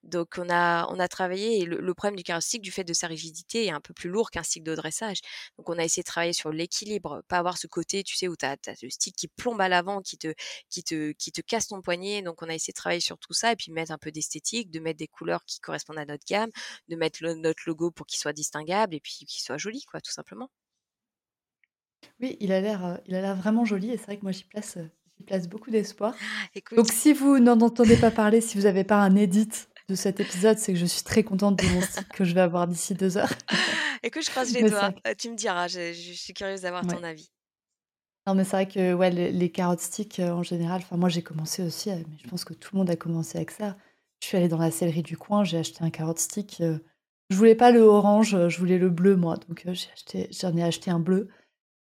Donc 0.03 0.35
on 0.37 0.49
a 0.49 0.87
on 0.89 0.99
a 0.99 1.07
travaillé 1.07 1.59
et 1.61 1.65
le, 1.65 1.93
problème 1.93 2.15
du 2.15 2.23
carrostique 2.23 2.61
du 2.61 2.71
fait 2.71 2.83
de 2.83 2.93
sa 2.93 3.07
rigidité 3.07 3.65
est 3.65 3.71
un 3.71 3.81
peu 3.81 3.93
plus 3.93 4.09
lourd 4.09 4.31
qu'un 4.31 4.43
stick 4.43 4.63
de 4.63 4.75
dressage. 4.75 5.19
Donc 5.57 5.69
on 5.69 5.77
a 5.77 5.83
essayé 5.83 6.03
de 6.03 6.07
travailler 6.07 6.33
sur 6.33 6.51
l'équilibre, 6.51 7.23
pas 7.27 7.37
avoir 7.39 7.57
ce 7.57 7.67
côté 7.67 8.03
tu 8.03 8.15
sais 8.15 8.27
où 8.27 8.35
tu 8.35 8.45
as, 8.45 8.57
le 8.81 8.89
stick 8.89 9.15
qui 9.15 9.27
plombe 9.27 9.59
à 9.61 9.69
l'avant 9.69 10.01
qui 10.01 10.17
te 10.17 10.33
qui 10.69 10.83
te 10.83 11.11
qui 11.13 11.31
te 11.31 11.41
casse 11.41 11.67
ton 11.67 11.81
poignet. 11.81 12.21
Donc 12.21 12.41
on 12.43 12.49
a 12.49 12.53
essayé 12.53 12.71
de 12.71 12.77
travailler 12.77 13.01
sur 13.01 13.17
tout 13.17 13.33
ça 13.33 13.51
et 13.51 13.55
puis 13.55 13.71
mettre 13.71 13.91
un 13.91 13.97
peu 13.97 14.11
d'esthétique, 14.11 14.71
de 14.71 14.79
mettre 14.79 14.97
des 14.97 15.07
couleurs 15.07 15.43
qui 15.45 15.59
correspondent 15.59 15.99
à 15.99 16.05
notre 16.05 16.25
gamme, 16.27 16.51
de 16.89 16.95
mettre 16.95 17.23
notre 17.23 17.63
logo 17.65 17.91
pour 17.91 18.05
qu'il 18.05 18.19
soit 18.19 18.33
distinguable 18.33 18.95
et 18.95 18.99
puis 18.99 19.25
qu'il 19.25 19.41
soit 19.41 19.57
joli 19.57 19.83
quoi 19.83 20.01
tout 20.01 20.11
simplement. 20.11 20.49
Oui, 22.19 22.37
il 22.39 22.51
a 22.51 22.61
l'air, 22.61 22.99
il 23.07 23.15
a 23.15 23.21
l'air 23.21 23.35
vraiment 23.35 23.65
joli 23.65 23.91
et 23.91 23.97
c'est 23.97 24.05
vrai 24.05 24.17
que 24.17 24.23
moi 24.23 24.31
j'y 24.31 24.43
place, 24.43 24.77
j'y 25.17 25.23
place 25.23 25.47
beaucoup 25.47 25.71
d'espoir. 25.71 26.15
Donc 26.75 26.89
si 26.91 27.13
vous 27.13 27.39
n'en 27.39 27.59
entendez 27.61 27.97
pas 27.97 28.11
parler, 28.11 28.41
si 28.41 28.57
vous 28.57 28.63
n'avez 28.63 28.83
pas 28.83 28.97
un 28.97 29.15
edit 29.15 29.49
de 29.89 29.95
cet 29.95 30.19
épisode, 30.19 30.57
c'est 30.57 30.73
que 30.73 30.79
je 30.79 30.85
suis 30.85 31.03
très 31.03 31.23
contente 31.23 31.57
de 31.57 31.67
mon 31.67 31.81
site 31.81 32.07
que 32.09 32.23
je 32.23 32.33
vais 32.33 32.41
avoir 32.41 32.67
d'ici 32.67 32.93
deux 32.93 33.17
heures. 33.17 33.33
Écoute, 34.03 34.23
je 34.25 34.29
croise 34.29 34.53
les 34.53 34.69
doigts. 34.69 34.93
Euh, 35.05 35.13
tu 35.17 35.29
me 35.29 35.35
diras, 35.35 35.67
je 35.67 35.91
suis 35.93 36.33
curieuse 36.33 36.61
d'avoir 36.61 36.85
ton 36.85 37.03
avis. 37.03 37.29
Non, 38.27 38.35
mais 38.35 38.43
c'est 38.43 38.51
vrai 38.51 38.67
que, 38.67 38.93
ouais, 38.93 39.09
les 39.09 39.31
les 39.31 39.51
carottes 39.51 39.79
sticks, 39.79 40.19
en 40.19 40.43
général, 40.43 40.81
enfin 40.83 40.95
moi 40.95 41.09
j'ai 41.09 41.23
commencé 41.23 41.63
aussi, 41.63 41.89
mais 41.89 42.17
je 42.23 42.27
pense 42.29 42.45
que 42.45 42.53
tout 42.53 42.69
le 42.73 42.79
monde 42.79 42.89
a 42.89 42.95
commencé 42.95 43.37
avec 43.37 43.51
ça. 43.51 43.77
Je 44.21 44.27
suis 44.27 44.37
allée 44.37 44.47
dans 44.47 44.59
la 44.59 44.69
sellerie 44.69 45.01
du 45.01 45.17
coin, 45.17 45.43
j'ai 45.43 45.57
acheté 45.57 45.83
un 45.83 45.89
carotte 45.89 46.19
stick, 46.19 46.61
je 47.31 47.35
voulais 47.35 47.55
pas 47.55 47.71
le 47.71 47.81
orange, 47.81 48.37
je 48.47 48.59
voulais 48.59 48.77
le 48.77 48.89
bleu 48.91 49.15
moi, 49.15 49.37
donc 49.37 49.63
j'ai 49.65 49.89
acheté 49.91 50.27
j'en 50.31 50.55
ai 50.55 50.63
acheté 50.63 50.91
un 50.91 50.99
bleu. 50.99 51.29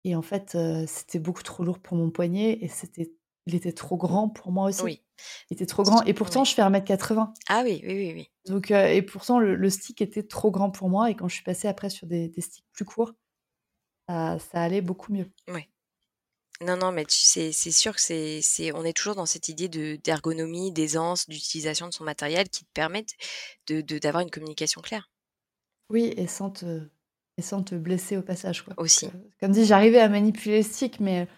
Et 0.08 0.16
en 0.16 0.22
fait, 0.22 0.56
c'était 0.86 1.18
beaucoup 1.18 1.42
trop 1.42 1.62
lourd 1.64 1.80
pour 1.80 1.96
mon 1.96 2.10
poignet 2.10 2.58
et 2.62 2.68
c'était 2.68 3.12
il 3.46 3.54
était 3.54 3.72
trop 3.72 3.96
grand 3.96 4.28
pour 4.28 4.52
moi 4.52 4.68
aussi. 4.68 4.82
Oui. 4.84 5.02
Il 5.50 5.54
était 5.54 5.66
trop 5.66 5.82
grand 5.82 6.02
et 6.02 6.14
pourtant 6.14 6.44
je 6.44 6.54
fais 6.54 6.62
1m80. 6.62 7.34
Ah 7.48 7.62
oui, 7.64 7.82
oui, 7.84 7.92
oui, 7.94 8.12
oui. 8.14 8.30
Donc 8.46 8.70
et 8.70 9.02
pourtant 9.02 9.38
le 9.38 9.70
stick 9.70 10.00
était 10.00 10.22
trop 10.22 10.50
grand 10.50 10.70
pour 10.70 10.88
moi 10.88 11.10
et 11.10 11.14
quand 11.14 11.28
je 11.28 11.34
suis 11.34 11.44
passée 11.44 11.68
après 11.68 11.90
sur 11.90 12.06
des 12.06 12.28
des 12.28 12.40
sticks 12.40 12.64
plus 12.72 12.84
courts, 12.84 13.12
ça 14.08 14.38
ça 14.38 14.62
allait 14.62 14.80
beaucoup 14.82 15.12
mieux. 15.12 15.30
Oui. 15.48 15.68
Non, 16.60 16.76
non, 16.76 16.90
mais 16.90 17.04
c'est 17.08 17.52
sûr 17.52 17.94
que 17.94 18.00
c'est, 18.00 18.72
on 18.72 18.84
est 18.84 18.92
toujours 18.96 19.14
dans 19.14 19.26
cette 19.26 19.48
idée 19.48 19.68
de 19.68 19.96
d'ergonomie, 20.02 20.72
d'aisance, 20.72 21.28
d'utilisation 21.28 21.86
de 21.88 21.92
son 21.92 22.04
matériel 22.04 22.48
qui 22.48 22.64
te 22.64 22.70
permettent 22.74 23.14
de- 23.68 23.80
d'avoir 23.98 24.22
une 24.22 24.30
communication 24.30 24.80
claire 24.80 25.08
Oui, 25.90 26.12
et 26.16 26.26
sans 26.26 26.50
te, 26.50 26.88
et 27.38 27.42
sans 27.42 27.62
te 27.62 27.74
blesser 27.76 28.18
au 28.18 28.22
passage, 28.22 28.62
quoi. 28.64 28.76
Aussi. 28.76 29.06
que, 29.06 29.16
comme 29.40 29.52
dit, 29.52 29.64
j'arrivais 29.64 30.00
à 30.00 30.08
manipuler 30.10 30.58
le 30.58 30.62
stick, 30.64 31.00
mais, 31.00 31.28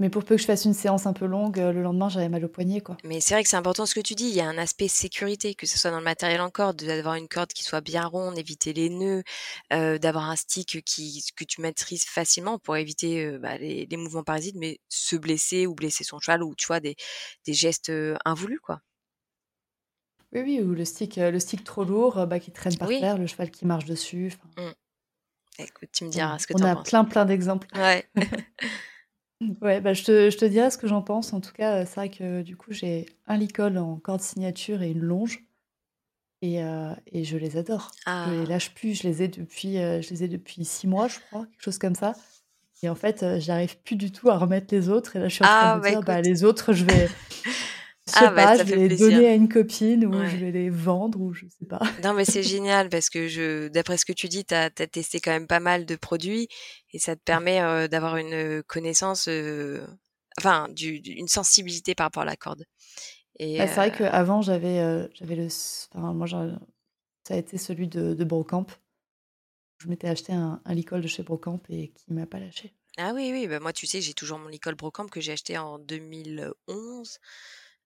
mais 0.00 0.10
pour 0.10 0.24
peu 0.24 0.36
que 0.36 0.42
je 0.42 0.46
fasse 0.46 0.64
une 0.66 0.74
séance 0.74 1.06
un 1.06 1.14
peu 1.14 1.26
longue, 1.26 1.60
euh, 1.60 1.72
le 1.72 1.82
lendemain, 1.82 2.08
j'avais 2.10 2.28
mal 2.30 2.44
au 2.44 2.48
poignet, 2.48 2.80
quoi. 2.82 2.98
Mais 3.04 3.20
c'est 3.20 3.34
vrai 3.34 3.44
que 3.44 3.48
c'est 3.48 3.56
important 3.56 3.86
ce 3.86 3.94
que 3.94 4.00
tu 4.00 4.14
dis. 4.16 4.24
Il 4.28 4.34
y 4.34 4.40
a 4.40 4.48
un 4.48 4.58
aspect 4.58 4.88
sécurité, 4.88 5.54
que 5.54 5.66
ce 5.66 5.78
soit 5.78 5.90
dans 5.92 5.98
le 5.98 6.04
matériel 6.04 6.40
en 6.40 6.50
corde, 6.50 6.76
d'avoir 6.82 7.14
une 7.14 7.28
corde 7.28 7.52
qui 7.52 7.62
soit 7.62 7.80
bien 7.80 8.04
ronde, 8.06 8.36
éviter 8.38 8.72
les 8.72 8.88
nœuds, 8.90 9.22
euh, 9.72 9.98
d'avoir 9.98 10.28
un 10.30 10.34
stick 10.36 10.82
qui, 10.84 11.24
que 11.36 11.44
tu 11.44 11.60
maîtrises 11.60 12.04
facilement 12.04 12.58
pour 12.58 12.76
éviter 12.76 13.24
euh, 13.24 13.38
bah, 13.38 13.56
les, 13.58 13.86
les 13.86 13.96
mouvements 13.96 14.24
parasites, 14.24 14.56
mais 14.56 14.80
se 14.88 15.14
blesser 15.16 15.66
ou 15.68 15.74
blesser 15.76 16.02
son 16.02 16.18
cheval 16.18 16.42
ou 16.42 16.54
tu 16.56 16.66
vois 16.66 16.80
des, 16.80 16.96
des 17.46 17.54
gestes 17.54 17.90
euh, 17.90 18.16
involus 18.24 18.60
quoi. 18.60 18.80
Oui, 20.32 20.40
oui, 20.42 20.60
ou 20.62 20.72
le 20.74 20.84
stick, 20.86 21.18
euh, 21.18 21.30
le 21.30 21.38
stick 21.38 21.64
trop 21.64 21.84
lourd, 21.84 22.16
euh, 22.18 22.24
bah, 22.26 22.38
qui 22.40 22.50
traîne 22.52 22.76
par 22.78 22.88
Oui. 22.88 22.98
terre, 22.98 23.18
le 23.18 23.26
cheval 23.26 23.50
qui 23.50 23.66
marche 23.66 23.84
dessus. 23.86 24.30
enfin, 24.32 24.48
Écoute, 25.58 25.88
tu 25.92 26.04
me 26.04 26.08
on, 26.08 26.12
diras 26.12 26.38
ce 26.38 26.46
que 26.46 26.54
on 26.54 26.58
t'en 26.58 26.64
a 26.66 26.74
penses. 26.76 26.88
plein, 26.88 27.04
plein 27.04 27.24
d'exemples. 27.24 27.68
Ouais. 27.76 28.06
Ouais, 29.62 29.80
bah, 29.80 29.92
je 29.94 30.02
te, 30.02 30.30
je 30.30 30.36
te 30.36 30.44
dirai 30.44 30.68
ce 30.68 30.76
que 30.78 30.88
j'en 30.88 31.00
pense. 31.00 31.32
En 31.32 31.40
tout 31.40 31.52
cas, 31.52 31.76
euh, 31.76 31.84
c'est 31.86 31.94
vrai 31.94 32.10
que 32.10 32.42
du 32.42 32.56
coup, 32.56 32.72
j'ai 32.72 33.06
un 33.28 33.36
licol 33.36 33.78
en 33.78 33.96
corde 33.96 34.20
signature 34.20 34.82
et 34.82 34.90
une 34.90 34.98
longe. 35.00 35.44
Et, 36.42 36.60
euh, 36.60 36.92
et 37.06 37.22
je 37.22 37.36
les 37.38 37.56
adore. 37.56 37.92
Je 38.04 38.30
les 38.32 38.42
Ah. 38.46 38.48
lâche 38.48 38.74
plus. 38.74 38.94
Je 39.00 39.06
les 39.06 39.22
ai 39.22 39.28
depuis, 39.28 39.78
euh, 39.78 40.02
je 40.02 40.10
les 40.10 40.24
ai 40.24 40.28
depuis 40.28 40.64
six 40.64 40.88
mois, 40.88 41.06
je 41.06 41.20
crois, 41.20 41.46
quelque 41.46 41.62
chose 41.62 41.78
comme 41.78 41.94
ça. 41.94 42.14
Et 42.82 42.88
en 42.88 42.96
fait, 42.96 43.24
j'arrive 43.38 43.78
plus 43.82 43.94
du 43.94 44.10
tout 44.10 44.28
à 44.28 44.36
remettre 44.38 44.74
les 44.74 44.88
autres. 44.88 45.14
Et 45.14 45.20
là, 45.20 45.28
je 45.28 45.34
suis 45.34 45.44
en 45.44 45.48
train 45.48 45.72
Ah 45.72 45.76
de 45.76 45.82
bah 45.82 45.90
dire, 45.90 46.00
bah, 46.02 46.20
les 46.20 46.42
autres, 46.42 46.72
je 46.72 46.84
vais, 46.84 47.08
je 48.08 48.18
sais 48.18 48.24
Ah 48.24 48.30
bah 48.30 48.44
pas, 48.46 48.56
ça 48.56 48.64
je 48.64 48.70
vais 48.70 48.76
les 48.76 48.86
plaisir. 48.88 49.10
donner 49.10 49.28
à 49.28 49.34
une 49.34 49.48
copine 49.48 50.04
ou 50.06 50.12
je 50.26 50.36
vais 50.36 50.50
les 50.52 50.70
vendre 50.70 51.20
ou 51.20 51.32
je 51.32 51.46
sais 51.46 51.66
pas. 51.66 51.80
Non 52.04 52.14
mais 52.14 52.24
c'est 52.24 52.42
génial 52.42 52.88
parce 52.88 53.10
que 53.10 53.28
je, 53.28 53.68
d'après 53.68 53.96
ce 53.98 54.04
que 54.04 54.12
tu 54.12 54.28
dis, 54.28 54.44
t'as 54.44 54.66
as 54.66 54.70
testé 54.86 55.20
quand 55.20 55.30
même 55.32 55.46
pas 55.46 55.60
mal 55.60 55.84
de 55.86 55.96
produits 55.96 56.48
et 56.92 56.98
ça 56.98 57.16
te 57.16 57.22
permet 57.22 57.60
euh, 57.60 57.88
d'avoir 57.88 58.16
une 58.16 58.62
connaissance, 58.64 59.28
euh, 59.28 59.86
enfin, 60.38 60.68
du, 60.70 60.96
une 60.96 61.28
sensibilité 61.28 61.94
par 61.94 62.06
rapport 62.06 62.22
à 62.22 62.26
la 62.26 62.36
corde. 62.36 62.64
Et 63.38 63.58
Bah, 63.58 63.66
c'est 63.66 63.74
vrai 63.74 63.90
euh, 63.90 63.98
qu'avant, 63.98 64.42
j'avais 64.42 64.80
euh, 64.80 65.06
j'avais 65.14 65.36
le. 65.36 65.46
Enfin, 65.94 66.12
moi, 66.12 66.26
ça 66.26 67.34
a 67.34 67.36
été 67.36 67.58
celui 67.58 67.88
de, 67.88 68.14
de 68.14 68.24
Brocamp. 68.24 68.66
Je 69.78 69.88
m'étais 69.88 70.08
acheté 70.08 70.32
un, 70.32 70.60
un 70.64 70.74
licol 70.74 71.00
de 71.00 71.08
chez 71.08 71.22
Brocamp 71.22 71.60
et 71.68 71.88
qui 71.92 72.12
m'a 72.12 72.26
pas 72.26 72.40
lâché. 72.40 72.74
ah 72.96 73.12
oui 73.14 73.30
oui, 73.32 73.46
bah 73.46 73.60
moi 73.60 73.72
tu 73.72 73.86
sais, 73.86 74.00
j'ai 74.00 74.14
toujours 74.14 74.38
mon 74.38 74.48
Nicole 74.48 74.74
Brocamp 74.74 75.06
que 75.06 75.20
j'ai 75.20 75.32
acheté 75.32 75.56
en 75.56 75.78
2011. 75.78 77.18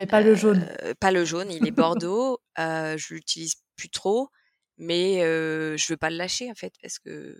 Mais 0.02 0.06
pas 0.06 0.20
le 0.20 0.34
jaune. 0.34 0.66
Euh, 0.82 0.94
pas 0.98 1.12
le 1.12 1.24
jaune, 1.24 1.50
il 1.52 1.66
est 1.66 1.70
bordeaux. 1.70 2.38
Euh, 2.58 2.96
je 2.98 3.14
l'utilise 3.14 3.54
plus 3.76 3.88
trop, 3.88 4.28
mais 4.78 5.20
je 5.20 5.86
veux 5.92 5.96
pas 5.96 6.10
le 6.10 6.16
lâcher 6.16 6.50
en 6.50 6.54
fait 6.54 6.72
parce 6.82 6.98
que 6.98 7.38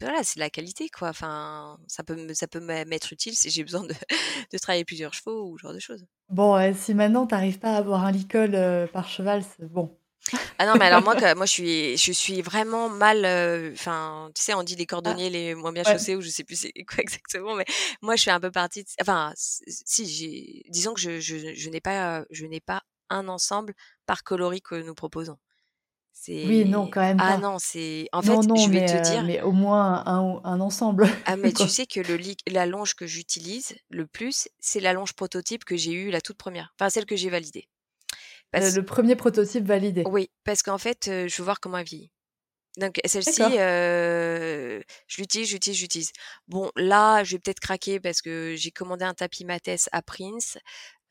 voilà, 0.00 0.22
c'est 0.22 0.36
de 0.36 0.40
la 0.40 0.50
qualité 0.50 0.88
quoi. 0.90 1.08
Enfin, 1.08 1.78
ça 1.88 2.04
peut 2.04 2.14
me- 2.14 2.34
ça 2.34 2.46
peut 2.46 2.60
m'être 2.60 3.12
utile 3.12 3.34
si 3.34 3.50
j'ai 3.50 3.64
besoin 3.64 3.82
de, 3.84 3.94
de 4.52 4.58
travailler 4.58 4.84
plusieurs 4.84 5.12
chevaux 5.14 5.50
ou 5.50 5.58
ce 5.58 5.62
genre 5.62 5.74
de 5.74 5.78
choses. 5.80 6.06
Bon, 6.28 6.74
si 6.74 6.94
maintenant 6.94 7.26
t'arrives 7.26 7.58
pas 7.58 7.72
à 7.72 7.78
avoir 7.78 8.04
un 8.04 8.12
licol 8.12 8.54
euh, 8.54 8.86
par 8.86 9.08
cheval, 9.08 9.42
c'est 9.42 9.66
bon. 9.66 9.98
Ah 10.58 10.66
non, 10.66 10.76
mais 10.76 10.86
alors 10.86 11.02
moi, 11.02 11.14
que- 11.16 11.34
moi 11.34 11.46
je 11.46 11.52
suis, 11.52 11.96
je 11.98 12.12
suis 12.12 12.42
vraiment 12.42 12.88
mal. 12.88 13.24
euh, 13.24 13.72
Enfin, 13.72 14.30
tu 14.34 14.42
sais, 14.42 14.54
on 14.54 14.62
dit 14.62 14.76
les 14.76 14.86
Ah, 15.04 15.16
cordonniers 15.16 15.30
les 15.30 15.54
moins 15.54 15.72
bien 15.72 15.84
ouais. 15.84 15.92
chaussés 15.92 16.16
ou 16.16 16.20
je 16.20 16.28
sais 16.30 16.44
plus 16.44 16.56
c'est 16.56 16.72
quoi 16.88 16.98
exactement, 17.02 17.54
mais 17.54 17.64
moi 18.02 18.16
je 18.16 18.22
suis 18.22 18.30
un 18.30 18.40
peu 18.40 18.50
partie. 18.50 18.84
de- 18.84 18.88
Enfin, 19.00 19.32
si 19.36 20.64
disons 20.70 20.94
que 20.94 21.00
je, 21.00 21.20
je, 21.20 21.54
je 21.54 21.70
n'ai 21.70 21.80
pas, 21.80 22.24
je 22.30 22.46
n'ai 22.46 22.60
pas 22.60 22.82
un 23.10 23.28
ensemble 23.28 23.74
par 24.06 24.22
coloris 24.24 24.62
que 24.62 24.74
nous 24.74 24.94
proposons. 24.94 25.38
Oui, 26.42 26.64
non, 26.64 26.86
quand 26.88 27.00
même 27.00 27.18
ah 27.18 27.24
pas. 27.24 27.38
non, 27.38 27.58
c'est 27.58 28.08
en 28.12 28.22
Non, 28.22 28.42
fait, 28.42 28.42
non, 28.42 28.66
je 28.66 28.70
vais 28.70 28.80
mais, 28.80 28.82
te 28.82 28.96
euh, 28.96 28.96
dire, 28.96 29.24
mais 29.24 29.40
au 29.42 29.52
moins 29.52 30.04
un, 30.06 30.40
un 30.44 30.60
ensemble. 30.60 31.06
ah 31.26 31.36
mais 31.36 31.52
tu 31.52 31.68
sais 31.68 31.86
que 31.86 32.00
le 32.00 32.18
la 32.48 32.66
longe 32.66 32.94
que 32.94 33.06
j'utilise 33.06 33.76
le 33.88 34.06
plus, 34.08 34.48
c'est 34.58 34.80
la 34.80 34.92
longe 34.92 35.12
prototype 35.12 35.64
que 35.64 35.76
j'ai 35.76 35.92
eue 35.92 36.10
la 36.10 36.20
toute 36.20 36.38
première, 36.38 36.74
enfin 36.76 36.90
celle 36.90 37.06
que 37.06 37.14
j'ai 37.16 37.30
validée. 37.30 37.68
Le, 38.54 38.60
Parce 38.60 38.74
le 38.74 38.84
premier 38.84 39.16
prototype 39.16 39.64
validé. 39.66 40.04
oui, 40.06 40.30
parce 40.44 40.62
qu'en 40.62 40.78
fait, 40.78 41.08
euh, 41.08 41.28
je 41.28 41.36
veux 41.38 41.44
voir 41.44 41.60
comment 41.60 41.78
elle 41.78 41.86
vieillit. 41.86 42.10
Donc 42.78 43.00
celle-ci, 43.04 43.42
euh, 43.58 44.80
je 45.08 45.20
l'utilise, 45.20 45.48
j'utilise, 45.48 45.78
j'utilise. 45.78 46.12
Bon, 46.46 46.70
là, 46.76 47.24
je 47.24 47.32
vais 47.32 47.38
peut-être 47.40 47.60
craquer 47.60 47.98
parce 47.98 48.22
que 48.22 48.54
j'ai 48.56 48.70
commandé 48.70 49.04
un 49.04 49.14
tapis 49.14 49.44
Mathès 49.44 49.88
à 49.92 50.00
Prince 50.00 50.58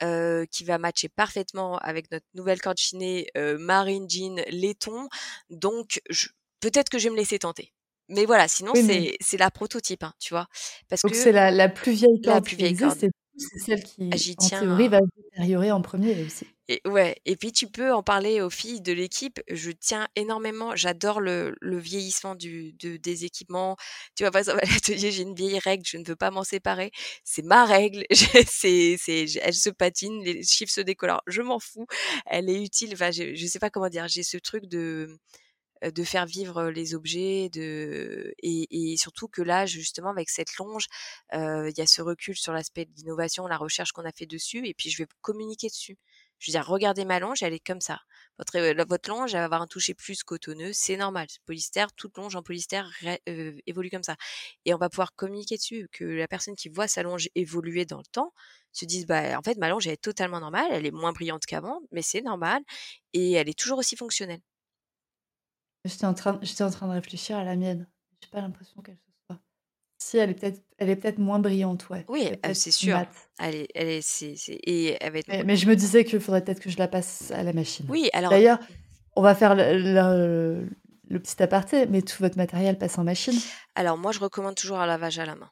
euh, 0.01 0.45
qui 0.49 0.63
va 0.63 0.77
matcher 0.77 1.09
parfaitement 1.09 1.77
avec 1.79 2.09
notre 2.11 2.25
nouvelle 2.35 2.61
corde 2.61 2.77
chinée 2.77 3.27
euh, 3.35 3.57
marine 3.57 4.09
jean 4.09 4.41
laiton. 4.49 5.09
Donc, 5.49 5.99
je- 6.09 6.29
peut-être 6.61 6.89
que 6.89 6.99
je 6.99 7.05
vais 7.05 7.09
me 7.11 7.17
laisser 7.17 7.39
tenter. 7.39 7.73
Mais 8.07 8.25
voilà, 8.25 8.47
sinon 8.47 8.71
Oui, 8.73 8.83
mais 8.83 9.17
c'est 9.19 9.37
la 9.37 9.51
prototype, 9.51 10.03
hein, 10.03 10.13
tu 10.19 10.33
vois, 10.33 10.47
parce 10.87 11.01
donc 11.01 11.11
que 11.11 11.17
c'est 11.17 11.33
la, 11.33 11.51
la 11.51 11.67
plus 11.67 11.91
vieille 11.91 12.21
la 12.23 12.33
corde 12.33 12.45
plus 12.45 12.51
qui 12.51 12.61
vieille 12.61 12.71
existe 12.71 13.01
corde. 13.01 13.11
c'est 13.37 13.59
celle 13.59 13.79
Ah, 13.83 14.15
qui, 14.15 14.17
J'y 14.17 14.35
en 14.37 14.47
tiens. 14.47 14.59
théorie, 14.61 14.87
va 14.87 14.99
se 14.99 15.21
détériorer 15.21 15.71
en 15.73 15.81
premier 15.81 16.23
aussi. 16.23 16.47
Et 16.69 16.81
ouais, 16.85 17.15
et 17.25 17.37
puis 17.37 17.53
tu 17.53 17.67
peux 17.67 17.93
en 17.93 18.03
parler 18.03 18.41
aux 18.41 18.49
filles 18.49 18.81
de 18.81 18.91
l'équipe. 18.91 19.39
Je 19.49 19.71
tiens 19.71 20.07
énormément, 20.17 20.75
j'adore 20.75 21.21
le, 21.21 21.55
le 21.61 21.77
vieillissement 21.77 22.35
du, 22.35 22.73
de, 22.73 22.97
des 22.97 23.23
équipements. 23.23 23.77
Tu 24.15 24.23
vois, 24.23 24.31
par 24.31 24.39
exemple, 24.39 24.59
à 24.63 24.65
l'atelier, 24.69 25.11
j'ai 25.11 25.21
une 25.23 25.33
vieille 25.35 25.59
règle, 25.59 25.83
je 25.85 25.97
ne 25.97 26.03
veux 26.05 26.17
pas 26.17 26.29
m'en 26.29 26.43
séparer. 26.43 26.91
C'est 27.23 27.43
ma 27.45 27.63
règle, 27.65 28.05
c'est, 28.47 28.97
c'est, 28.97 29.25
elle 29.41 29.53
se 29.53 29.69
patine, 29.69 30.21
les 30.23 30.43
chiffres 30.43 30.73
se 30.73 30.81
décolorent, 30.81 31.21
je 31.27 31.41
m'en 31.41 31.59
fous. 31.59 31.87
Elle 32.25 32.49
est 32.49 32.61
utile, 32.61 32.91
enfin, 32.93 33.11
je, 33.11 33.33
je 33.33 33.45
sais 33.47 33.59
pas 33.59 33.69
comment 33.69 33.89
dire, 33.89 34.07
j'ai 34.09 34.23
ce 34.23 34.37
truc 34.37 34.65
de, 34.65 35.07
euh, 35.83 35.91
de 35.91 36.03
faire 36.03 36.25
vivre 36.25 36.69
les 36.69 36.95
objets, 36.95 37.49
de 37.49 38.33
et, 38.43 38.93
et 38.93 38.97
surtout 38.97 39.27
que 39.27 39.41
là, 39.41 39.65
justement, 39.65 40.09
avec 40.09 40.29
cette 40.29 40.55
longe, 40.57 40.87
euh, 41.33 41.69
il 41.69 41.77
y 41.77 41.81
a 41.81 41.87
ce 41.87 42.01
recul 42.01 42.35
sur 42.35 42.53
l'aspect 42.53 42.85
de 42.85 42.91
l'innovation, 42.97 43.47
la 43.47 43.57
recherche 43.57 43.91
qu'on 43.91 44.05
a 44.05 44.11
fait 44.11 44.25
dessus, 44.25 44.67
et 44.67 44.73
puis 44.73 44.89
je 44.89 44.97
vais 45.03 45.07
communiquer 45.21 45.67
dessus. 45.69 45.97
Je 46.39 46.51
veux 46.51 46.53
dire, 46.53 46.67
regardez 46.67 47.05
ma 47.05 47.19
longe, 47.19 47.41
elle 47.43 47.53
est 47.53 47.65
comme 47.65 47.81
ça. 47.81 47.99
Votre, 48.37 48.57
euh, 48.57 48.73
longe, 49.07 49.33
elle 49.33 49.39
va 49.39 49.45
avoir 49.45 49.61
un 49.61 49.67
toucher 49.67 49.93
plus 49.93 50.23
cotonneux, 50.23 50.71
c'est 50.73 50.97
normal. 50.97 51.27
Polystère, 51.45 51.91
toute 51.93 52.15
longe 52.17 52.35
en 52.35 52.43
polystère 52.43 52.89
euh, 53.27 53.57
évolue 53.65 53.89
comme 53.89 54.03
ça. 54.03 54.15
Et 54.65 54.73
on 54.73 54.77
va 54.77 54.89
pouvoir 54.89 55.15
communiquer 55.15 55.57
dessus, 55.57 55.87
que 55.91 56.03
la 56.03 56.27
personne 56.27 56.55
qui 56.55 56.69
voit 56.69 56.87
sa 56.87 57.03
longe 57.03 57.29
évoluer 57.35 57.85
dans 57.85 57.97
le 57.97 58.05
temps 58.11 58.33
se 58.71 58.85
dise, 58.85 59.07
bah, 59.07 59.37
en 59.37 59.41
fait, 59.41 59.57
ma 59.57 59.69
longe, 59.69 59.87
elle 59.87 59.93
est 59.93 59.97
totalement 60.03 60.39
normale, 60.39 60.67
elle 60.71 60.85
est 60.85 60.91
moins 60.91 61.11
brillante 61.13 61.45
qu'avant, 61.45 61.81
mais 61.91 62.01
c'est 62.03 62.21
normal, 62.21 62.61
et 63.13 63.33
elle 63.33 63.49
est 63.49 63.57
toujours 63.57 63.79
aussi 63.79 63.95
fonctionnelle. 63.95 64.41
J'étais 65.85 66.05
en 66.05 66.13
train, 66.13 66.33
de 66.33 66.91
réfléchir 66.91 67.37
à 67.37 67.43
la 67.43 67.55
mienne. 67.55 67.87
J'ai 68.21 68.29
pas 68.29 68.41
l'impression 68.41 68.81
qu'elle. 68.81 68.99
Si, 70.07 70.17
elle 70.17 70.29
est 70.29 70.33
peut-être, 70.35 70.61
elle 70.77 70.89
est 70.89 70.95
peut-être 70.95 71.17
moins 71.17 71.39
brillante, 71.39 71.89
ouais. 71.89 72.05
Oui, 72.07 72.29
peut-être 72.29 72.55
c'est 72.55 72.71
sûr. 72.71 72.97
Elle 73.39 73.55
est, 73.55 73.67
elle 73.75 73.89
est, 73.89 74.01
c'est, 74.01 74.35
c'est- 74.37 74.53
et 74.63 74.95
elle 75.01 75.11
va 75.11 75.19
être. 75.19 75.27
Mais, 75.27 75.43
mais 75.43 75.57
je 75.57 75.67
me 75.67 75.75
disais 75.75 76.05
qu'il 76.05 76.21
faudrait 76.21 76.41
peut-être 76.45 76.61
que 76.61 76.69
je 76.69 76.77
la 76.77 76.87
passe 76.87 77.31
à 77.31 77.43
la 77.43 77.51
machine. 77.51 77.85
Oui, 77.89 78.09
alors, 78.13 78.31
D'ailleurs, 78.31 78.57
on 79.17 79.21
va 79.21 79.35
faire 79.35 79.53
le, 79.53 79.77
le- 79.77 80.69
le 81.09 81.19
petit 81.19 81.43
aparté, 81.43 81.87
mais 81.87 82.01
tout 82.01 82.15
votre 82.21 82.37
matériel 82.37 82.77
passe 82.77 82.97
en 82.97 83.03
machine. 83.03 83.37
alors 83.75 83.97
moi, 83.97 84.13
je 84.13 84.19
recommande 84.19 84.55
toujours 84.55 84.79
un 84.79 84.85
lavage 84.85 85.19
à 85.19 85.25
la 85.25 85.35
main 85.35 85.51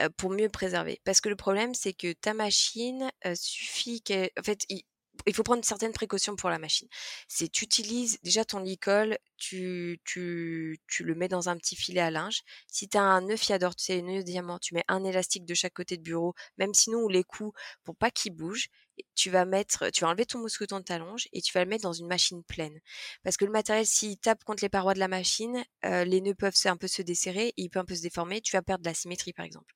euh, 0.00 0.10
pour 0.18 0.28
mieux 0.30 0.50
préserver. 0.50 1.00
Parce 1.04 1.22
que 1.22 1.30
le 1.30 1.36
problème, 1.36 1.72
c'est 1.74 1.94
que 1.94 2.12
ta 2.12 2.34
machine 2.34 3.10
euh, 3.26 3.32
suffit 3.34 4.02
qu'elle, 4.02 4.28
en 4.38 4.42
fait, 4.42 4.60
il, 4.68 4.82
il 5.26 5.34
faut 5.34 5.42
prendre 5.42 5.64
certaines 5.64 5.92
précautions 5.92 6.36
pour 6.36 6.50
la 6.50 6.58
machine. 6.58 6.88
C'est 7.28 7.48
tu 7.48 7.64
utilises 7.64 8.18
déjà 8.22 8.44
ton 8.44 8.60
licol, 8.60 9.18
tu, 9.36 10.00
tu, 10.04 10.80
tu 10.88 11.04
le 11.04 11.14
mets 11.14 11.28
dans 11.28 11.48
un 11.48 11.56
petit 11.56 11.76
filet 11.76 12.00
à 12.00 12.10
linge. 12.10 12.40
Si 12.68 12.88
tu 12.88 12.96
as 12.96 13.02
un 13.02 13.22
nœud 13.22 13.36
fiador, 13.36 13.76
tu 13.76 13.84
sais, 13.84 14.00
un 14.00 14.02
nœud 14.02 14.22
diamant, 14.22 14.58
tu 14.58 14.74
mets 14.74 14.84
un 14.88 15.04
élastique 15.04 15.44
de 15.44 15.54
chaque 15.54 15.74
côté 15.74 15.96
de 15.96 16.02
bureau, 16.02 16.34
même 16.58 16.74
sinon 16.74 17.00
on 17.04 17.08
les 17.08 17.24
couds 17.24 17.52
pour 17.84 17.96
pas 17.96 18.10
qu'ils 18.10 18.34
bougent. 18.34 18.68
Tu 19.14 19.30
vas 19.30 19.46
mettre, 19.46 19.88
tu 19.90 20.04
vas 20.04 20.10
enlever 20.10 20.26
ton 20.26 20.38
mousqueton 20.38 20.78
de 20.78 20.84
ta 20.84 20.98
longe 20.98 21.26
et 21.32 21.40
tu 21.40 21.50
vas 21.52 21.64
le 21.64 21.70
mettre 21.70 21.82
dans 21.82 21.94
une 21.94 22.06
machine 22.06 22.44
pleine. 22.44 22.78
Parce 23.22 23.38
que 23.38 23.46
le 23.46 23.50
matériel, 23.50 23.86
s'il 23.86 24.18
tape 24.18 24.44
contre 24.44 24.62
les 24.62 24.68
parois 24.68 24.92
de 24.92 24.98
la 24.98 25.08
machine, 25.08 25.64
euh, 25.86 26.04
les 26.04 26.20
nœuds 26.20 26.34
peuvent 26.34 26.52
un 26.66 26.76
peu 26.76 26.88
se 26.88 27.00
desserrer, 27.00 27.48
et 27.48 27.54
il 27.56 27.70
peut 27.70 27.78
un 27.78 27.86
peu 27.86 27.94
se 27.94 28.02
déformer, 28.02 28.42
tu 28.42 28.54
vas 28.54 28.62
perdre 28.62 28.82
de 28.84 28.88
la 28.88 28.94
symétrie 28.94 29.32
par 29.32 29.46
exemple. 29.46 29.74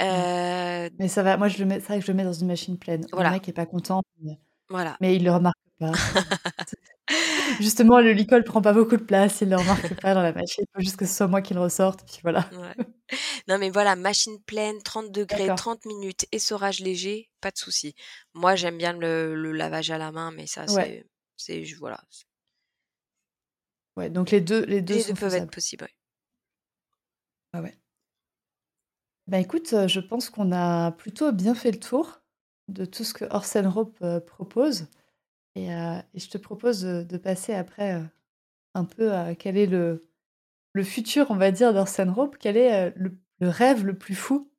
Euh, 0.00 0.90
Mais 0.98 1.08
ça 1.08 1.22
va, 1.22 1.36
moi 1.36 1.48
je 1.48 1.58
le 1.58 1.64
mets, 1.64 1.80
c'est 1.80 1.86
vrai 1.86 2.00
que 2.00 2.06
je 2.06 2.12
le 2.12 2.16
mets 2.16 2.24
dans 2.24 2.32
une 2.32 2.46
machine 2.46 2.78
pleine. 2.78 3.06
Voilà, 3.12 3.30
mec 3.30 3.48
est 3.48 3.52
pas 3.52 3.66
content, 3.66 4.02
mais, 4.22 4.38
voilà. 4.74 4.96
mais 5.00 5.14
il 5.16 5.24
le 5.24 5.30
remarque 5.32 5.56
pas. 5.78 5.92
Justement, 7.60 8.00
le 8.00 8.12
licol 8.12 8.44
prend 8.44 8.62
pas 8.62 8.72
beaucoup 8.72 8.96
de 8.96 9.02
place, 9.02 9.40
il 9.42 9.50
le 9.50 9.56
remarque 9.56 10.00
pas 10.00 10.14
dans 10.14 10.22
la 10.22 10.32
machine. 10.32 10.64
Il 10.66 10.72
faut 10.74 10.80
juste 10.80 10.96
que 10.96 11.06
ce 11.06 11.14
soit 11.14 11.28
moi 11.28 11.42
qui 11.42 11.54
le 11.54 11.60
ressorte, 11.60 12.04
puis 12.06 12.20
voilà. 12.22 12.48
Ouais. 12.52 12.74
Non 13.48 13.58
mais 13.58 13.70
voilà, 13.70 13.94
machine 13.96 14.42
pleine, 14.42 14.82
30 14.82 15.12
degrés, 15.12 15.40
D'accord. 15.40 15.56
30 15.56 15.84
minutes, 15.86 16.26
essorage 16.32 16.80
léger, 16.80 17.30
pas 17.40 17.50
de 17.50 17.58
souci. 17.58 17.94
Moi 18.32 18.56
j'aime 18.56 18.78
bien 18.78 18.94
le, 18.94 19.34
le 19.34 19.52
lavage 19.52 19.90
à 19.90 19.98
la 19.98 20.10
main, 20.12 20.30
mais 20.32 20.46
ça 20.46 20.64
Ouais, 20.72 21.04
c'est, 21.36 21.62
voilà, 21.78 22.00
ouais. 23.96 24.10
Donc 24.10 24.30
les 24.30 24.40
deux, 24.40 24.64
les 24.64 24.82
deux 24.82 24.94
les 24.94 25.00
sont 25.02 25.12
deux 25.12 25.20
peuvent 25.20 25.34
être 25.34 25.50
possibles. 25.50 25.84
ouais. 25.84 25.90
Ah 27.52 27.60
ouais. 27.62 27.78
Bah, 29.26 29.38
écoute, 29.38 29.72
heu, 29.72 29.88
je 29.88 30.00
pense 30.00 30.28
qu'on 30.30 30.52
a 30.52 30.92
plutôt 30.92 31.32
bien 31.32 31.54
fait 31.54 31.70
le 31.72 31.78
tour 31.80 32.20
de 32.68 32.84
tout 32.84 33.04
ce 33.04 33.14
que 33.14 33.24
Orsen 33.30 33.66
Rope, 33.66 33.96
heu, 34.02 34.20
propose 34.20 34.88
et 35.56 35.72
heu 35.72 35.98
et 36.14 36.20
je 36.20 36.30
te 36.30 36.38
propose, 36.38 36.82
de 36.82 37.16
passer 37.18 37.54
après, 37.54 37.96
heu, 38.00 38.06
un 38.74 38.84
peu 38.84 39.12
à 39.12 39.34
quel 39.36 39.56
est 39.58 39.66
le 39.66 40.02
le 40.74 40.84
futur, 40.84 41.30
on 41.30 41.36
va 41.36 41.52
dire, 41.52 41.74
d'Orsen 41.74 42.10
Rope. 42.10 42.36
Quel 42.40 42.56
est, 42.56 42.94
le 42.96 43.18
rêve 43.48 43.84
le 43.86 43.98
plus 43.98 44.14
fou 44.16 44.50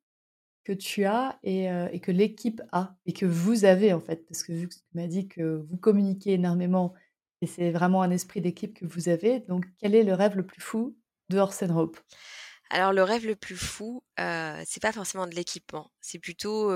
que 0.66 0.74
tu 0.74 1.06
as 1.06 1.40
et 1.44 2.00
que 2.02 2.12
l'équipe 2.12 2.62
a 2.72 2.98
et 3.06 3.14
que 3.14 3.26
vous 3.26 3.66
avez, 3.66 3.94
en 3.94 4.00
fait? 4.02 4.26
Parce 4.28 4.44
que 4.44 4.54
vu 4.54 4.68
que 4.70 4.76
tu 4.76 4.82
m'as 4.96 5.08
dit 5.08 5.28
que 5.28 5.66
vous 5.70 5.78
communiquez 5.78 6.34
énormément 6.34 6.94
et 7.42 7.48
c'est 7.48 7.72
vraiment 7.72 8.02
un 8.02 8.12
esprit 8.12 8.42
d'équipe 8.42 8.74
que 8.74 8.86
vous 8.86 9.10
avez, 9.10 9.42
donc 9.42 9.66
quel 9.80 9.96
est 9.96 10.04
le 10.04 10.14
rêve 10.14 10.38
le 10.38 10.46
plus 10.46 10.62
fou 10.62 10.98
de 11.30 11.38
Orsen 11.38 11.72
Rope? 11.72 11.98
Alors 12.70 12.94
le 12.94 13.04
rêve 13.04 13.28
le 13.28 13.36
plus 13.36 13.58
fou, 13.58 14.04
heu, 14.20 14.64
c'est 14.66 14.82
pas 14.82 14.92
forcément 14.92 15.28
de 15.28 15.36
l'équipement, 15.36 15.92
c'est 16.02 16.20
plutôt, 16.20 16.72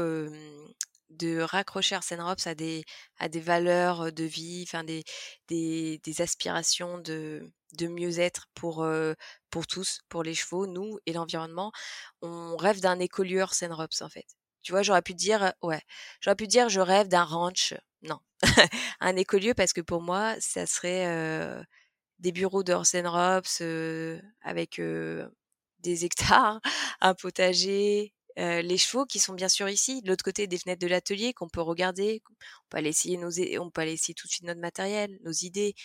de 1.10 1.40
raccrocher 1.42 1.96
Arsène 1.96 2.22
Rops 2.22 2.46
à 2.48 2.56
des 2.56 2.84
à 3.18 3.30
des 3.30 3.40
valeurs, 3.42 4.12
de 4.14 4.24
vie, 4.24 4.64
enfin 4.68 4.84
des 4.84 5.04
des 5.48 6.00
des 6.04 6.22
aspirations 6.22 6.98
de 7.00 7.50
de 7.74 7.88
mieux-être 7.88 8.48
pour, 8.56 8.84
pour 9.52 9.68
tous, 9.68 10.02
pour 10.10 10.24
les 10.24 10.34
chevaux, 10.34 10.66
nous 10.68 10.98
et 11.06 11.14
l'environnement. 11.14 11.72
On 12.22 12.56
rêve 12.58 12.80
d'un 12.82 13.00
écolieu 13.00 13.42
Arsène 13.42 13.74
Rops, 13.74 14.02
en 14.02 14.10
fait. 14.10 14.26
Tu 14.64 14.72
vois, 14.72 14.82
j'aurais 14.84 15.02
pu 15.02 15.14
dire, 15.14 15.54
ouais, 15.62 15.82
j'aurais 16.22 16.36
pu 16.36 16.48
dire: 16.48 16.70
«Je 16.70 16.80
rêve 16.82 17.08
d'un 17.08 17.24
ranch». 17.24 17.74
Non, 18.02 18.20
un 19.02 19.16
écolieu 19.18 19.54
parce 19.54 19.74
que 19.74 19.82
pour 19.82 20.02
moi, 20.02 20.36
ça 20.40 20.66
serait, 20.66 21.06
heu, 21.08 21.64
des 22.20 22.32
bureaux 22.34 22.64
de 22.64 22.74
Arsène 22.74 23.08
Rops, 23.08 23.62
heu, 23.62 24.22
avec, 24.42 24.82
des 25.80 26.06
hectares, 26.06 26.60
un 27.02 27.14
potager, 27.16 28.14
les 28.38 28.78
chevaux 28.78 29.06
qui 29.06 29.20
sont 29.20 29.34
bien 29.34 29.50
sûr 29.50 29.70
ici, 29.70 30.02
de 30.02 30.08
l'autre 30.10 30.24
côté 30.24 30.48
des 30.48 30.58
fenêtres 30.58 30.82
de 30.82 30.88
l'atelier 30.88 31.34
qu'on 31.34 31.50
peut 31.50 31.62
regarder, 31.62 32.22
on 32.30 32.70
peut 32.70 32.78
aller 32.78 32.90
essayer 32.90 33.18
nos 33.18 33.30
on 33.62 33.70
peut 33.72 33.82
aller 33.82 33.94
essayer 33.94 34.14
tout 34.14 34.28
de 34.28 34.32
suite 34.32 34.46
notre 34.46 34.62
matériel, 34.62 35.18
nos 35.24 35.32
idées. 35.32 35.76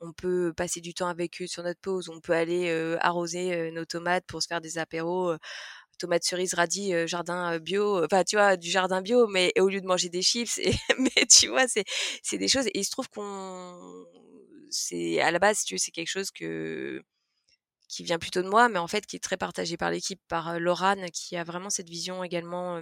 On 0.00 0.12
peut 0.12 0.52
passer 0.56 0.80
du 0.80 0.92
temps 0.94 1.08
avec 1.08 1.40
eux 1.42 1.46
sur 1.46 1.62
notre 1.62 1.80
pause, 1.80 2.08
on 2.10 2.20
peut 2.20 2.32
aller, 2.34 2.68
heu, 2.70 2.98
arroser, 3.00 3.70
nos 3.72 3.84
tomates 3.84 4.26
pour 4.26 4.42
se 4.42 4.48
faire 4.48 4.60
des 4.60 4.78
apéros, 4.78 5.34
tomates 5.98 6.24
cerises, 6.24 6.54
radis, 6.54 6.92
jardin, 7.06 7.58
bio, 7.60 8.04
enfin 8.04 8.24
tu 8.24 8.36
vois? 8.36 8.56
Du 8.56 8.70
jardin 8.70 9.02
bio, 9.02 9.26
mais 9.28 9.52
au 9.60 9.68
lieu 9.68 9.80
de 9.80 9.86
manger 9.86 10.08
des 10.10 10.22
chips 10.22 10.60
mais 10.98 11.26
tu 11.30 11.48
vois? 11.48 11.68
C'est 11.68 11.84
c'est 12.22 12.38
des 12.38 12.48
choses 12.48 12.66
et 12.68 12.78
il 12.78 12.84
se 12.84 12.90
trouve 12.90 13.08
qu'on 13.10 14.06
c'est 14.70 15.20
à 15.20 15.30
la 15.30 15.38
base, 15.38 15.64
tu 15.64 15.78
c'est 15.78 15.90
quelque 15.92 16.08
chose 16.08 16.30
que 16.30 17.02
qui 17.88 18.04
vient 18.04 18.18
plutôt 18.18 18.42
de 18.42 18.48
moi, 18.48 18.68
mais 18.68 18.78
en 18.78 18.88
fait 18.88 19.06
qui 19.06 19.16
est 19.16 19.20
très 19.20 19.36
partagé 19.36 19.76
par 19.76 19.90
l'équipe, 19.90 20.20
par, 20.28 20.54
heu, 20.54 20.58
Laurane 20.58 21.10
qui 21.10 21.36
a 21.36 21.44
vraiment 21.44 21.70
cette 21.70 21.88
vision 21.88 22.24
également, 22.24 22.80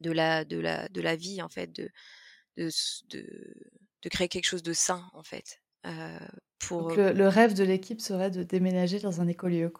de 0.00 0.12
la 0.12 0.44
de 0.44 0.58
la 0.58 0.88
de 0.88 1.00
la 1.00 1.16
vie 1.16 1.42
en 1.42 1.48
fait, 1.48 1.72
de 1.72 1.88
de 2.56 2.70
de 3.10 3.54
de 4.02 4.08
créer 4.08 4.28
quelque 4.28 4.46
chose 4.46 4.62
de 4.62 4.72
sain 4.72 5.08
en 5.14 5.22
fait, 5.22 5.60
pour, 6.58 6.88
Donc 6.88 6.96
le 6.96 7.12
le 7.12 7.28
rêve 7.28 7.54
de 7.54 7.64
l'équipe 7.64 8.00
serait 8.00 8.30
de 8.30 8.42
déménager 8.42 9.00
dans 9.00 9.20
un 9.20 9.28
écolieu, 9.28 9.72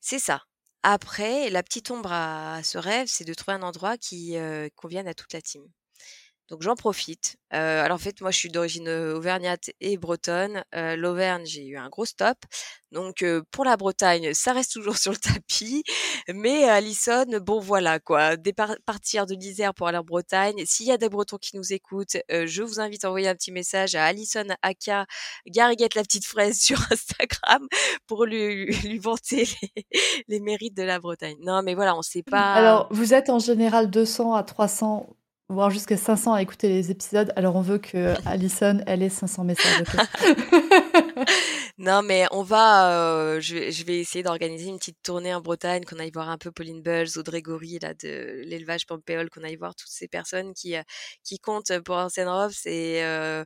c'est 0.00 0.18
ça. 0.18 0.42
Après, 0.82 1.50
la 1.50 1.62
petite 1.62 1.90
ombre 1.90 2.12
à 2.12 2.62
ce 2.62 2.78
rêve, 2.78 3.08
c'est 3.08 3.24
de 3.24 3.34
trouver 3.34 3.56
un 3.56 3.62
endroit 3.62 3.98
qui, 3.98 4.36
convienne 4.76 5.08
à 5.08 5.14
toute 5.14 5.32
la 5.32 5.42
team. 5.42 5.64
Donc 6.48 6.62
j'en 6.62 6.76
profite. 6.76 7.36
Heu, 7.52 7.56
alors 7.56 7.96
en 7.96 7.98
fait, 7.98 8.20
moi 8.20 8.30
je 8.30 8.38
suis 8.38 8.48
d'origine, 8.48 8.88
auvergnate 8.88 9.70
et 9.80 9.96
bretonne. 9.96 10.62
Heu, 10.74 10.96
l'Auvergne, 10.96 11.44
j'ai 11.46 11.66
eu 11.66 11.76
un 11.76 11.88
gros 11.88 12.04
stop. 12.04 12.36
Donc 12.92 13.22
heu, 13.22 13.42
pour 13.50 13.64
la 13.64 13.76
Bretagne, 13.76 14.32
ça 14.32 14.52
reste 14.52 14.72
toujours 14.72 14.96
sur 14.98 15.12
le 15.12 15.18
tapis. 15.18 15.82
Mais 16.28 16.64
Alison, 16.68 17.24
bon 17.40 17.58
voilà 17.60 17.98
quoi, 17.98 18.36
départ 18.36 18.74
partir 18.84 19.26
de 19.26 19.34
l'Isère 19.34 19.74
pour 19.74 19.88
aller 19.88 19.98
en 19.98 20.04
Bretagne. 20.04 20.62
S'il 20.66 20.86
y 20.86 20.92
a 20.92 20.98
des 20.98 21.08
Bretons 21.08 21.38
qui 21.38 21.56
nous 21.56 21.72
écoutent, 21.72 22.16
heu, 22.32 22.46
je 22.46 22.62
vous 22.62 22.80
invite 22.80 23.04
à 23.04 23.08
envoyer 23.08 23.28
un 23.28 23.34
petit 23.34 23.52
message 23.52 23.94
à 23.94 24.04
Alison 24.04 24.46
aka 24.62 25.06
Gariguette 25.46 25.94
la 25.94 26.02
petite 26.02 26.26
fraise 26.26 26.58
sur 26.60 26.80
Instagram 26.90 27.66
pour 28.06 28.24
lui 28.24 28.66
lui 28.82 28.98
vanter 28.98 29.48
les 29.62 29.86
les 30.28 30.40
mérites 30.40 30.76
de 30.76 30.82
la 30.82 31.00
Bretagne. 31.00 31.36
Non 31.40 31.62
mais 31.62 31.74
voilà, 31.74 31.96
on 31.96 32.02
sait 32.02 32.22
pas 32.22 32.54
Alors, 32.54 32.88
vous 32.90 33.14
êtes 33.14 33.30
en 33.30 33.38
général 33.38 33.90
200 33.90 34.34
à 34.34 34.42
300, 34.42 35.06
voire 35.48 35.70
jusqu'à 35.70 35.96
500 35.96 36.34
à 36.34 36.42
écouter 36.42 36.68
les 36.68 36.90
épisodes, 36.90 37.32
alors 37.36 37.56
on 37.56 37.60
veut 37.60 37.78
qu'Alison, 37.78 38.80
elle 38.86 39.02
ait 39.02 39.08
500 39.08 39.44
messages, 39.44 39.80
OK? 39.80 39.96
Non, 41.78 42.02
mais 42.02 42.24
on 42.30 42.42
va, 42.42 43.34
heu, 43.36 43.40
je 43.40 43.54
vais 43.54 43.72
je 43.72 43.84
vais 43.84 43.98
essayer 43.98 44.22
d'organiser 44.22 44.68
une 44.68 44.78
petite 44.78 44.96
tournée 45.02 45.34
en 45.34 45.42
Bretagne, 45.42 45.84
qu'on 45.84 45.98
aille 45.98 46.10
voir 46.10 46.30
un 46.30 46.38
peu 46.38 46.50
Pauline 46.50 46.80
Bulls, 46.82 47.18
Audrey 47.18 47.42
Gory 47.42 47.78
là 47.80 47.92
de 47.94 48.42
l'élevage 48.46 48.86
Pampéol, 48.86 49.28
qu'on 49.28 49.42
aille 49.44 49.56
voir 49.56 49.74
toutes 49.74 49.90
ces 49.90 50.08
personnes 50.08 50.54
qui, 50.54 50.74
heu, 50.76 50.82
qui 51.22 51.38
comptent 51.38 51.78
pour 51.80 51.96
Arsène 51.98 52.28
Rops 52.28 52.64
et 52.66 53.02
heu 53.04 53.44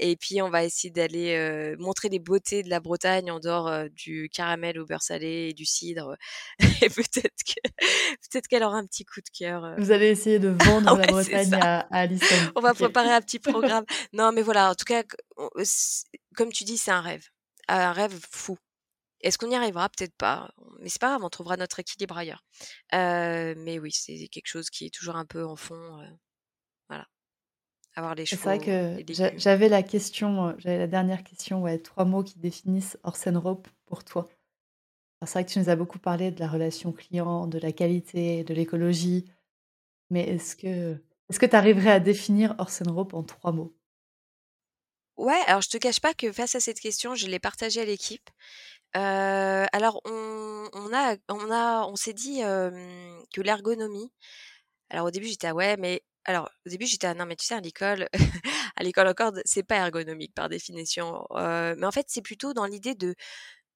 et 0.00 0.16
puis 0.16 0.40
on 0.40 0.50
va 0.50 0.64
essayer 0.64 0.90
d'aller, 0.90 1.76
montrer 1.78 2.08
les 2.08 2.18
beautés 2.18 2.62
de 2.62 2.70
la 2.70 2.80
Bretagne 2.80 3.30
en 3.30 3.38
dehors, 3.38 3.88
du 3.90 4.28
caramel 4.32 4.78
au 4.78 4.86
beurre 4.86 5.02
salé 5.02 5.48
et 5.50 5.52
du 5.52 5.66
cidre, 5.66 6.16
et 6.58 6.88
peut-être 6.88 7.42
que 7.46 7.60
peut-être 7.70 8.48
qu'elle 8.48 8.62
aura 8.62 8.78
un 8.78 8.86
petit 8.86 9.04
coup 9.04 9.20
de 9.20 9.30
cœur, 9.38 9.74
Vous 9.78 9.90
allez 9.92 10.08
essayer 10.08 10.38
de 10.38 10.48
vendre 10.64 10.86
la 10.86 10.94
ouais, 10.94 11.06
Bretagne 11.06 11.54
à 11.54 11.80
à 11.90 12.00
Alison. 12.00 12.52
On 12.56 12.60
va 12.60 12.74
préparer 12.74 13.10
un 13.10 13.20
petit 13.20 13.38
programme. 13.38 13.84
Non, 14.12 14.32
mais 14.32 14.42
voilà, 14.42 14.70
en 14.70 14.74
tout 14.74 14.84
cas, 14.84 15.02
on 15.36 15.48
comme 16.34 16.52
tu 16.52 16.64
dis, 16.64 16.78
c'est 16.78 16.90
un 16.90 17.00
rêve, 17.00 17.26
un 17.68 17.92
rêve 17.92 18.18
fou. 18.30 18.56
Est-ce 19.20 19.36
qu'on 19.36 19.50
y 19.50 19.54
arrivera? 19.54 19.88
Peut-être 19.90 20.16
pas, 20.16 20.50
mais 20.80 20.88
c'est 20.88 21.00
pas 21.00 21.10
grave, 21.10 21.24
on 21.24 21.28
trouvera 21.28 21.56
notre 21.56 21.78
équilibre 21.78 22.16
ailleurs. 22.16 22.42
Mais 22.92 23.78
oui, 23.78 23.92
c'est 23.92 24.28
quelque 24.28 24.48
chose 24.48 24.70
qui 24.70 24.86
est 24.86 24.94
toujours 24.94 25.16
un 25.16 25.26
peu 25.26 25.44
en 25.44 25.56
fond. 25.56 26.00
Avoir 27.94 28.14
les 28.16 28.26
c'est 28.26 28.36
vrai 28.36 28.58
que 28.60 29.02
j'avais 29.36 29.68
la 29.68 29.82
question, 29.82 30.50
heu, 30.50 30.54
j'avais 30.58 30.78
la 30.78 30.86
dernière 30.86 31.24
question, 31.24 31.62
ouais, 31.62 31.78
3 31.78 32.04
mots 32.04 32.22
qui 32.22 32.38
définissent 32.38 32.98
Orsen 33.02 33.36
Rope 33.36 33.68
pour 33.86 34.04
toi. 34.04 34.28
C'est 35.24 35.32
vrai 35.34 35.46
que 35.46 35.50
tu 35.52 35.58
nous 35.60 35.70
as 35.70 35.76
beaucoup 35.76 35.98
parlé 36.00 36.30
de 36.32 36.40
la 36.40 36.48
relation 36.48 36.92
client, 36.92 37.46
de 37.48 37.58
la 37.58 37.72
qualité, 37.72 38.44
de 38.44 38.54
l'écologie, 38.54 39.26
mais 40.10 40.22
est-ce 40.28 40.56
que 40.56 41.02
est-ce 41.30 41.40
que 41.40 41.46
tu 41.46 41.56
arriverais 41.56 41.92
à 41.92 42.00
définir 42.00 42.54
Orsen 42.58 42.88
Rope 42.90 43.14
en 43.14 43.22
3 43.24 43.52
mots? 43.52 43.76
Ouais, 45.16 45.40
alors 45.46 45.60
je 45.60 45.68
te 45.68 45.76
cache 45.76 46.00
pas 46.00 46.14
que 46.14 46.32
face 46.32 46.54
à 46.54 46.60
cette 46.60 46.80
question, 46.80 47.14
je 47.14 47.26
l'ai 47.26 47.38
partagée 47.38 47.80
à 47.80 47.84
l'équipe. 47.84 48.30
Heu, 48.96 49.00
alors 49.72 50.00
on 50.06 50.68
on 50.74 50.94
a 50.94 51.16
on 51.30 51.50
a 51.50 51.86
on 51.86 51.96
s'est 51.96 52.14
dit, 52.14 52.40
que 53.32 53.40
l'ergonomie 53.42 54.12
alors 54.90 55.06
au 55.08 55.12
début 55.12 55.26
j'étais: 55.28 55.48
«Ah 55.48 55.54
ouais, 55.54 55.76
mais» 55.78 56.02
alors 56.30 56.50
au 56.66 56.70
début 56.70 56.86
j'étais: 56.86 57.06
«Ah 57.08 57.14
non, 57.14 57.26
mais 57.26 57.36
tu 57.36 57.46
sais 57.46 57.54
à 57.54 57.60
l'école 57.60 58.08
à 58.76 58.82
l'école 58.82 59.08
encore 59.08 59.32
c'est 59.44 59.62
pas 59.64 59.76
ergonomique 59.76 60.34
par 60.34 60.48
définition». 60.48 61.24
Mais 61.32 61.86
en 61.86 61.92
fait, 61.92 62.06
c'est 62.08 62.22
plutôt 62.22 62.54
dans 62.54 62.66
l'idée 62.66 62.94
de 62.94 63.14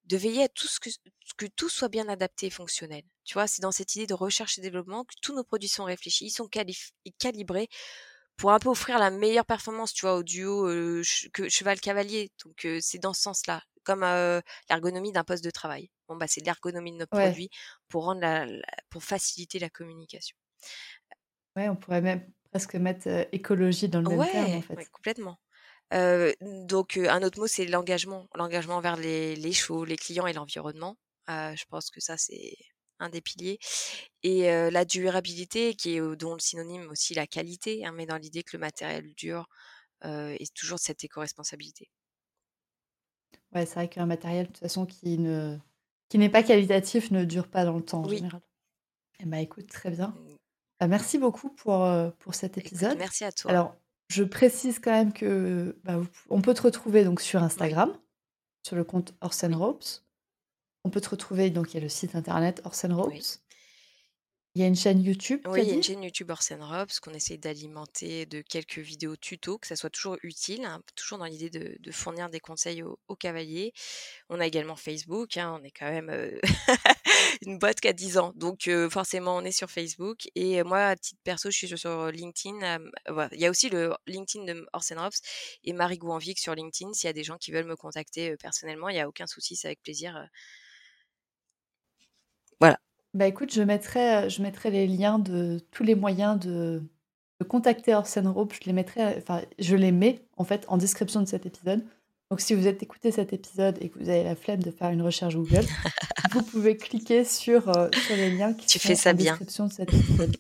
de 0.07 0.17
veiller 0.19 0.45
à 0.45 0.49
tout 0.49 0.67
ce 0.69 0.81
que 0.81 0.91
que 1.39 1.47
tout 1.47 1.69
soit 1.71 1.89
bien 1.89 2.09
adapté 2.09 2.47
et 2.47 2.51
fonctionnel. 2.51 3.03
Tu 3.25 3.35
vois? 3.35 3.47
C'est 3.49 3.63
dans 3.63 3.73
cette 3.73 3.95
idée 3.97 4.07
de 4.07 4.15
recherche 4.15 4.59
et 4.59 4.63
développement 4.63 5.05
que 5.05 5.15
tous 5.23 5.35
nos 5.35 5.45
produits 5.45 5.69
sont 5.69 5.85
réfléchis, 5.85 6.27
ils 6.27 6.31
sont 6.31 6.49
calibrés 7.19 7.69
pour 8.37 8.53
un 8.53 8.59
peu 8.59 8.69
offrir 8.71 8.99
la 8.99 9.11
meilleure 9.11 9.47
performance, 9.47 9.93
tu 9.93 10.03
vois? 10.07 10.17
Au 10.17 10.23
duo, 10.23 10.69
cheval-cavalier. 11.03 12.33
Donc 12.45 12.67
c'est 12.81 12.99
dans 12.99 13.15
ce 13.15 13.23
sens-là, 13.23 13.63
comme, 13.85 14.03
l'ergonomie 14.71 15.13
d'un 15.13 15.25
poste 15.25 15.45
de 15.45 15.51
travail. 15.51 15.91
Bon, 16.09 16.17
bah, 16.17 16.27
c'est 16.29 16.45
l'ergonomie 16.45 16.93
de 16.93 16.99
notre 16.99 17.13
Ouais, 17.13 17.39
produit 17.39 17.51
pour 17.89 18.05
rendre 18.05 18.21
la 18.21 18.47
la 18.47 18.63
pour 18.91 19.05
faciliter 19.05 19.59
la 19.59 19.71
communication. 19.71 20.37
ouais, 21.57 21.69
on 21.69 21.77
pourrait 21.77 22.01
même 22.03 22.33
presque 22.55 22.77
mettre, 22.77 23.09
heu, 23.09 23.27
écologie 23.33 23.89
dans 23.89 24.01
le 24.01 24.07
même 24.07 24.27
terme, 24.29 24.55
en 24.55 24.61
Ouais, 24.61 24.71
ouais, 24.77 24.85
fait. 24.85 24.89
complètement. 24.93 25.39
Donc 26.41 26.97
un 26.99 27.23
autre 27.23 27.39
mot, 27.41 27.47
c'est 27.47 27.67
l'engagement. 27.67 28.29
L'engagement 28.35 28.77
envers 28.77 28.97
les 28.97 29.37
les 29.37 29.53
chevaux, 29.53 29.85
les 29.85 29.97
clients 29.97 30.27
et 30.27 30.33
l'environnement. 30.35 30.97
Je 31.29 31.65
pense 31.71 31.91
que 31.91 32.01
ça, 32.01 32.17
c'est 32.19 32.57
un 33.01 33.09
des 33.11 33.21
piliers 33.23 33.59
et 34.23 34.45
la 34.71 34.85
durabilité 34.85 35.75
qui 35.77 35.97
est, 35.97 36.17
dont 36.17 36.35
le 36.35 36.41
synonyme 36.41 36.89
aussi 36.91 37.15
la 37.15 37.27
qualité, 37.27 37.87
hein, 37.87 37.93
mais 37.95 38.07
dans 38.07 38.17
l'idée 38.19 38.43
que 38.45 38.57
le 38.57 38.61
matériel 38.61 39.15
dure, 39.17 39.49
et 40.05 40.47
toujours 40.55 40.79
cette 40.81 41.05
éco-responsabilité. 41.05 41.89
Ouais, 43.53 43.67
c'est 43.67 43.75
vrai 43.75 43.89
qu'un 43.89 44.07
matériel, 44.07 44.47
de 44.47 44.53
toute 44.53 44.59
façon, 44.59 44.87
qui 44.87 45.19
ne 45.19 45.59
qui 46.09 46.19
n'est 46.19 46.29
pas 46.31 46.43
qualitatif 46.43 47.11
ne 47.11 47.25
dure 47.25 47.49
pas 47.49 47.65
dans 47.65 47.77
le 47.77 47.85
temps, 47.85 48.03
en 48.03 48.07
Oui. 48.07 48.09
général. 48.09 48.41
Eh 49.21 49.27
bah, 49.27 49.41
écoute, 49.41 49.69
très 49.69 49.91
bien. 49.93 50.19
Bah, 50.85 50.89
merci 50.89 51.17
beaucoup 51.17 51.49
pour, 51.49 51.83
heu, 51.87 52.13
pour 52.19 52.35
cet 52.35 52.59
écoute, 52.59 52.67
épisode. 52.73 52.99
merci 52.99 53.25
à 53.25 53.33
toi. 53.33 53.51
Alors, 53.51 53.75
je 54.09 54.23
précise 54.23 54.79
quand 54.81 54.91
même 54.91 55.15
que, 55.15 55.79
bah, 55.83 55.97
vous 55.97 56.09
on 56.29 56.43
peut 56.43 56.53
te 56.53 56.61
retrouver 56.61 57.05
donc 57.05 57.23
sur 57.23 57.43
Oui, 57.43 57.47
Instagram, 57.47 57.97
sur 58.67 58.77
le 58.77 58.85
compte 58.85 59.15
Orsen 59.23 59.55
oui, 59.55 59.57
Ropes. 59.57 59.85
On 60.85 60.91
peut 60.91 61.01
te 61.01 61.09
retrouver 61.09 61.49
donc 61.51 61.73
il 61.73 61.79
y 61.79 61.81
a 61.81 61.83
le 61.83 61.89
site 61.89 62.15
internet 62.15 62.61
Orsen 62.65 62.93
oui. 62.93 63.25
Il 64.57 64.61
y 64.61 64.65
a 64.65 64.69
une 64.69 64.77
chaîne 64.77 65.03
YouTube 65.03 65.41
Oui, 65.47 65.63
il 65.63 65.69
y 65.69 65.73
a 65.73 65.75
une 65.75 65.83
chaîne 65.83 66.05
YouTube 66.05 66.31
Orsen 66.31 66.63
Robs 66.63 67.01
qu'on 67.03 67.13
essaie 67.13 67.37
d'alimenter 67.37 68.25
de 68.25 68.41
quelques 68.41 68.79
vidéos 68.79 69.17
tuto, 69.17 69.59
que 69.59 69.67
ça 69.67 69.75
soit 69.75 69.91
toujours 69.91 70.17
utile, 70.23 70.65
hein, 70.65 70.81
toujours 70.95 71.19
dans 71.19 71.25
l'idée 71.25 71.51
de, 71.51 71.91
fournir 71.91 72.31
des 72.31 72.39
conseils 72.39 72.85
aux, 72.85 73.17
cavaliers. 73.17 73.73
On 74.29 74.39
a 74.39 74.47
également 74.47 74.77
Facebook, 74.77 75.39
hein, 75.39 75.59
on 75.61 75.65
est 75.65 75.73
quand 75.73 75.91
même 75.91 76.09
euh, 76.09 76.39
une 77.43 77.59
boîte 77.59 77.81
qui 77.81 77.89
a 77.89 77.93
10 77.93 78.17
ans, 78.19 78.33
donc 78.37 78.69
euh, 78.69 78.89
forcément 78.89 79.37
on 79.37 79.45
est 79.45 79.51
sur 79.51 79.73
Facebook. 79.73 80.29
Et 80.37 80.63
moi, 80.63 80.87
à 80.87 80.97
titre 80.97 81.21
perso, 81.25 81.51
je 81.51 81.57
suis 81.57 81.77
sur 81.77 82.13
LinkedIn. 82.13 82.79
il 83.33 83.41
y 83.41 83.47
a 83.47 83.51
aussi 83.51 83.71
le 83.71 83.93
LinkedIn 84.07 84.45
de 84.45 84.65
Orsen 84.73 85.01
Robs 85.01 85.15
et 85.65 85.73
Marie 85.73 85.99
Gouanvic 85.99 86.39
sur 86.39 86.55
LinkedIn. 86.55 86.93
S'il 86.93 87.09
y 87.09 87.11
a 87.11 87.13
des 87.13 87.25
gens 87.25 87.39
qui 87.39 87.51
veulent 87.51 87.67
me 87.67 87.77
contacter 87.77 88.37
personnellement, 88.37 88.89
il 88.89 88.95
n'y 88.95 89.01
a 89.01 89.09
aucun 89.09 89.27
souci, 89.27 89.57
c'est 89.57 89.67
avec 89.67 89.83
plaisir. 89.83 90.29
Voilà. 92.61 92.79
Bah 93.15 93.29
écoute, 93.29 93.55
je 93.55 93.63
mettrai, 93.63 94.17
euh, 94.17 94.29
je 94.29 94.43
mettrai 94.43 94.71
les 94.73 94.89
liens 94.89 95.21
de 95.21 95.61
tous 95.71 95.85
les 95.85 95.95
moyens 95.95 96.39
de, 96.39 96.83
de 97.41 97.45
contacter 97.47 97.95
Orsen 97.95 98.27
Rope. 98.27 98.53
Je 98.61 98.67
les 98.67 98.73
mettrai, 98.73 99.17
enfin, 99.17 99.41
je 99.61 99.77
les 99.77 99.93
mets 99.93 100.27
en 100.37 100.43
fait 100.43 100.65
en 100.67 100.77
description 100.77 101.21
de 101.21 101.27
cet 101.29 101.47
épisode. 101.47 101.85
Donc 102.31 102.41
si 102.41 102.55
vous 102.55 102.67
êtes 102.67 102.83
écouté 102.83 103.13
cet 103.13 103.33
épisode 103.33 103.79
et 103.81 103.89
que 103.89 104.01
vous 104.01 104.09
avez 104.09 104.25
la 104.25 104.35
flemme 104.35 104.65
de 104.65 104.73
faire 104.73 104.91
une 104.91 105.03
recherche 105.03 105.37
Google, 105.37 105.65
vous 106.33 106.43
pouvez 106.43 106.77
cliquer 106.77 107.25
sur, 107.25 107.69
euh, 107.69 107.89
sur 108.05 108.17
les 108.17 108.33
liens 108.33 108.53
qui 108.53 108.67
tu 108.67 108.81
sont 108.81 108.89
fais 108.89 108.95
ça 108.97 109.13
en 109.13 109.15
bien. 109.15 109.33
description 109.35 109.69
de 109.69 109.73
cet 109.73 109.95
épisode. 109.95 110.37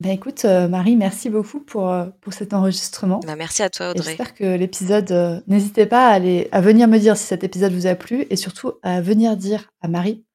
Ben 0.00 0.10
écoute, 0.10 0.44
euh, 0.44 0.68
Marie, 0.68 0.96
merci 0.96 1.30
beaucoup 1.30 1.60
pour, 1.60 1.96
pour 2.20 2.34
cet 2.34 2.52
enregistrement. 2.52 3.20
Bah, 3.20 3.36
merci 3.36 3.62
à 3.62 3.70
toi, 3.70 3.92
Audrey. 3.92 4.04
J'espère 4.04 4.34
que 4.34 4.56
l'épisode. 4.56 5.42
N'hésitez 5.46 5.86
pas 5.86 6.08
à, 6.08 6.10
aller, 6.12 6.48
à 6.52 6.60
venir 6.60 6.88
me 6.88 6.98
dire 6.98 7.16
si 7.16 7.24
cet 7.24 7.42
épisode 7.42 7.72
vous 7.72 7.86
a 7.86 7.94
plu 7.94 8.26
et 8.28 8.36
surtout 8.36 8.72
à 8.82 9.00
venir 9.00 9.34
dire 9.38 9.70
à 9.80 9.88
Marie 9.88 10.26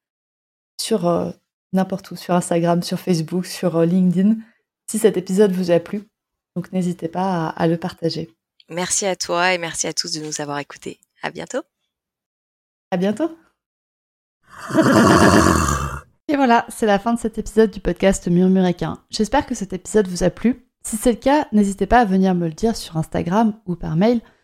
sur 0.80 1.06
euh, 1.06 1.30
n'importe 1.72 2.10
où, 2.10 2.16
sur 2.16 2.34
Instagram, 2.34 2.82
sur 2.82 2.98
Facebook, 2.98 3.46
sur 3.46 3.76
euh, 3.76 3.86
LinkedIn, 3.86 4.36
si 4.90 4.98
cet 4.98 5.16
épisode 5.16 5.52
vous 5.52 5.70
a 5.70 5.78
plu. 5.78 6.08
Donc 6.56 6.72
n'hésitez 6.72 7.08
pas 7.08 7.48
à, 7.48 7.66
le 7.68 7.76
partager. 7.76 8.34
Merci 8.68 9.06
à 9.06 9.14
toi 9.16 9.54
et 9.54 9.58
merci 9.58 9.86
à 9.86 9.92
tous 9.92 10.12
de 10.12 10.20
nous 10.20 10.40
avoir 10.40 10.58
écoutés. 10.58 10.98
À 11.22 11.30
bientôt. 11.30 11.62
À 12.90 12.96
bientôt. 12.96 13.36
Et 16.28 16.36
voilà, 16.36 16.66
c'est 16.68 16.86
la 16.86 16.98
fin 16.98 17.14
de 17.14 17.18
cet 17.18 17.38
épisode 17.38 17.70
du 17.70 17.80
podcast 17.80 18.28
Murmuréquin. 18.28 18.98
J'espère 19.10 19.46
que 19.46 19.54
cet 19.54 19.72
épisode 19.72 20.08
vous 20.08 20.22
a 20.22 20.30
plu. 20.30 20.66
Si 20.82 20.96
c'est 20.96 21.12
le 21.12 21.18
cas, 21.18 21.46
n'hésitez 21.52 21.86
pas 21.86 22.00
à 22.00 22.04
venir 22.04 22.34
me 22.34 22.46
le 22.46 22.52
dire 22.52 22.76
sur 22.76 22.96
Instagram 22.96 23.54
ou 23.66 23.76
par 23.76 23.96
mail 23.96 24.20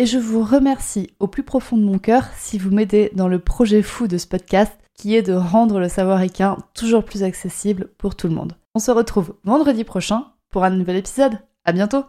et 0.00 0.06
je 0.06 0.16
vous 0.16 0.42
remercie 0.42 1.10
au 1.18 1.26
plus 1.26 1.42
profond 1.42 1.76
de 1.76 1.82
mon 1.82 1.98
cœur 1.98 2.24
si 2.34 2.56
vous 2.56 2.70
m'aidez 2.70 3.10
dans 3.14 3.28
le 3.28 3.38
projet 3.38 3.82
fou 3.82 4.08
de 4.08 4.16
ce 4.16 4.26
podcast 4.26 4.72
qui 4.94 5.14
est 5.14 5.20
de 5.20 5.34
rendre 5.34 5.78
le 5.78 5.90
savoir 5.90 6.22
équin 6.22 6.56
toujours 6.72 7.04
plus 7.04 7.22
accessible 7.22 7.88
pour 7.98 8.16
tout 8.16 8.26
le 8.26 8.32
monde. 8.34 8.54
On 8.74 8.78
se 8.78 8.90
retrouve 8.90 9.34
vendredi 9.44 9.84
prochain 9.84 10.28
pour 10.48 10.64
un 10.64 10.70
nouvel 10.70 10.96
épisode. 10.96 11.38
À 11.66 11.72
bientôt! 11.72 12.04